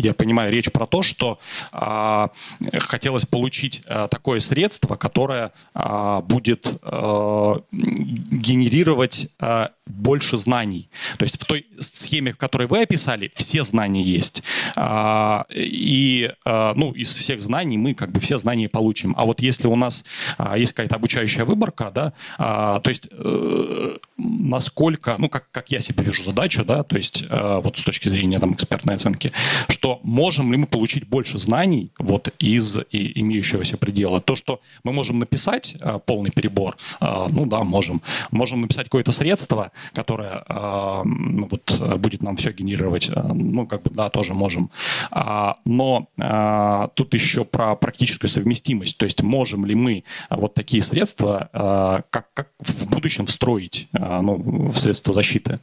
я 0.00 0.14
понимаю, 0.14 0.52
речь 0.52 0.70
про 0.70 0.86
то, 0.86 1.02
что 1.02 1.38
а, 1.72 2.30
хотелось 2.78 3.26
получить 3.26 3.82
а, 3.86 4.08
такое 4.08 4.40
средство, 4.40 4.96
которое 4.96 5.52
а, 5.74 6.20
будет 6.22 6.78
а, 6.82 7.62
генерировать 7.70 9.28
а, 9.38 9.70
больше 9.90 10.36
знаний. 10.36 10.88
То 11.18 11.24
есть 11.24 11.40
в 11.40 11.44
той 11.44 11.66
схеме, 11.78 12.32
которую 12.32 12.68
вы 12.68 12.82
описали, 12.82 13.30
все 13.34 13.62
знания 13.62 14.02
есть. 14.02 14.42
А, 14.76 15.46
и 15.50 16.30
а, 16.44 16.74
ну, 16.74 16.92
из 16.92 17.12
всех 17.12 17.42
знаний 17.42 17.78
мы 17.78 17.94
как 17.94 18.12
бы 18.12 18.20
все 18.20 18.38
знания 18.38 18.68
получим. 18.68 19.14
А 19.16 19.24
вот 19.24 19.40
если 19.40 19.66
у 19.66 19.76
нас 19.76 20.04
а, 20.38 20.56
есть 20.56 20.72
какая-то 20.72 20.96
обучающая 20.96 21.44
выборка, 21.44 21.90
да, 21.94 22.12
то 22.38 22.82
есть 22.86 23.08
э, 23.10 23.96
насколько, 24.16 25.16
ну, 25.18 25.28
как, 25.28 25.50
как 25.50 25.70
я 25.70 25.80
себе 25.80 26.04
вижу 26.04 26.22
задачу, 26.22 26.64
да, 26.64 26.82
то 26.82 26.96
есть 26.96 27.24
вот 27.30 27.78
с 27.78 27.82
точки 27.82 28.08
зрения 28.08 28.38
там 28.38 28.54
экспертной 28.54 28.94
оценки, 28.94 29.32
что 29.68 30.00
можем 30.02 30.52
ли 30.52 30.58
мы 30.58 30.66
получить 30.66 31.08
больше 31.08 31.38
знаний 31.38 31.92
вот 31.98 32.28
из 32.38 32.78
имеющегося 32.90 33.76
предела. 33.76 34.20
То, 34.20 34.36
что 34.36 34.60
мы 34.84 34.92
можем 34.92 35.18
написать 35.18 35.76
полный 36.06 36.30
перебор, 36.30 36.76
ну 37.00 37.46
да, 37.46 37.64
можем. 37.64 38.02
Можем 38.30 38.62
написать 38.62 38.84
какое-то 38.84 39.12
средство, 39.12 39.72
которое 39.92 40.44
э, 40.48 41.02
вот 41.04 41.98
будет 41.98 42.22
нам 42.22 42.36
все 42.36 42.52
генерировать, 42.52 43.08
э, 43.08 43.20
ну 43.32 43.66
как 43.66 43.82
бы 43.82 43.90
да, 43.90 44.08
тоже 44.10 44.34
можем. 44.34 44.70
А, 45.10 45.56
но 45.64 46.08
э, 46.16 46.88
тут 46.94 47.14
еще 47.14 47.44
про 47.44 47.76
практическую 47.76 48.28
совместимость, 48.28 48.98
то 48.98 49.04
есть 49.04 49.22
можем 49.22 49.64
ли 49.66 49.74
мы 49.74 50.04
вот 50.30 50.54
такие 50.54 50.82
средства 50.82 51.48
э, 51.52 52.02
как, 52.10 52.32
как 52.34 52.48
в 52.58 52.88
будущем 52.90 53.26
встроить 53.26 53.88
э, 53.92 54.20
ну, 54.20 54.68
в 54.68 54.78
средства 54.78 55.14
защиты? 55.14 55.60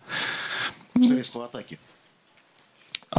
В 0.93 1.03
средства 1.03 1.45
атаки. 1.45 1.77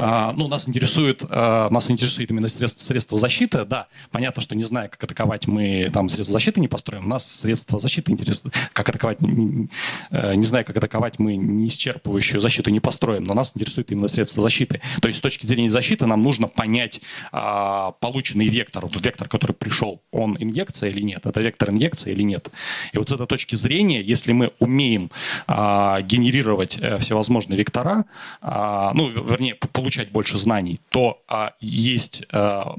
А, 0.01 0.33
ну, 0.33 0.47
нас 0.47 0.69
интересует, 0.69 1.25
а, 1.29 1.69
нас 1.71 1.91
интересует 1.91 2.31
именно 2.31 2.47
средства, 2.47 2.81
средства 2.85 3.19
защиты. 3.19 3.65
Да, 3.65 3.89
понятно, 4.13 4.41
что 4.41 4.55
не 4.55 4.65
зная, 4.65 4.89
как 4.89 5.03
атаковать, 5.03 5.49
мы 5.49 5.91
там 5.93 6.09
средства 6.09 6.35
защиты 6.35 6.61
не 6.61 6.69
построим. 6.69 7.09
Нас 7.09 7.27
средства 7.27 7.79
защиты 7.81 8.13
интересуют. 8.13 8.55
Как 8.73 8.89
атаковать, 8.89 9.21
не, 9.23 9.69
э, 10.11 10.35
не 10.37 10.45
зная, 10.45 10.63
как 10.63 10.77
атаковать, 10.77 11.19
мы 11.19 11.37
не 11.37 11.67
исчерпывающую 11.67 12.39
защиту 12.41 12.71
не 12.71 12.79
построим. 12.79 13.25
Но 13.25 13.35
нас 13.35 13.53
интересует 13.57 13.91
именно 13.91 14.07
средства 14.09 14.43
защиты. 14.43 14.81
То 15.01 15.09
есть 15.09 15.19
с 15.19 15.21
точки 15.21 15.47
зрения 15.47 15.71
защиты 15.71 16.07
нам 16.07 16.23
нужно 16.23 16.47
понять 16.47 17.01
а, 17.33 17.93
полученный 17.93 18.47
вектор. 18.47 18.87
Вот 18.87 19.05
вектор, 19.05 19.29
который 19.29 19.53
пришел, 19.53 20.01
он 20.13 20.37
инъекция 20.39 20.91
или 20.91 21.01
нет? 21.01 21.27
Это 21.27 21.41
вектор 21.41 21.71
инъекции 21.71 22.13
или 22.13 22.23
нет? 22.23 22.51
И 22.93 22.99
вот 22.99 23.09
с 23.09 23.13
этой 23.13 23.27
точки 23.27 23.57
зрения, 23.57 24.01
если 24.01 24.33
мы 24.33 24.53
умеем 24.61 25.11
генерировать 25.49 26.79
а, 26.81 26.99
всевозможные 26.99 27.59
вектора, 27.59 28.05
ну, 28.43 29.09
вернее, 29.09 29.57
получать 29.57 29.88
больше 30.11 30.39
знаний, 30.39 30.81
то 30.91 31.23
а, 31.29 31.53
есть 31.61 32.27
а, 32.33 32.75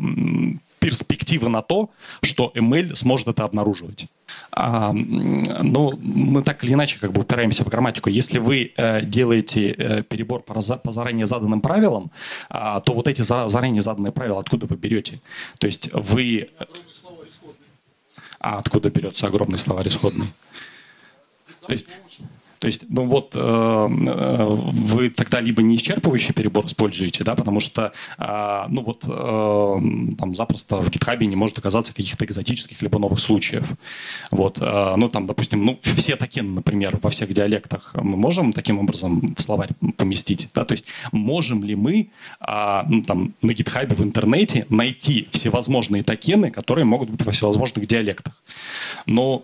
перспективы 0.79 1.49
на 1.49 1.61
то, 1.61 1.89
что 2.23 2.51
ML 2.55 2.95
сможет 2.95 3.27
это 3.27 3.43
обнаруживать. 3.43 4.07
А, 4.51 4.91
ну, 4.93 5.97
мы 5.97 6.43
так 6.43 6.63
или 6.63 6.73
иначе 6.73 6.99
как 6.99 7.11
бы 7.11 7.21
упираемся 7.21 7.63
в 7.63 7.67
грамматику. 7.67 8.09
Если 8.09 8.39
вы 8.39 8.71
э, 8.75 9.01
делаете 9.01 9.71
э, 9.71 10.03
перебор 10.03 10.41
по, 10.41 10.53
по 10.53 10.91
заранее 10.91 11.25
заданным 11.25 11.61
правилам, 11.61 12.11
а, 12.49 12.79
то 12.79 12.93
вот 12.93 13.07
эти 13.07 13.21
за, 13.21 13.47
заранее 13.47 13.81
заданные 13.81 14.11
правила 14.11 14.39
откуда 14.39 14.65
вы 14.65 14.77
берете? 14.77 15.19
То 15.57 15.67
есть 15.67 15.89
вы... 15.93 16.49
А 18.39 18.57
откуда 18.57 18.89
берется 18.89 19.27
огромный 19.27 19.57
словарь 19.57 19.89
исходный? 19.89 20.27
То 21.67 21.73
есть 21.73 21.87
то 22.59 22.67
есть, 22.67 22.85
ну 22.89 23.05
вот, 23.05 23.35
э, 23.35 23.39
э, 23.39 24.45
вы 24.45 25.09
тогда 25.09 25.39
либо 25.39 25.61
не 25.61 25.75
исчерпывающий 25.75 26.33
перебор 26.33 26.65
используете, 26.65 27.23
да, 27.23 27.35
потому 27.35 27.59
что, 27.59 27.93
э, 28.17 28.65
ну 28.69 28.81
вот, 28.81 29.03
э, 29.05 30.15
там 30.17 30.35
запросто 30.35 30.81
в 30.81 30.89
GitHub 30.89 31.23
не 31.25 31.35
может 31.35 31.57
оказаться 31.57 31.95
каких-то 31.95 32.25
экзотических 32.25 32.81
либо 32.81 32.99
новых 32.99 33.19
случаев. 33.19 33.73
Вот, 34.31 34.59
ну 34.59 35.09
там, 35.09 35.25
допустим, 35.25 35.65
ну 35.65 35.79
все 35.81 36.15
токены, 36.15 36.51
например, 36.51 36.99
во 37.01 37.09
всех 37.09 37.33
диалектах 37.33 37.95
мы 37.95 38.17
можем 38.17 38.53
таким 38.53 38.79
образом 38.79 39.33
в 39.37 39.41
словарь 39.41 39.69
поместить, 39.97 40.49
да, 40.53 40.65
то 40.65 40.73
есть 40.73 40.85
можем 41.11 41.63
ли 41.63 41.75
мы, 41.75 42.09
э, 42.41 42.83
ну 42.87 43.01
там, 43.01 43.33
на 43.41 43.51
GitHub 43.51 43.95
в 43.95 44.03
интернете 44.03 44.65
найти 44.69 45.27
всевозможные 45.31 46.03
токены, 46.03 46.49
которые 46.49 46.85
могут 46.85 47.09
быть 47.09 47.25
во 47.25 47.31
всевозможных 47.31 47.87
диалектах. 47.87 48.33
Но 49.05 49.43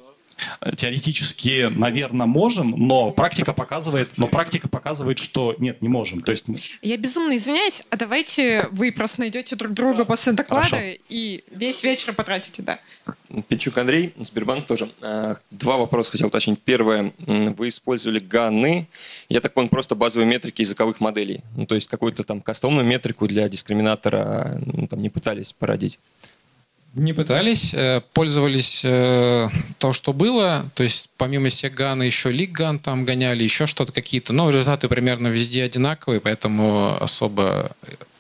Теоретически, 0.76 1.70
наверное, 1.74 2.26
можем, 2.26 2.72
но 2.72 3.12
практика 3.12 3.54
показывает, 3.54 4.10
но 4.18 4.28
практика 4.28 4.68
показывает, 4.68 5.20
что 5.20 5.56
нет, 5.60 5.82
не 5.82 5.88
можем. 5.88 6.22
То 6.22 6.32
есть... 6.32 6.48
Я 6.82 6.98
безумно 6.98 7.36
извиняюсь, 7.36 7.84
а 7.90 7.98
давайте 7.98 8.68
вы 8.72 8.92
просто 8.92 9.22
найдете 9.22 9.56
друг 9.56 9.74
друга 9.74 10.06
после 10.06 10.34
доклада 10.34 10.68
Хорошо. 10.68 10.98
и 11.10 11.44
весь 11.52 11.84
вечер 11.84 12.14
потратите, 12.14 12.62
да. 12.62 12.80
Пинчук 13.48 13.78
Андрей, 13.78 14.14
Сбербанк 14.18 14.66
тоже. 14.66 14.90
А, 15.02 15.38
два 15.52 15.78
вопроса 15.78 16.12
хотел 16.12 16.28
уточнить. 16.28 16.62
Первое, 16.62 17.12
вы 17.18 17.70
использовали 17.70 18.20
ганы, 18.20 18.88
я 19.30 19.42
так 19.42 19.54
понял, 19.54 19.70
просто 19.70 19.96
базовые 19.96 20.28
метрики 20.28 20.62
языковых 20.62 21.00
моделей. 21.00 21.42
Ну, 21.56 21.66
то 21.66 21.76
есть 21.76 21.88
какую-то 21.88 22.24
там 22.24 22.42
кастомную 22.42 22.86
метрику 22.86 23.28
для 23.28 23.48
дискриминатора 23.50 24.62
ну, 24.66 24.88
там, 24.88 25.02
не 25.02 25.10
пытались 25.10 25.54
породить. 25.54 26.00
Не 26.96 27.12
пытались, 27.12 27.74
э, 27.74 28.02
пользовались 28.14 28.82
э, 28.84 29.50
то, 29.80 29.92
что 29.92 30.14
было, 30.14 30.70
то 30.76 30.84
есть 30.84 31.10
помимо 31.18 31.50
Сегана 31.50 32.04
еще 32.04 32.32
Лигган 32.32 32.80
там 32.80 33.04
гоняли, 33.04 33.44
еще 33.44 33.66
что-то 33.66 33.92
какие-то, 33.92 34.32
но 34.32 34.50
результаты 34.50 34.88
примерно 34.88 35.28
везде 35.28 35.64
одинаковые, 35.64 36.22
поэтому 36.22 36.96
особо 37.02 37.72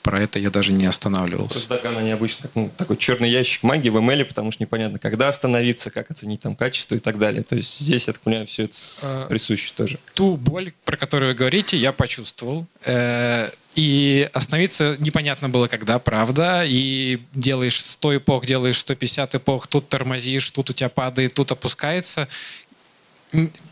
про 0.05 0.21
это 0.21 0.37
я 0.37 0.51
даже 0.51 0.71
не 0.71 0.85
останавливался. 0.85 1.53
Просто 1.53 1.77
Даган, 1.77 1.97
они 1.97 2.11
обычно 2.11 2.47
ну, 2.53 2.69
такой 2.77 2.95
черный 2.95 3.27
ящик 3.27 3.63
магии 3.63 3.89
в 3.89 3.97
ML, 3.97 4.25
потому 4.25 4.51
что 4.51 4.61
непонятно, 4.61 4.99
когда 4.99 5.29
остановиться, 5.29 5.89
как 5.89 6.11
оценить 6.11 6.41
там 6.41 6.55
качество 6.55 6.93
и 6.93 6.99
так 6.99 7.17
далее. 7.17 7.41
То 7.41 7.55
есть 7.55 7.79
здесь, 7.79 8.05
я 8.05 8.13
так 8.13 8.21
понимаю, 8.21 8.45
все 8.45 8.65
это 8.65 8.75
а, 9.01 9.25
присуще 9.27 9.73
тоже. 9.75 9.97
Ту 10.13 10.37
боль, 10.37 10.73
про 10.85 10.95
которую 10.95 11.31
вы 11.31 11.35
говорите, 11.35 11.75
я 11.75 11.91
почувствовал. 11.91 12.67
Э, 12.83 13.49
и 13.75 14.29
остановиться 14.33 14.95
непонятно 14.99 15.49
было, 15.49 15.67
когда, 15.67 15.99
правда. 15.99 16.63
И 16.65 17.19
делаешь 17.33 17.83
100 17.83 18.17
эпох, 18.17 18.45
делаешь 18.45 18.79
150 18.79 19.35
эпох, 19.35 19.67
тут 19.67 19.89
тормозишь, 19.89 20.49
тут 20.51 20.69
у 20.69 20.73
тебя 20.73 20.89
падает, 20.89 21.33
тут 21.33 21.51
опускается 21.51 22.27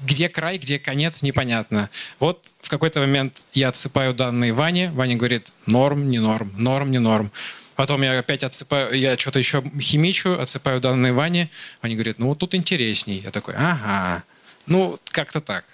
где 0.01 0.29
край, 0.29 0.57
где 0.57 0.79
конец, 0.79 1.21
непонятно. 1.21 1.89
Вот 2.19 2.53
в 2.61 2.69
какой-то 2.69 2.99
момент 2.99 3.45
я 3.53 3.69
отсыпаю 3.69 4.13
данные 4.13 4.51
Ване, 4.51 4.91
Ваня 4.91 5.15
говорит, 5.15 5.53
норм, 5.65 6.09
не 6.09 6.19
норм, 6.19 6.51
норм, 6.57 6.91
не 6.91 6.99
норм. 6.99 7.31
Потом 7.75 8.01
я 8.03 8.19
опять 8.19 8.43
отсыпаю, 8.43 8.93
я 8.93 9.17
что-то 9.17 9.39
еще 9.39 9.63
химичу, 9.79 10.39
отсыпаю 10.39 10.81
данные 10.81 11.13
Ване. 11.13 11.49
Ваня 11.81 11.95
говорит, 11.95 12.19
ну 12.19 12.27
вот 12.27 12.39
тут 12.39 12.55
интересней. 12.55 13.19
Я 13.19 13.31
такой, 13.31 13.55
ага, 13.55 14.23
ну 14.65 14.99
как-то 15.05 15.41
так. 15.41 15.65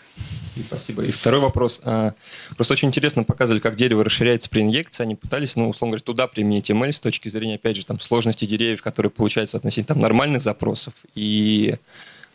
Спасибо. 0.65 1.03
И 1.03 1.11
второй 1.11 1.39
вопрос. 1.39 1.81
А, 1.83 2.13
просто 2.55 2.73
очень 2.73 2.89
интересно 2.89 3.23
показывали, 3.23 3.59
как 3.59 3.75
дерево 3.75 4.03
расширяется 4.03 4.49
при 4.49 4.61
инъекции. 4.61 5.03
Они 5.03 5.15
пытались, 5.15 5.55
ну, 5.55 5.69
условно 5.69 5.93
говоря, 5.93 6.03
туда 6.03 6.27
применить 6.27 6.69
ML 6.69 6.91
с 6.91 6.99
точки 6.99 7.29
зрения, 7.29 7.55
опять 7.55 7.77
же, 7.77 7.85
там, 7.85 7.99
сложности 7.99 8.45
деревьев, 8.45 8.81
которые 8.81 9.11
получаются 9.11 9.57
относительно 9.57 9.95
там, 9.95 9.99
нормальных 9.99 10.41
запросов 10.41 10.93
и, 11.15 11.77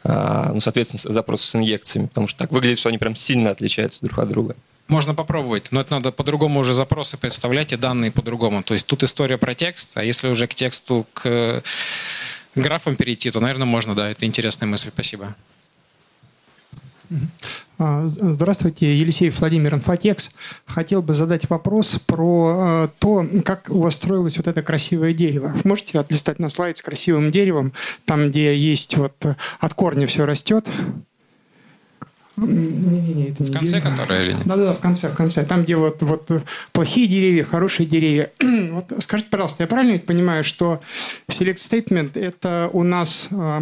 а, 0.03 0.53
ну, 0.53 0.61
соответственно, 0.61 1.13
запросов 1.13 1.49
с 1.49 1.57
инъекциями. 1.57 2.07
Потому 2.07 2.29
что 2.29 2.39
так 2.39 2.53
выглядит, 2.53 2.79
что 2.79 2.89
они 2.89 2.99
прям 2.99 3.17
сильно 3.17 3.51
отличаются 3.51 4.01
друг 4.05 4.19
от 4.19 4.29
друга. 4.29 4.57
Можно 4.89 5.15
попробовать, 5.15 5.69
но 5.71 5.81
это 5.81 5.95
надо 5.95 6.13
по-другому 6.13 6.61
уже 6.61 6.75
запросы 6.75 7.17
представлять 7.17 7.73
и 7.73 7.77
данные 7.77 8.11
по-другому. 8.11 8.63
То 8.63 8.75
есть 8.75 8.87
тут 8.87 9.03
история 9.03 9.39
про 9.39 9.55
текст, 9.55 9.97
а 9.97 10.05
если 10.05 10.29
уже 10.29 10.47
к 10.47 10.55
тексту, 10.55 11.07
к 11.15 11.63
графам 12.55 12.95
перейти, 12.95 13.31
то, 13.31 13.41
наверное, 13.41 13.67
можно, 13.67 13.95
да, 13.95 14.11
это 14.11 14.27
интересная 14.27 14.67
мысль. 14.67 14.91
Спасибо. 14.91 15.35
А, 17.79 18.05
здравствуйте, 18.07 18.97
Елисеев 18.97 19.39
Владимир, 19.41 19.75
Инфотекс. 19.75 20.31
Хотел 20.67 21.03
бы 21.03 21.15
задать 21.15 21.49
вопрос 21.51 21.99
про 21.99 22.55
а, 22.57 22.89
то, 22.99 23.27
как 23.45 23.69
у 23.71 23.81
вас 23.81 23.97
строилось 23.97 24.37
вот 24.37 24.47
это 24.47 24.63
красивое 24.63 25.13
дерево. 25.13 25.55
Можете 25.65 25.99
отлистать 25.99 26.39
на 26.39 26.49
слайд 26.49 26.79
с 26.79 26.83
красивым 26.83 27.31
деревом, 27.31 27.73
там, 28.05 28.31
где 28.31 28.57
есть 28.57 28.97
вот 28.97 29.15
от 29.61 29.75
корня 29.75 30.07
все 30.07 30.25
растет, 30.25 30.69
не-не-не, 32.37 33.31
это 33.31 33.45
в 33.45 33.49
не 33.49 33.53
конце, 33.53 33.81
дерево. 33.81 33.97
которое 33.97 34.23
или 34.25 34.33
нет? 34.33 34.47
Да-да, 34.47 34.75
в 34.75 34.81
конце, 34.81 35.09
в 35.09 35.17
конце. 35.17 35.45
Там, 35.45 35.65
где 35.65 35.77
вот, 35.77 36.03
вот 36.03 36.29
плохие 36.73 37.07
деревья, 37.07 37.45
хорошие 37.45 37.87
деревья. 37.87 38.31
вот 38.73 38.93
скажите, 38.99 39.31
пожалуйста, 39.31 39.63
я 39.63 39.67
правильно 39.67 39.99
понимаю, 39.99 40.45
что 40.45 40.81
select 41.29 41.57
statement– 41.57 42.11
это 42.19 42.71
у 42.73 42.83
нас 42.83 43.29
э, 43.31 43.61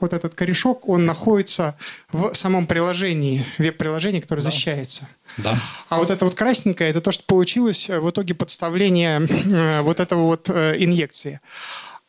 вот 0.00 0.12
этот 0.12 0.34
корешок, 0.34 0.88
он 0.88 1.04
находится 1.04 1.76
в 2.12 2.34
самом 2.34 2.66
приложении, 2.66 3.44
веб-приложении, 3.58 4.20
которое 4.20 4.42
да. 4.42 4.50
защищается? 4.50 5.08
Да. 5.36 5.58
А 5.88 5.98
вот 5.98 6.10
это 6.10 6.24
вот 6.24 6.34
красненькое– 6.34 6.90
это 6.90 7.00
то, 7.00 7.12
что 7.12 7.24
получилось 7.26 7.88
в 7.88 8.10
итоге 8.10 8.34
подставления 8.34 9.20
э, 9.20 9.80
вот 9.82 10.00
этого 10.00 10.22
вот 10.22 10.48
э, 10.48 10.76
инъекции 10.78 11.40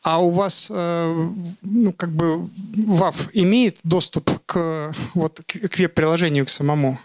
а 0.06 0.22
у 0.22 0.30
вас, 0.30 0.68
э, 0.70 1.30
ну, 1.62 1.92
как 1.92 2.12
бы, 2.12 2.48
ВАФ 2.76 3.30
имеет 3.32 3.78
доступ 3.82 4.30
к, 4.46 4.94
вот, 5.14 5.40
к 5.44 5.78
веб-приложению 5.78 6.46
к 6.46 6.48
самому? 6.48 6.96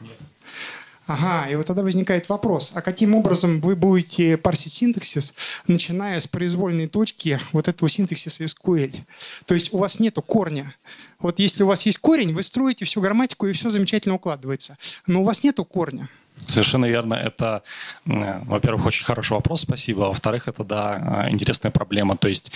Ага, 1.08 1.50
и 1.50 1.56
вот 1.56 1.66
тогда 1.66 1.82
возникает 1.82 2.30
вопрос, 2.30 2.74
а 2.76 2.84
каким 2.84 3.16
образом 3.16 3.60
вы 3.60 3.76
будете 3.76 4.38
парсить 4.38 4.74
синтаксис, 4.74 5.34
начиная 5.66 6.20
с 6.20 6.28
произвольной 6.28 6.88
точки 6.88 7.40
вот 7.54 7.68
этого 7.68 7.90
синтаксиса 7.90 8.44
SQL? 8.44 9.02
То 9.46 9.56
есть 9.56 9.74
у 9.74 9.80
вас 9.80 10.00
нету 10.00 10.22
корня. 10.22 10.72
Вот 11.18 11.40
если 11.40 11.64
у 11.64 11.68
вас 11.68 11.88
есть 11.88 11.98
корень, 11.98 12.36
вы 12.36 12.44
строите 12.44 12.86
всю 12.86 13.02
грамматику, 13.02 13.48
и 13.48 13.54
все 13.54 13.72
замечательно 13.72 14.14
укладывается. 14.14 14.78
Но 15.08 15.22
у 15.22 15.26
вас 15.26 15.44
нету 15.44 15.66
корня. 15.66 16.08
Совершенно 16.46 16.86
верно. 16.86 17.14
Это, 17.16 17.64
во-первых, 18.06 18.86
очень 18.86 19.06
хороший 19.06 19.34
вопрос, 19.34 19.62
спасибо. 19.62 20.02
Во-вторых, 20.02 20.48
это, 20.48 20.64
да, 20.64 21.28
интересная 21.30 21.72
проблема. 21.72 22.18
То 22.18 22.28
есть 22.28 22.52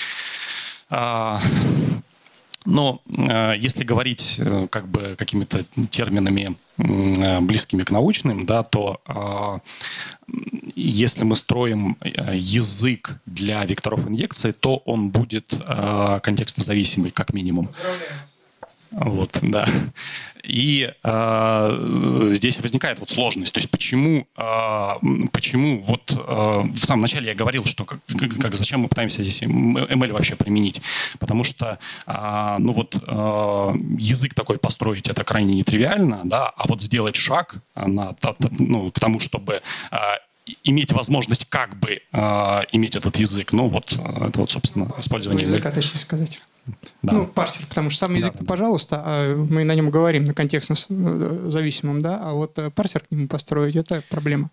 а, 0.89 1.41
но 2.65 3.01
э, 3.07 3.53
если 3.57 3.83
говорить 3.83 4.35
э, 4.39 4.67
как 4.69 4.87
бы 4.87 5.15
какими-то 5.17 5.63
терминами 5.89 6.57
э, 6.77 7.39
близкими 7.39 7.83
к 7.83 7.91
научным, 7.91 8.45
да, 8.45 8.63
то 8.63 9.01
а, 9.05 9.59
если 10.75 11.23
мы 11.23 11.35
строим 11.35 11.97
язык 12.01 13.19
для 13.27 13.63
векторов 13.65 14.07
инъекции, 14.07 14.51
то 14.51 14.77
он 14.77 15.09
будет 15.09 15.55
контекстно 16.23 16.63
зависимый, 16.63 17.11
как 17.11 17.33
минимум. 17.33 17.69
Вот, 18.91 19.37
да. 19.41 19.65
И 20.45 20.93
э, 21.03 22.21
здесь 22.31 22.59
возникает 22.59 22.99
вот 22.99 23.09
сложность. 23.09 23.53
То 23.53 23.57
есть 23.57 23.69
почему, 23.69 24.27
э, 24.37 24.89
почему 25.31 25.81
вот 25.81 26.11
э, 26.11 26.61
в 26.73 26.85
самом 26.85 27.01
начале 27.01 27.27
я 27.27 27.35
говорил, 27.35 27.65
что 27.65 27.85
как, 27.85 27.99
как, 28.41 28.55
зачем 28.55 28.81
мы 28.81 28.87
пытаемся 28.87 29.23
здесь 29.23 29.41
ML 29.43 30.13
вообще 30.13 30.35
применить? 30.35 30.81
Потому 31.19 31.43
что 31.43 31.79
э, 32.05 32.55
ну 32.59 32.73
вот 32.73 32.95
э, 32.95 33.73
язык 33.97 34.33
такой 34.33 34.57
построить 34.57 35.09
это 35.09 35.23
крайне 35.23 35.55
нетривиально, 35.55 36.21
да, 36.23 36.49
а 36.49 36.67
вот 36.67 36.81
сделать 36.81 37.15
шаг 37.15 37.55
на, 37.75 38.15
ну, 38.59 38.91
к 38.91 38.99
тому, 38.99 39.19
чтобы 39.19 39.61
э, 39.91 39.97
иметь 40.63 40.91
возможность 40.91 41.45
как 41.45 41.79
бы 41.79 42.01
э, 42.11 42.61
иметь 42.71 42.95
этот 42.95 43.17
язык. 43.17 43.51
Ну 43.53 43.67
вот, 43.67 43.93
это 43.93 44.39
вот, 44.39 44.51
собственно, 44.51 44.93
использование... 44.99 45.45
Языка, 45.45 45.71
точнее 45.71 45.99
сказать. 45.99 46.41
Да. 47.03 47.13
Ну, 47.13 47.27
парсер, 47.27 47.67
потому 47.67 47.89
что 47.91 47.99
сам 48.05 48.15
язык, 48.15 48.33
да, 48.39 48.45
пожалуйста, 48.45 49.01
а 49.05 49.35
мы 49.35 49.63
на 49.63 49.75
нем 49.75 49.91
говорим, 49.91 50.23
на 50.23 50.33
контекстно 50.33 50.75
э, 50.89 51.47
зависимом, 51.49 52.01
да, 52.01 52.19
а 52.21 52.33
вот 52.33 52.57
э, 52.57 52.71
парсер 52.71 53.01
к 53.01 53.11
нему 53.11 53.27
построить– 53.27 53.75
это 53.77 54.03
проблема. 54.09 54.49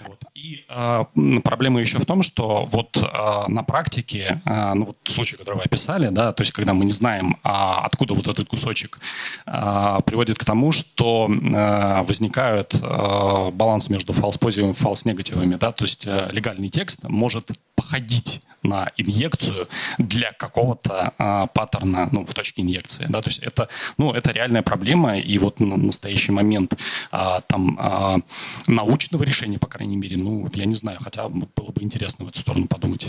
Вот. 0.00 0.22
И 0.34 0.64
э, 0.68 1.04
проблема 1.42 1.80
еще 1.80 1.98
в 1.98 2.04
том, 2.04 2.22
что 2.22 2.64
вот 2.66 2.96
э, 2.96 3.48
на 3.48 3.62
практике, 3.62 4.40
э, 4.44 4.74
ну 4.74 4.86
вот 4.86 4.96
случай, 5.04 5.36
который 5.36 5.56
вы 5.56 5.62
описали, 5.62 6.08
да, 6.08 6.32
то 6.32 6.42
есть 6.42 6.52
когда 6.52 6.74
мы 6.74 6.84
не 6.84 6.90
знаем, 6.90 7.36
э, 7.42 7.48
откуда 7.48 8.14
вот 8.14 8.28
этот 8.28 8.48
кусочек, 8.48 8.98
э, 9.46 9.98
приводит 10.04 10.38
к 10.38 10.44
тому, 10.44 10.72
что 10.72 11.28
э, 11.30 12.02
возникают 12.02 12.74
э, 12.74 13.50
баланс 13.52 13.88
между 13.90 14.12
false-позитивами 14.12 14.72
и 14.72 14.74
false-негативами, 14.74 15.56
да, 15.56 15.72
то 15.72 15.84
есть 15.84 16.06
э, 16.06 16.28
легальный 16.32 16.68
текст 16.68 17.08
может 17.08 17.50
походить 17.74 18.42
на 18.62 18.90
инъекцию 18.96 19.68
для 19.98 20.32
какого-то 20.32 21.12
э, 21.18 21.46
паттерна 21.54 22.08
ну, 22.12 22.26
в 22.26 22.34
точке 22.34 22.62
инъекции. 22.62 23.06
Да? 23.08 23.22
То 23.22 23.28
есть 23.28 23.42
это, 23.42 23.68
ну, 23.96 24.12
это 24.12 24.32
реальная 24.32 24.62
проблема, 24.62 25.18
и 25.18 25.38
вот 25.38 25.60
на 25.60 25.76
настоящий 25.76 26.32
момент 26.32 26.74
э, 27.12 27.40
там 27.46 27.78
э, 27.80 28.18
научного 28.66 29.22
решения, 29.22 29.58
по 29.58 29.66
крайней 29.66 29.85
мере, 29.94 30.16
ну, 30.16 30.48
я 30.54 30.64
не 30.64 30.74
знаю, 30.74 30.98
хотя 31.00 31.28
было 31.28 31.70
бы 31.70 31.82
интересно 31.82 32.24
в 32.24 32.28
эту 32.28 32.40
сторону 32.40 32.66
подумать. 32.66 33.06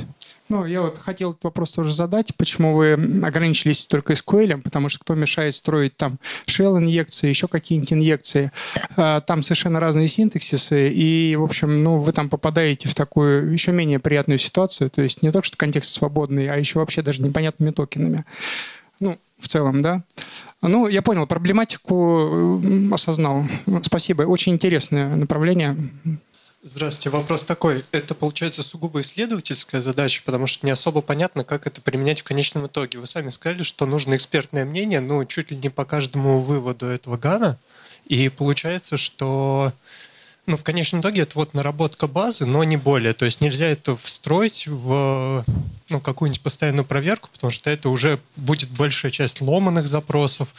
Ну, 0.50 0.66
я 0.66 0.82
вот 0.82 1.00
хотел 1.00 1.32
этот 1.32 1.44
вопрос 1.46 1.72
тоже 1.72 1.94
задать. 1.94 2.36
Почему 2.38 2.76
вы 2.76 2.94
ограничились 2.94 3.88
только 3.88 4.14
SQL? 4.14 4.62
Потому 4.62 4.90
что 4.90 5.00
кто 5.00 5.16
мешает 5.16 5.56
строить 5.56 5.98
там 5.98 6.20
shell-инъекции, 6.46 7.28
еще 7.28 7.48
какие-нибудь 7.48 7.94
инъекции? 7.94 8.52
Там 8.96 9.42
совершенно 9.42 9.80
разные 9.80 10.08
синтаксисы, 10.08 10.92
и, 10.92 11.36
в 11.36 11.44
общем, 11.44 11.84
ну, 11.84 12.00
вы 12.00 12.12
там 12.12 12.30
попадаете 12.30 12.88
в 12.88 12.94
такую 12.94 13.52
еще 13.52 13.72
менее 13.72 14.00
приятную 14.00 14.38
ситуацию. 14.38 14.90
То 14.90 15.02
есть 15.02 15.24
не 15.24 15.32
только 15.32 15.48
что 15.48 15.58
контекст 15.58 15.92
свободный, 15.92 16.48
а 16.50 16.58
еще 16.58 16.80
вообще 16.80 17.02
даже 17.02 17.24
непонятными 17.24 17.72
токенами. 17.72 18.24
Ну, 19.00 19.18
в 19.40 19.48
целом, 19.48 19.84
да. 19.84 20.04
Ну, 20.64 20.88
я 20.88 21.04
понял, 21.04 21.28
проблематику 21.28 22.60
осознал. 22.92 23.44
Спасибо. 23.84 24.24
Очень 24.24 24.54
интересное 24.54 25.16
направление. 25.16 25.78
Здравствуйте. 26.70 27.12
Вопрос 27.12 27.46
такой. 27.46 27.86
Это, 27.94 28.14
получается, 28.14 28.62
сугубо 28.62 29.00
исследовательская 29.00 29.82
задача, 29.82 30.22
потому 30.26 30.48
что 30.48 30.66
не 30.66 30.72
особо 30.74 31.02
понятно, 31.02 31.46
как 31.46 31.66
это 31.66 31.80
применять 31.80 32.20
в 32.20 32.24
конечном 32.26 32.68
итоге. 32.68 33.00
Вы 33.00 33.08
сами 33.08 33.30
сказали, 33.30 33.64
что 33.64 33.86
нужно 33.86 34.18
экспертное 34.18 34.66
мнение, 34.66 35.00
ну, 35.00 35.24
чуть 35.24 35.50
ли 35.50 35.56
не 35.56 35.70
по 35.70 35.86
каждому 35.86 36.40
выводу 36.40 36.86
этого 36.86 37.16
ГАНа. 37.16 37.58
И 38.08 38.28
получается, 38.28 38.98
что 38.98 39.72
ну, 40.46 40.58
в 40.58 40.64
конечном 40.66 41.00
итоге 41.00 41.22
это 41.22 41.36
вот 41.36 41.54
наработка 41.54 42.06
базы, 42.06 42.46
но 42.46 42.66
не 42.66 42.76
более. 42.76 43.14
То 43.14 43.24
есть 43.24 43.40
нельзя 43.40 43.68
это 43.68 43.96
встроить 43.96 44.68
в 44.68 45.46
ну, 45.88 46.02
какую-нибудь 46.02 46.44
постоянную 46.44 46.84
проверку, 46.84 47.30
потому 47.32 47.50
что 47.50 47.70
это 47.70 47.88
уже 47.88 48.20
будет 48.36 48.70
большая 48.72 49.12
часть 49.12 49.40
ломаных 49.40 49.88
запросов. 49.88 50.54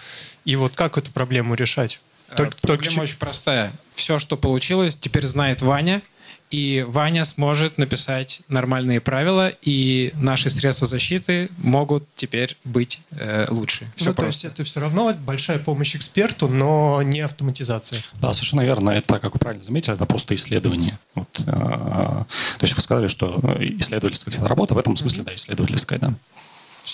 И 0.47 0.57
вот 0.57 0.75
как 0.75 0.97
эту 0.97 1.13
проблему 1.13 1.53
решать? 1.53 2.01
Только, 2.37 2.57
Проблема 2.61 2.85
только... 2.85 3.01
очень 3.01 3.19
простая. 3.19 3.73
Все, 3.95 4.19
что 4.19 4.37
получилось, 4.37 4.97
теперь 4.97 5.27
знает 5.27 5.63
Ваня– 5.63 6.03
и 6.51 6.85
Ваня 6.89 7.25
сможет 7.25 7.77
написать 7.77 8.41
нормальные 8.49 9.01
правила, 9.01 9.53
и 9.63 10.13
наши 10.15 10.49
средства 10.49 10.87
защиты 10.87 11.51
могут 11.59 12.05
теперь 12.15 12.57
быть 12.65 13.01
э, 13.11 13.47
лучше. 13.51 13.87
Все 13.97 14.07
ну, 14.11 14.15
просто. 14.15 14.23
то 14.23 14.27
есть 14.27 14.45
это 14.45 14.65
все 14.65 14.81
равно 14.81 15.13
большая 15.21 15.59
помощь 15.59 15.95
эксперту, 15.95 16.49
но 16.49 17.03
не 17.03 17.21
автоматизация. 17.21 18.03
Да, 18.21 18.33
совершенно 18.33 18.63
верно. 18.63 18.91
Это, 18.91 19.19
как 19.19 19.35
вы 19.35 19.39
правильно 19.39 19.65
заметили, 19.65 19.95
это 19.95 20.07
просто 20.07 20.35
исследование. 20.35 20.99
Вот, 21.15 21.29
э, 21.41 21.45
то 21.45 22.27
есть 22.63 22.75
вы 22.75 22.81
сказали, 22.81 23.09
что 23.09 23.39
исследовательская 23.61 24.47
работа 24.47 24.75
в 24.75 24.79
этом 24.79 24.97
смысле, 24.97 25.21
mm-hmm. 25.21 25.27
да, 25.27 25.35
исследовательская, 25.35 25.99
да. 25.99 26.15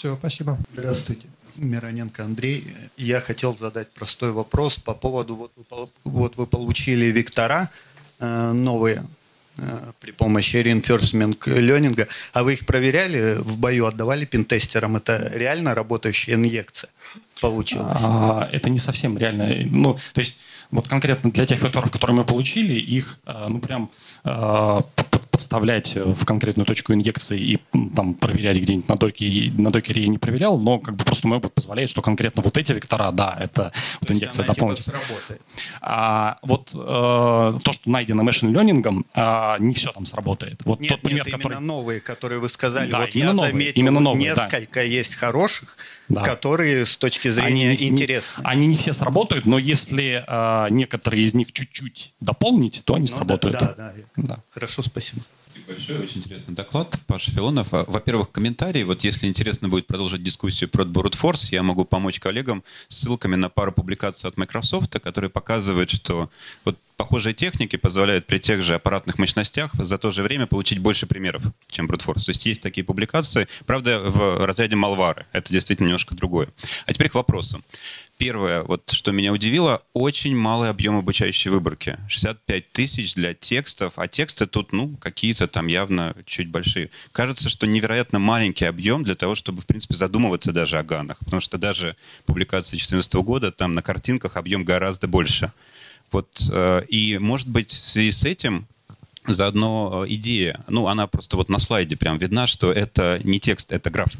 Все, 0.04 0.16
спасибо. 0.16 0.58
Здравствуйте. 0.74 1.28
Мироненко 1.56 2.24
Андрей. 2.24 2.76
Я 2.98 3.22
хотел 3.22 3.56
задать 3.56 3.88
простой 3.88 4.32
вопрос 4.32 4.76
по 4.76 4.92
поводу, 4.92 5.34
вот 5.34 5.52
вы, 5.56 5.88
вот 6.04 6.36
вы 6.36 6.46
получили 6.46 7.06
вектора 7.06 7.70
э, 8.20 8.52
новые, 8.52 9.02
э, 9.56 9.92
при 10.00 10.10
помощи 10.10 10.56
reinforcement 10.56 11.38
learning. 11.46 12.06
А 12.34 12.42
вы 12.42 12.52
их 12.52 12.66
проверяли 12.66 13.38
в 13.38 13.56
бою, 13.56 13.86
отдавали 13.86 14.26
пентестерам? 14.26 14.96
Это 14.96 15.32
реально 15.34 15.74
работающая 15.74 16.34
инъекция 16.34 16.90
получилась? 17.40 18.00
А, 18.02 18.46
это 18.52 18.68
не 18.68 18.78
совсем 18.78 19.16
реально. 19.16 19.54
Ну, 19.70 19.94
то 20.12 20.18
есть 20.18 20.40
вот 20.70 20.86
конкретно 20.86 21.30
для 21.30 21.46
тех 21.46 21.62
векторов, 21.62 21.90
которые 21.90 22.18
мы 22.18 22.24
получили, 22.24 22.74
их 22.74 23.20
э, 23.24 23.46
ну 23.48 23.58
прям 23.58 23.90
э, 24.24 24.80
подставлять 25.34 25.96
в 25.96 26.24
конкретную 26.24 26.64
точку 26.64 26.92
инъекции 26.92 27.40
и 27.40 27.58
там 27.92 28.14
проверять 28.14 28.56
где-нибудь 28.56 28.88
на 28.88 28.94
докере, 28.94 29.50
на 29.58 29.72
докере 29.72 30.02
я 30.02 30.08
не 30.08 30.18
проверял, 30.18 30.60
но 30.60 30.78
как 30.78 30.94
бы 30.94 31.04
просто 31.04 31.26
мой 31.26 31.38
опыт 31.38 31.52
позволяет, 31.52 31.90
что 31.90 32.02
конкретно 32.02 32.40
вот 32.40 32.56
эти 32.56 32.70
вектора, 32.70 33.10
да, 33.10 33.36
это 33.40 33.72
вот 34.00 34.12
инъекция 34.12 34.46
дополнительная. 34.46 35.00
А, 35.80 36.38
вот 36.42 36.70
э, 36.72 36.76
то, 36.76 37.72
что 37.72 37.90
найдено 37.90 38.22
машин 38.22 38.56
ленингом, 38.56 39.06
э, 39.12 39.56
не 39.58 39.74
все 39.74 39.90
там 39.90 40.06
сработает. 40.06 40.60
Вот 40.64 40.78
нет, 40.78 40.90
тот 40.90 41.00
пример, 41.00 41.26
нет, 41.26 41.34
который... 41.34 41.54
именно 41.54 41.66
новые, 41.66 42.00
которые 42.00 42.38
вы 42.38 42.48
сказали. 42.48 42.88
Да, 42.92 43.00
вот 43.00 43.10
я 43.16 43.32
новые, 43.32 43.50
заметил, 43.50 43.80
именно 43.80 43.98
новые, 43.98 44.36
да. 44.36 44.44
несколько 44.44 44.84
есть 44.84 45.16
хороших, 45.16 45.76
Да. 46.08 46.22
которые 46.22 46.84
с 46.84 46.96
точки 46.96 47.28
зрения 47.28 47.70
Они 47.70 47.78
не- 47.78 47.88
интересны. 47.88 48.42
Они 48.44 48.66
не 48.66 48.76
все 48.76 48.92
сработают, 48.92 49.46
но 49.46 49.58
если 49.58 50.22
э, 50.26 50.66
некоторые 50.70 51.24
из 51.24 51.34
них 51.34 51.52
чуть-чуть 51.52 52.12
дополнить, 52.20 52.82
то 52.84 52.94
они 52.94 53.06
Ну 53.10 53.16
сработают. 53.16 53.56
да, 53.58 53.74
да. 53.76 53.92
Да. 54.16 54.38
Хорошо, 54.50 54.82
спасибо. 54.82 55.22
Большой, 55.68 55.98
очень 56.00 56.18
интересный 56.20 56.54
доклад, 56.54 56.98
Паша 57.06 57.30
Филонов. 57.30 57.72
А, 57.72 57.84
Во-первых, 57.86 58.30
комментарий. 58.32 58.82
Вот 58.82 59.02
если 59.04 59.28
интересно 59.28 59.68
будет 59.68 59.86
продолжить 59.86 60.22
дискуссию 60.22 60.68
про 60.68 60.84
Brute 60.84 61.16
Force, 61.18 61.48
я 61.52 61.62
могу 61.62 61.84
помочь 61.86 62.18
коллегам 62.20 62.62
ссылками 62.88 63.36
на 63.36 63.48
пару 63.48 63.72
публикаций 63.72 64.28
от 64.28 64.36
Microsoft, 64.36 64.98
которые 65.00 65.30
показывают, 65.30 65.90
что 65.90 66.28
вот 66.64 66.76
похожие 66.96 67.34
техники 67.34 67.76
позволяют 67.76 68.26
при 68.26 68.38
тех 68.38 68.62
же 68.62 68.74
аппаратных 68.74 69.18
мощностях 69.18 69.72
за 69.74 69.98
то 69.98 70.10
же 70.10 70.22
время 70.22 70.46
получить 70.46 70.78
больше 70.78 71.06
примеров, 71.06 71.42
чем 71.68 71.86
Force. 71.86 72.24
То 72.24 72.30
есть 72.30 72.46
есть 72.46 72.62
такие 72.62 72.84
публикации, 72.84 73.48
правда, 73.66 74.00
в 74.00 74.44
разряде 74.44 74.76
малвары. 74.76 75.26
Это 75.32 75.52
действительно 75.52 75.86
немножко 75.86 76.14
другое. 76.14 76.48
А 76.86 76.92
теперь 76.92 77.08
к 77.08 77.14
вопросу. 77.14 77.62
Первое, 78.16 78.62
вот 78.62 78.90
что 78.90 79.10
меня 79.10 79.32
удивило, 79.32 79.82
очень 79.92 80.36
малый 80.36 80.70
объем 80.70 80.96
обучающей 80.96 81.50
выборки. 81.50 81.98
65 82.08 82.72
тысяч 82.72 83.14
для 83.14 83.34
текстов, 83.34 83.94
а 83.96 84.06
тексты 84.06 84.46
тут, 84.46 84.72
ну, 84.72 84.96
какие-то 85.00 85.48
там 85.48 85.66
явно 85.66 86.14
чуть 86.24 86.48
большие. 86.48 86.90
Кажется, 87.10 87.48
что 87.48 87.66
невероятно 87.66 88.20
маленький 88.20 88.66
объем 88.66 89.02
для 89.02 89.16
того, 89.16 89.34
чтобы, 89.34 89.62
в 89.62 89.66
принципе, 89.66 89.94
задумываться 89.94 90.52
даже 90.52 90.78
о 90.78 90.84
ганах. 90.84 91.18
Потому 91.18 91.40
что 91.40 91.58
даже 91.58 91.96
публикации 92.24 92.76
2014 92.76 93.14
года, 93.14 93.50
там 93.50 93.74
на 93.74 93.82
картинках 93.82 94.36
объем 94.36 94.64
гораздо 94.64 95.08
больше. 95.08 95.52
Вот, 96.14 96.48
э, 96.48 96.84
и, 96.86 97.18
может 97.18 97.48
быть, 97.48 97.72
в 97.72 97.88
связи 97.88 98.12
с 98.12 98.22
этим 98.22 98.68
заодно 99.26 100.04
э, 100.04 100.12
идея, 100.12 100.60
ну, 100.68 100.86
она 100.86 101.08
просто 101.08 101.36
вот 101.36 101.48
на 101.48 101.58
слайде 101.58 101.96
прям 101.96 102.18
видна, 102.18 102.46
что 102.46 102.70
это 102.70 103.20
не 103.24 103.40
текст, 103.40 103.72
это 103.72 103.90
граф. 103.90 104.12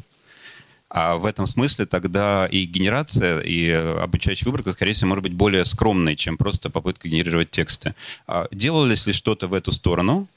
А 0.89 1.15
в 1.15 1.25
этом 1.25 1.47
смысле 1.47 1.85
тогда 1.85 2.47
и 2.47 2.65
генерация, 2.65 3.39
и 3.39 3.69
э, 3.69 3.99
обучающая 4.01 4.45
выборка, 4.45 4.73
скорее 4.73 4.91
всего, 4.91 5.07
может 5.07 5.23
быть 5.23 5.31
более 5.31 5.63
скромной, 5.63 6.17
чем 6.17 6.35
просто 6.35 6.69
попытка 6.69 7.07
генерировать 7.07 7.49
тексты. 7.49 7.95
А 8.27 8.49
делалось 8.51 9.07
ли 9.07 9.13
что-то 9.13 9.47
в 9.47 9.53
эту 9.53 9.71
сторону? 9.71 10.27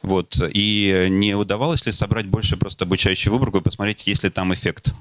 Вот. 0.00 0.40
И 0.54 1.08
не 1.10 1.34
удавалось 1.34 1.84
ли 1.84 1.92
собрать 1.92 2.24
больше 2.24 2.56
просто 2.56 2.86
обучающую 2.86 3.34
выборку 3.34 3.58
и 3.58 3.60
посмотреть, 3.60 4.06
есть 4.06 4.24
ли 4.24 4.30
там 4.30 4.54
эффект? 4.54 4.94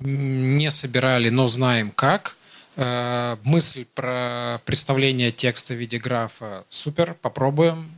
Не 0.00 0.70
собирали, 0.72 1.28
но 1.28 1.46
знаем 1.46 1.92
как. 1.92 2.36
Э, 2.76 3.36
Мысль 3.44 3.84
про 3.94 4.60
представление 4.64 5.30
текста 5.30 5.74
в 5.74 5.76
виде 5.76 5.98
графа 5.98 6.64
супер, 6.68 7.14
попробуем. 7.14 7.90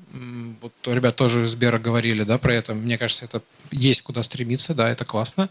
Вот 0.60 0.72
ребят 0.86 1.16
тоже 1.16 1.44
из 1.44 1.50
Сбера 1.50 1.78
говорили 1.78 2.22
да, 2.24 2.38
про 2.38 2.54
это. 2.54 2.74
Мне 2.74 2.98
кажется, 2.98 3.24
это 3.24 3.42
есть 3.70 4.02
куда 4.02 4.22
стремиться, 4.22 4.74
да, 4.74 4.90
это 4.90 5.04
классно. 5.04 5.48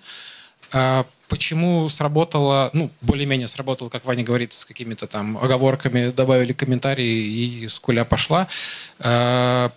А 0.71 1.05
Почему 1.27 1.89
сработало, 1.89 2.69
ну, 2.73 2.91
более-менее 3.01 3.47
сработало, 3.47 3.89
как 3.89 4.05
Ваня 4.05 4.23
говорит, 4.23 4.53
с 4.53 4.63
какими-то 4.63 5.07
там 5.07 5.37
оговорками, 5.39 6.11
добавили 6.11 6.53
комментарии 6.53 7.63
и 7.63 7.67
скуля 7.67 8.05
пошла. 8.05 8.47
Э, 8.99 9.69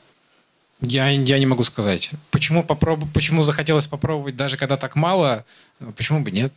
Я, 0.81 1.09
я 1.09 1.39
не 1.39 1.47
могу 1.47 1.65
сказать. 1.65 2.11
Почему, 2.31 2.63
попроб... 2.63 3.01
Почему 3.15 3.43
захотелось 3.43 3.87
попробовать, 3.87 4.37
даже 4.37 4.57
когда 4.57 4.77
так 4.77 4.95
мало, 4.95 5.45
почему 5.97 6.21
бы 6.21 6.31
нет? 6.31 6.53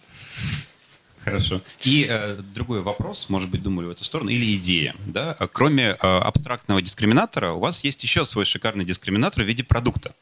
Хорошо. 1.24 1.62
И 1.84 2.08
э, 2.10 2.38
другой 2.54 2.82
вопрос, 2.82 3.30
может 3.30 3.50
быть, 3.50 3.62
думали 3.62 3.86
в 3.86 3.92
эту 3.92 4.04
сторону, 4.04 4.30
или 4.30 4.56
идея. 4.56 4.96
Да? 5.06 5.38
Кроме 5.52 5.90
э, 5.90 5.96
абстрактного 5.96 6.82
дискриминатора, 6.82 7.52
у 7.52 7.60
вас 7.60 7.84
есть 7.84 8.02
еще 8.04 8.26
свой 8.26 8.46
шикарный 8.46 8.86
дискриминатор 8.86 9.44
в 9.44 9.48
виде 9.48 9.64
продукта, 9.64 10.14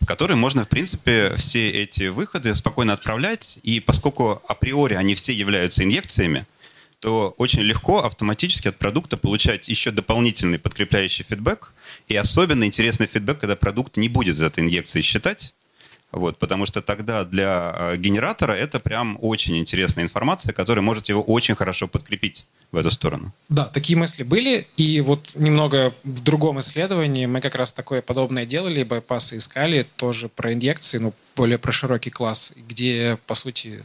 в 0.00 0.06
который 0.06 0.36
можно, 0.36 0.64
в 0.64 0.68
принципе, 0.68 1.34
все 1.36 1.70
эти 1.70 2.08
выходы 2.08 2.54
спокойно 2.56 2.94
отправлять. 2.94 3.58
И 3.64 3.80
поскольку 3.80 4.42
априори 4.48 4.94
они 4.94 5.14
все 5.14 5.32
являются 5.32 5.84
инъекциями, 5.84 6.46
то 7.00 7.34
очень 7.36 7.60
легко 7.60 8.02
автоматически 8.04 8.68
от 8.68 8.78
продукта 8.78 9.18
получать 9.18 9.68
еще 9.68 9.90
дополнительный 9.90 10.58
подкрепляющий 10.58 11.24
фидбэк. 11.28 11.72
И 12.08 12.16
особенно 12.16 12.64
интересный 12.64 13.06
фидбэк, 13.06 13.40
когда 13.40 13.56
продукт 13.56 13.98
не 13.98 14.08
будет 14.08 14.36
за 14.36 14.46
этой 14.46 14.64
инъекцией 14.64 15.02
считать, 15.02 15.54
вот, 16.16 16.38
потому 16.38 16.64
что 16.64 16.80
тогда 16.80 17.24
для 17.24 17.74
э, 17.78 17.96
генератора 17.98 18.52
это 18.52 18.80
прям 18.80 19.18
очень 19.20 19.58
интересная 19.58 20.02
информация, 20.02 20.54
которая 20.54 20.82
может 20.82 21.10
его 21.10 21.22
очень 21.22 21.54
хорошо 21.54 21.88
подкрепить 21.88 22.46
в 22.72 22.78
эту 22.78 22.90
сторону. 22.90 23.32
Да, 23.50 23.66
такие 23.66 23.98
мысли 23.98 24.22
были. 24.22 24.66
И 24.78 25.02
вот 25.02 25.32
немного 25.34 25.92
в 26.04 26.22
другом 26.22 26.58
исследовании 26.60 27.26
мы 27.26 27.42
как 27.42 27.54
раз 27.54 27.70
такое 27.70 28.00
подобное 28.00 28.46
делали, 28.46 28.82
байпасы 28.82 29.36
искали, 29.36 29.86
тоже 29.96 30.30
про 30.30 30.54
инъекции, 30.54 30.96
ну, 30.96 31.12
более 31.36 31.58
про 31.58 31.70
широкий 31.70 32.10
класс, 32.10 32.54
где, 32.66 33.18
по 33.26 33.34
сути, 33.34 33.84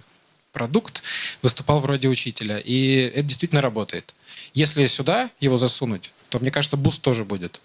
продукт 0.53 1.03
выступал 1.41 1.82
вроде 1.82 2.07
учителя. 2.07 2.59
И 2.59 3.11
это 3.13 3.23
действительно 3.23 3.61
работает. 3.61 4.15
Если 4.53 4.86
сюда 4.86 5.29
его 5.41 5.57
засунуть, 5.57 6.13
то, 6.29 6.39
мне 6.39 6.49
кажется, 6.49 6.77
буст 6.77 7.01
тоже 7.01 7.25
будет. 7.25 7.59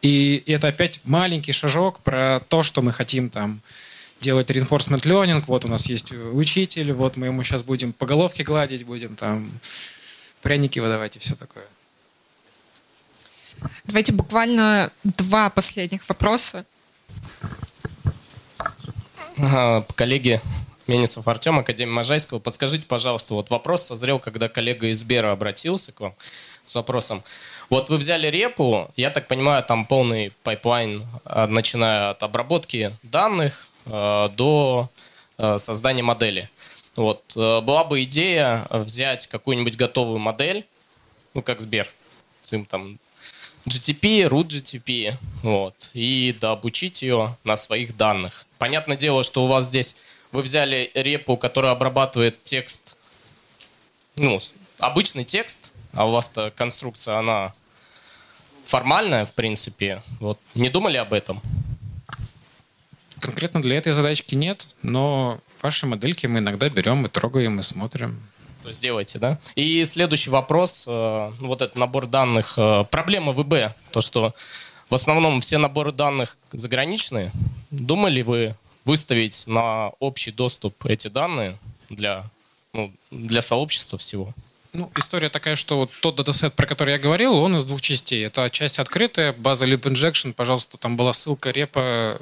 И 0.00 0.44
это 0.46 0.68
опять 0.68 1.00
маленький 1.04 1.52
шажок 1.52 2.00
про 2.00 2.40
то, 2.48 2.62
что 2.62 2.80
мы 2.80 2.92
хотим 2.92 3.28
там 3.28 3.60
делать 4.20 4.50
reinforcement 4.50 5.02
learning. 5.02 5.42
Вот 5.46 5.64
у 5.64 5.68
нас 5.68 5.86
есть 5.86 6.12
учитель, 6.12 6.92
вот 6.92 7.16
мы 7.16 7.26
ему 7.26 7.42
сейчас 7.42 7.62
будем 7.62 7.92
по 7.92 8.06
головке 8.06 8.44
гладить, 8.44 8.84
будем 8.84 9.16
там 9.16 9.50
пряники 10.42 10.78
выдавать 10.78 11.16
и 11.16 11.18
все 11.18 11.34
такое. 11.34 11.64
Давайте 13.84 14.12
буквально 14.12 14.90
два 15.02 15.50
последних 15.50 16.08
вопроса. 16.08 16.64
Ага, 19.36 19.86
коллеги 19.94 20.40
Менисов 20.88 21.28
Артем, 21.28 21.58
Академия 21.58 21.92
Можайского. 21.92 22.38
Подскажите, 22.38 22.86
пожалуйста, 22.86 23.34
вот 23.34 23.50
вопрос 23.50 23.86
созрел, 23.86 24.18
когда 24.18 24.48
коллега 24.48 24.88
из 24.88 25.00
Сбера 25.00 25.32
обратился 25.32 25.92
к 25.92 26.00
вам 26.00 26.14
с 26.64 26.74
вопросом. 26.74 27.22
Вот 27.70 27.90
вы 27.90 27.98
взяли 27.98 28.28
репу, 28.28 28.90
я 28.96 29.10
так 29.10 29.28
понимаю, 29.28 29.62
там 29.62 29.84
полный 29.84 30.32
пайплайн, 30.42 31.06
а, 31.24 31.46
начиная 31.46 32.10
от 32.10 32.22
обработки 32.22 32.96
данных 33.02 33.68
э, 33.77 33.77
до 33.88 34.90
э, 35.38 35.58
создания 35.58 36.02
модели. 36.02 36.48
Вот. 36.96 37.22
э, 37.36 37.60
Была 37.60 37.84
бы 37.84 38.02
идея 38.02 38.66
взять 38.70 39.26
какую-нибудь 39.26 39.76
готовую 39.76 40.18
модель, 40.18 40.66
ну, 41.34 41.42
как 41.42 41.60
Сбер, 41.60 41.88
с 42.40 42.52
им 42.52 42.64
там 42.64 42.98
GTP, 43.66 44.28
root 44.28 44.48
GTP, 44.48 45.14
вот, 45.42 45.90
и 45.94 46.36
дообучить 46.40 47.02
ее 47.02 47.36
на 47.44 47.56
своих 47.56 47.96
данных. 47.96 48.46
Понятное 48.58 48.96
дело, 48.96 49.22
что 49.22 49.44
у 49.44 49.46
вас 49.46 49.66
здесь 49.66 49.96
вы 50.32 50.42
взяли 50.42 50.90
репу, 50.94 51.36
которая 51.36 51.72
обрабатывает 51.72 52.42
текст, 52.44 52.96
ну, 54.16 54.38
обычный 54.78 55.24
текст, 55.24 55.72
а 55.92 56.06
у 56.06 56.10
вас-то 56.10 56.52
конструкция, 56.56 57.18
она 57.18 57.52
формальная, 58.64 59.24
в 59.24 59.32
принципе. 59.32 60.02
Вот, 60.20 60.38
не 60.54 60.68
думали 60.68 60.96
об 60.96 61.12
этом? 61.12 61.40
Конкретно 63.20 63.60
для 63.60 63.76
этой 63.76 63.92
задачки 63.92 64.34
нет, 64.34 64.68
но 64.82 65.40
ваши 65.62 65.86
модельки 65.86 66.26
мы 66.26 66.38
иногда 66.38 66.68
берем 66.68 67.04
и 67.06 67.08
трогаем 67.08 67.58
и 67.58 67.62
смотрим. 67.62 68.20
То 68.62 68.68
есть 68.68 68.82
делайте, 68.82 69.18
да? 69.18 69.38
И 69.54 69.84
следующий 69.84 70.30
вопрос, 70.30 70.84
э, 70.86 71.32
ну, 71.40 71.46
вот 71.48 71.62
этот 71.62 71.76
набор 71.76 72.06
данных. 72.06 72.54
э, 72.58 72.84
Проблема 72.90 73.32
ВБ, 73.32 73.74
то 73.92 74.00
что 74.00 74.34
в 74.90 74.94
основном 74.94 75.40
все 75.40 75.58
наборы 75.58 75.92
данных 75.92 76.36
заграничные. 76.52 77.32
Думали 77.70 78.22
вы 78.22 78.56
выставить 78.84 79.46
на 79.46 79.88
общий 80.00 80.32
доступ 80.32 80.86
эти 80.86 81.08
данные 81.08 81.58
для, 81.88 82.24
ну, 82.72 82.92
для 83.10 83.42
сообщества 83.42 83.98
всего? 83.98 84.34
Ну, 84.74 84.90
история 84.96 85.30
такая, 85.30 85.56
что 85.56 85.78
вот 85.78 85.90
тот 86.00 86.16
датасет, 86.16 86.52
про 86.52 86.66
который 86.66 86.92
я 86.92 86.98
говорил, 86.98 87.34
он 87.34 87.56
из 87.56 87.64
двух 87.64 87.80
частей. 87.80 88.26
Это 88.26 88.50
часть 88.50 88.78
открытая, 88.78 89.32
база 89.32 89.66
Leap 89.66 89.80
Injection, 89.82 90.34
пожалуйста, 90.34 90.76
там 90.76 90.96
была 90.96 91.14
ссылка, 91.14 91.50
репа, 91.50 92.20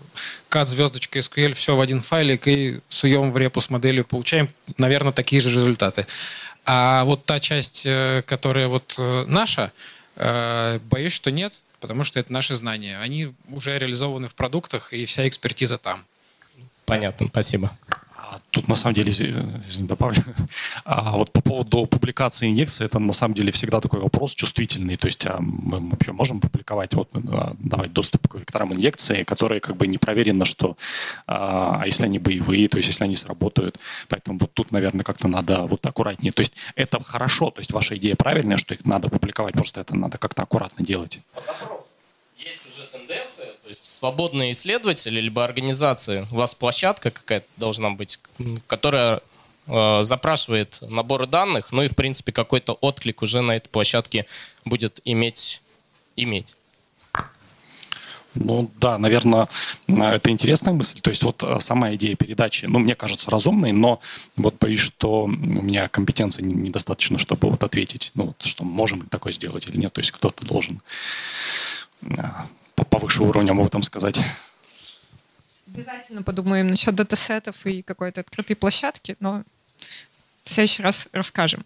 cat, 0.49 0.67
звездочка, 0.67 1.19
SQL, 1.19 1.55
все 1.55 1.75
в 1.75 1.81
один 1.81 2.03
файлик, 2.03 2.47
и 2.47 2.81
суем 2.89 3.33
в 3.33 3.39
репу 3.39 3.61
с 3.61 3.69
моделью, 3.69 4.05
получаем, 4.05 4.49
наверное, 4.79 5.13
такие 5.13 5.43
же 5.43 5.51
результаты. 5.51 6.07
А 6.65 7.05
вот 7.05 7.25
та 7.25 7.41
часть, 7.41 7.85
э, 7.85 8.23
которая 8.27 8.69
вот 8.69 8.95
э, 8.99 9.25
наша, 9.27 9.73
э, 10.17 10.79
боюсь, 10.85 11.13
что 11.13 11.31
нет. 11.31 11.61
потому 11.81 12.05
что 12.05 12.19
это 12.21 12.33
наши 12.33 12.55
знания. 12.55 12.99
Они 12.99 13.33
уже 13.49 13.79
реализованы 13.79 14.29
в 14.29 14.35
продуктах, 14.35 14.93
и 14.93 15.05
вся 15.05 15.29
экспертиза 15.29 15.79
там. 15.79 16.05
Понятно, 16.85 17.27
спасибо. 17.29 17.77
А 18.29 18.41
Тут 18.51 18.69
на 18.69 18.75
самом 18.75 18.95
деле, 18.95 19.11
извини, 19.11 19.89
добавлю, 19.89 20.25
а 20.85 21.17
вот 21.17 21.33
по 21.33 21.41
поводу 21.41 21.87
публикации 21.87 22.51
инъекции, 22.51 22.85
это 22.85 22.99
на 22.99 23.13
самом 23.13 23.35
деле 23.35 23.53
всегда 23.53 23.81
такой 23.81 24.01
вопрос 24.01 24.35
чувствительный. 24.35 24.97
То 24.97 25.07
есть 25.07 25.27
а 25.27 25.37
мы 25.39 25.91
вообще 25.91 26.13
можем 26.13 26.41
публиковать, 26.41 26.95
вот, 26.95 27.09
а, 27.15 27.55
давать 27.59 27.93
доступ 27.93 28.27
к 28.29 28.35
векторам 28.35 28.73
инъекции, 28.73 29.23
которые 29.23 29.61
как 29.61 29.77
бы 29.77 29.87
не 29.87 29.99
проверено, 29.99 30.45
что, 30.45 30.77
а 31.27 31.83
если 31.87 32.05
они 32.05 32.19
боевые, 32.19 32.69
то 32.69 32.79
есть 32.79 32.89
если 32.89 33.05
они 33.05 33.15
сработают. 33.15 33.79
Поэтому 34.09 34.39
вот 34.39 34.53
тут, 34.55 34.73
наверное, 34.73 35.05
как-то 35.05 35.29
надо 35.29 35.63
вот 35.67 35.87
аккуратнее. 35.87 36.33
То 36.33 36.41
есть 36.41 36.55
это 36.75 37.03
хорошо, 37.05 37.51
то 37.51 37.61
есть 37.61 37.73
ваша 37.73 37.97
идея 37.97 38.17
правильная, 38.17 38.57
что 38.57 38.75
их 38.75 38.85
надо 38.87 39.09
публиковать, 39.09 39.55
просто 39.55 39.83
это 39.83 39.97
надо 39.97 40.19
как-то 40.19 40.43
аккуратно 40.43 40.85
делать. 40.85 41.21
Уже 41.37 41.96
тенденция, 43.07 43.47
то 43.63 43.69
есть 43.69 43.85
свободные 43.85 44.53
исследователи 44.53 45.21
либо 45.21 45.45
организации, 45.45 46.27
у 46.31 46.37
вас 46.37 46.55
площадка 46.55 47.11
какая-то 47.11 47.47
должна 47.57 47.91
быть, 47.91 48.19
которая 48.67 49.21
э, 49.67 50.03
запрашивает 50.03 50.79
наборы 50.83 51.27
данных, 51.27 51.73
ну 51.73 51.83
и 51.83 51.89
в 51.89 51.97
принципе 51.97 52.33
какой-то 52.33 52.75
отклик 52.75 53.23
уже 53.23 53.41
на 53.41 53.53
этой 53.57 53.69
площадке 53.69 54.27
будет 54.65 55.01
иметь. 55.05 55.63
иметь. 56.17 56.57
Ну 58.39 58.71
да, 58.79 58.99
наверное, 58.99 59.49
это 59.87 60.31
интересная 60.31 60.75
мысль. 60.75 61.01
То 61.01 61.09
есть 61.09 61.23
вот 61.23 61.43
э, 61.43 61.59
сама 61.61 61.95
идея 61.95 62.17
передачи, 62.17 62.67
ну, 62.67 62.79
мне 62.79 62.95
кажется, 62.95 63.31
разумной, 63.31 63.73
но 63.73 64.01
вот 64.37 64.57
боюсь, 64.61 64.81
что 64.81 65.25
у 65.25 65.29
меня 65.29 65.89
компетенции 65.89 66.43
не- 66.43 66.55
недостаточно, 66.55 67.19
чтобы 67.19 67.49
вот 67.49 67.65
ответить, 67.65 68.13
ну, 68.15 68.27
вот, 68.27 68.43
что 68.45 68.65
можем 68.65 69.07
такое 69.07 69.33
сделать 69.33 69.67
или 69.69 69.79
нет. 69.79 69.93
То 69.95 70.01
есть 70.01 70.11
кто-то 70.11 70.47
должен 70.47 70.83
э, 72.03 72.25
повыше 72.85 73.23
уровнем 73.23 73.61
об 73.61 73.67
этом 73.67 73.83
сказать. 73.83 74.21
Обязательно 75.75 76.23
подумаем 76.23 76.69
насчет 76.69 76.95
датасетов 76.95 77.67
и 77.67 77.83
какой-то 77.83 78.21
открытой 78.21 78.57
площадки, 78.57 79.17
но 79.21 79.43
в 80.45 80.51
следующий 80.51 80.83
раз 80.83 81.09
расскажем. 81.13 81.65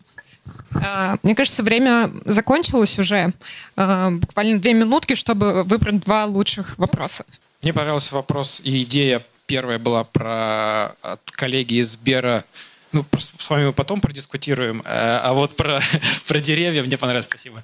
А, 0.82 1.16
Мне 1.22 1.34
кажется, 1.34 1.62
время 1.62 2.10
закончилось 2.24 2.98
уже. 2.98 3.32
А, 3.76 4.10
Буквально 4.10 4.58
две 4.58 4.74
минутки, 4.74 5.14
чтобы 5.14 5.62
выбрать 5.64 6.00
два 6.00 6.24
лучших 6.24 6.78
вопроса. 6.78 7.24
Мне 7.62 7.72
понравился 7.72 8.14
вопрос 8.14 8.60
и 8.64 8.82
идея 8.82 9.24
первая 9.46 9.78
была 9.78 10.04
про 10.04 10.94
от 11.02 11.20
коллеги 11.32 11.74
из 11.74 11.90
Сбера. 11.90 12.44
Ну, 12.92 13.04
с 13.18 13.50
вами 13.50 13.66
мы 13.66 13.72
потом 13.72 14.00
продискутируем. 14.00 14.82
Э, 14.84 15.18
А 15.22 15.32
вот 15.32 15.56
про, 15.56 15.80
про 16.26 16.40
деревья 16.40 16.82
мне 16.82 16.96
понравилось. 16.96 17.26
Спасибо. 17.26 17.62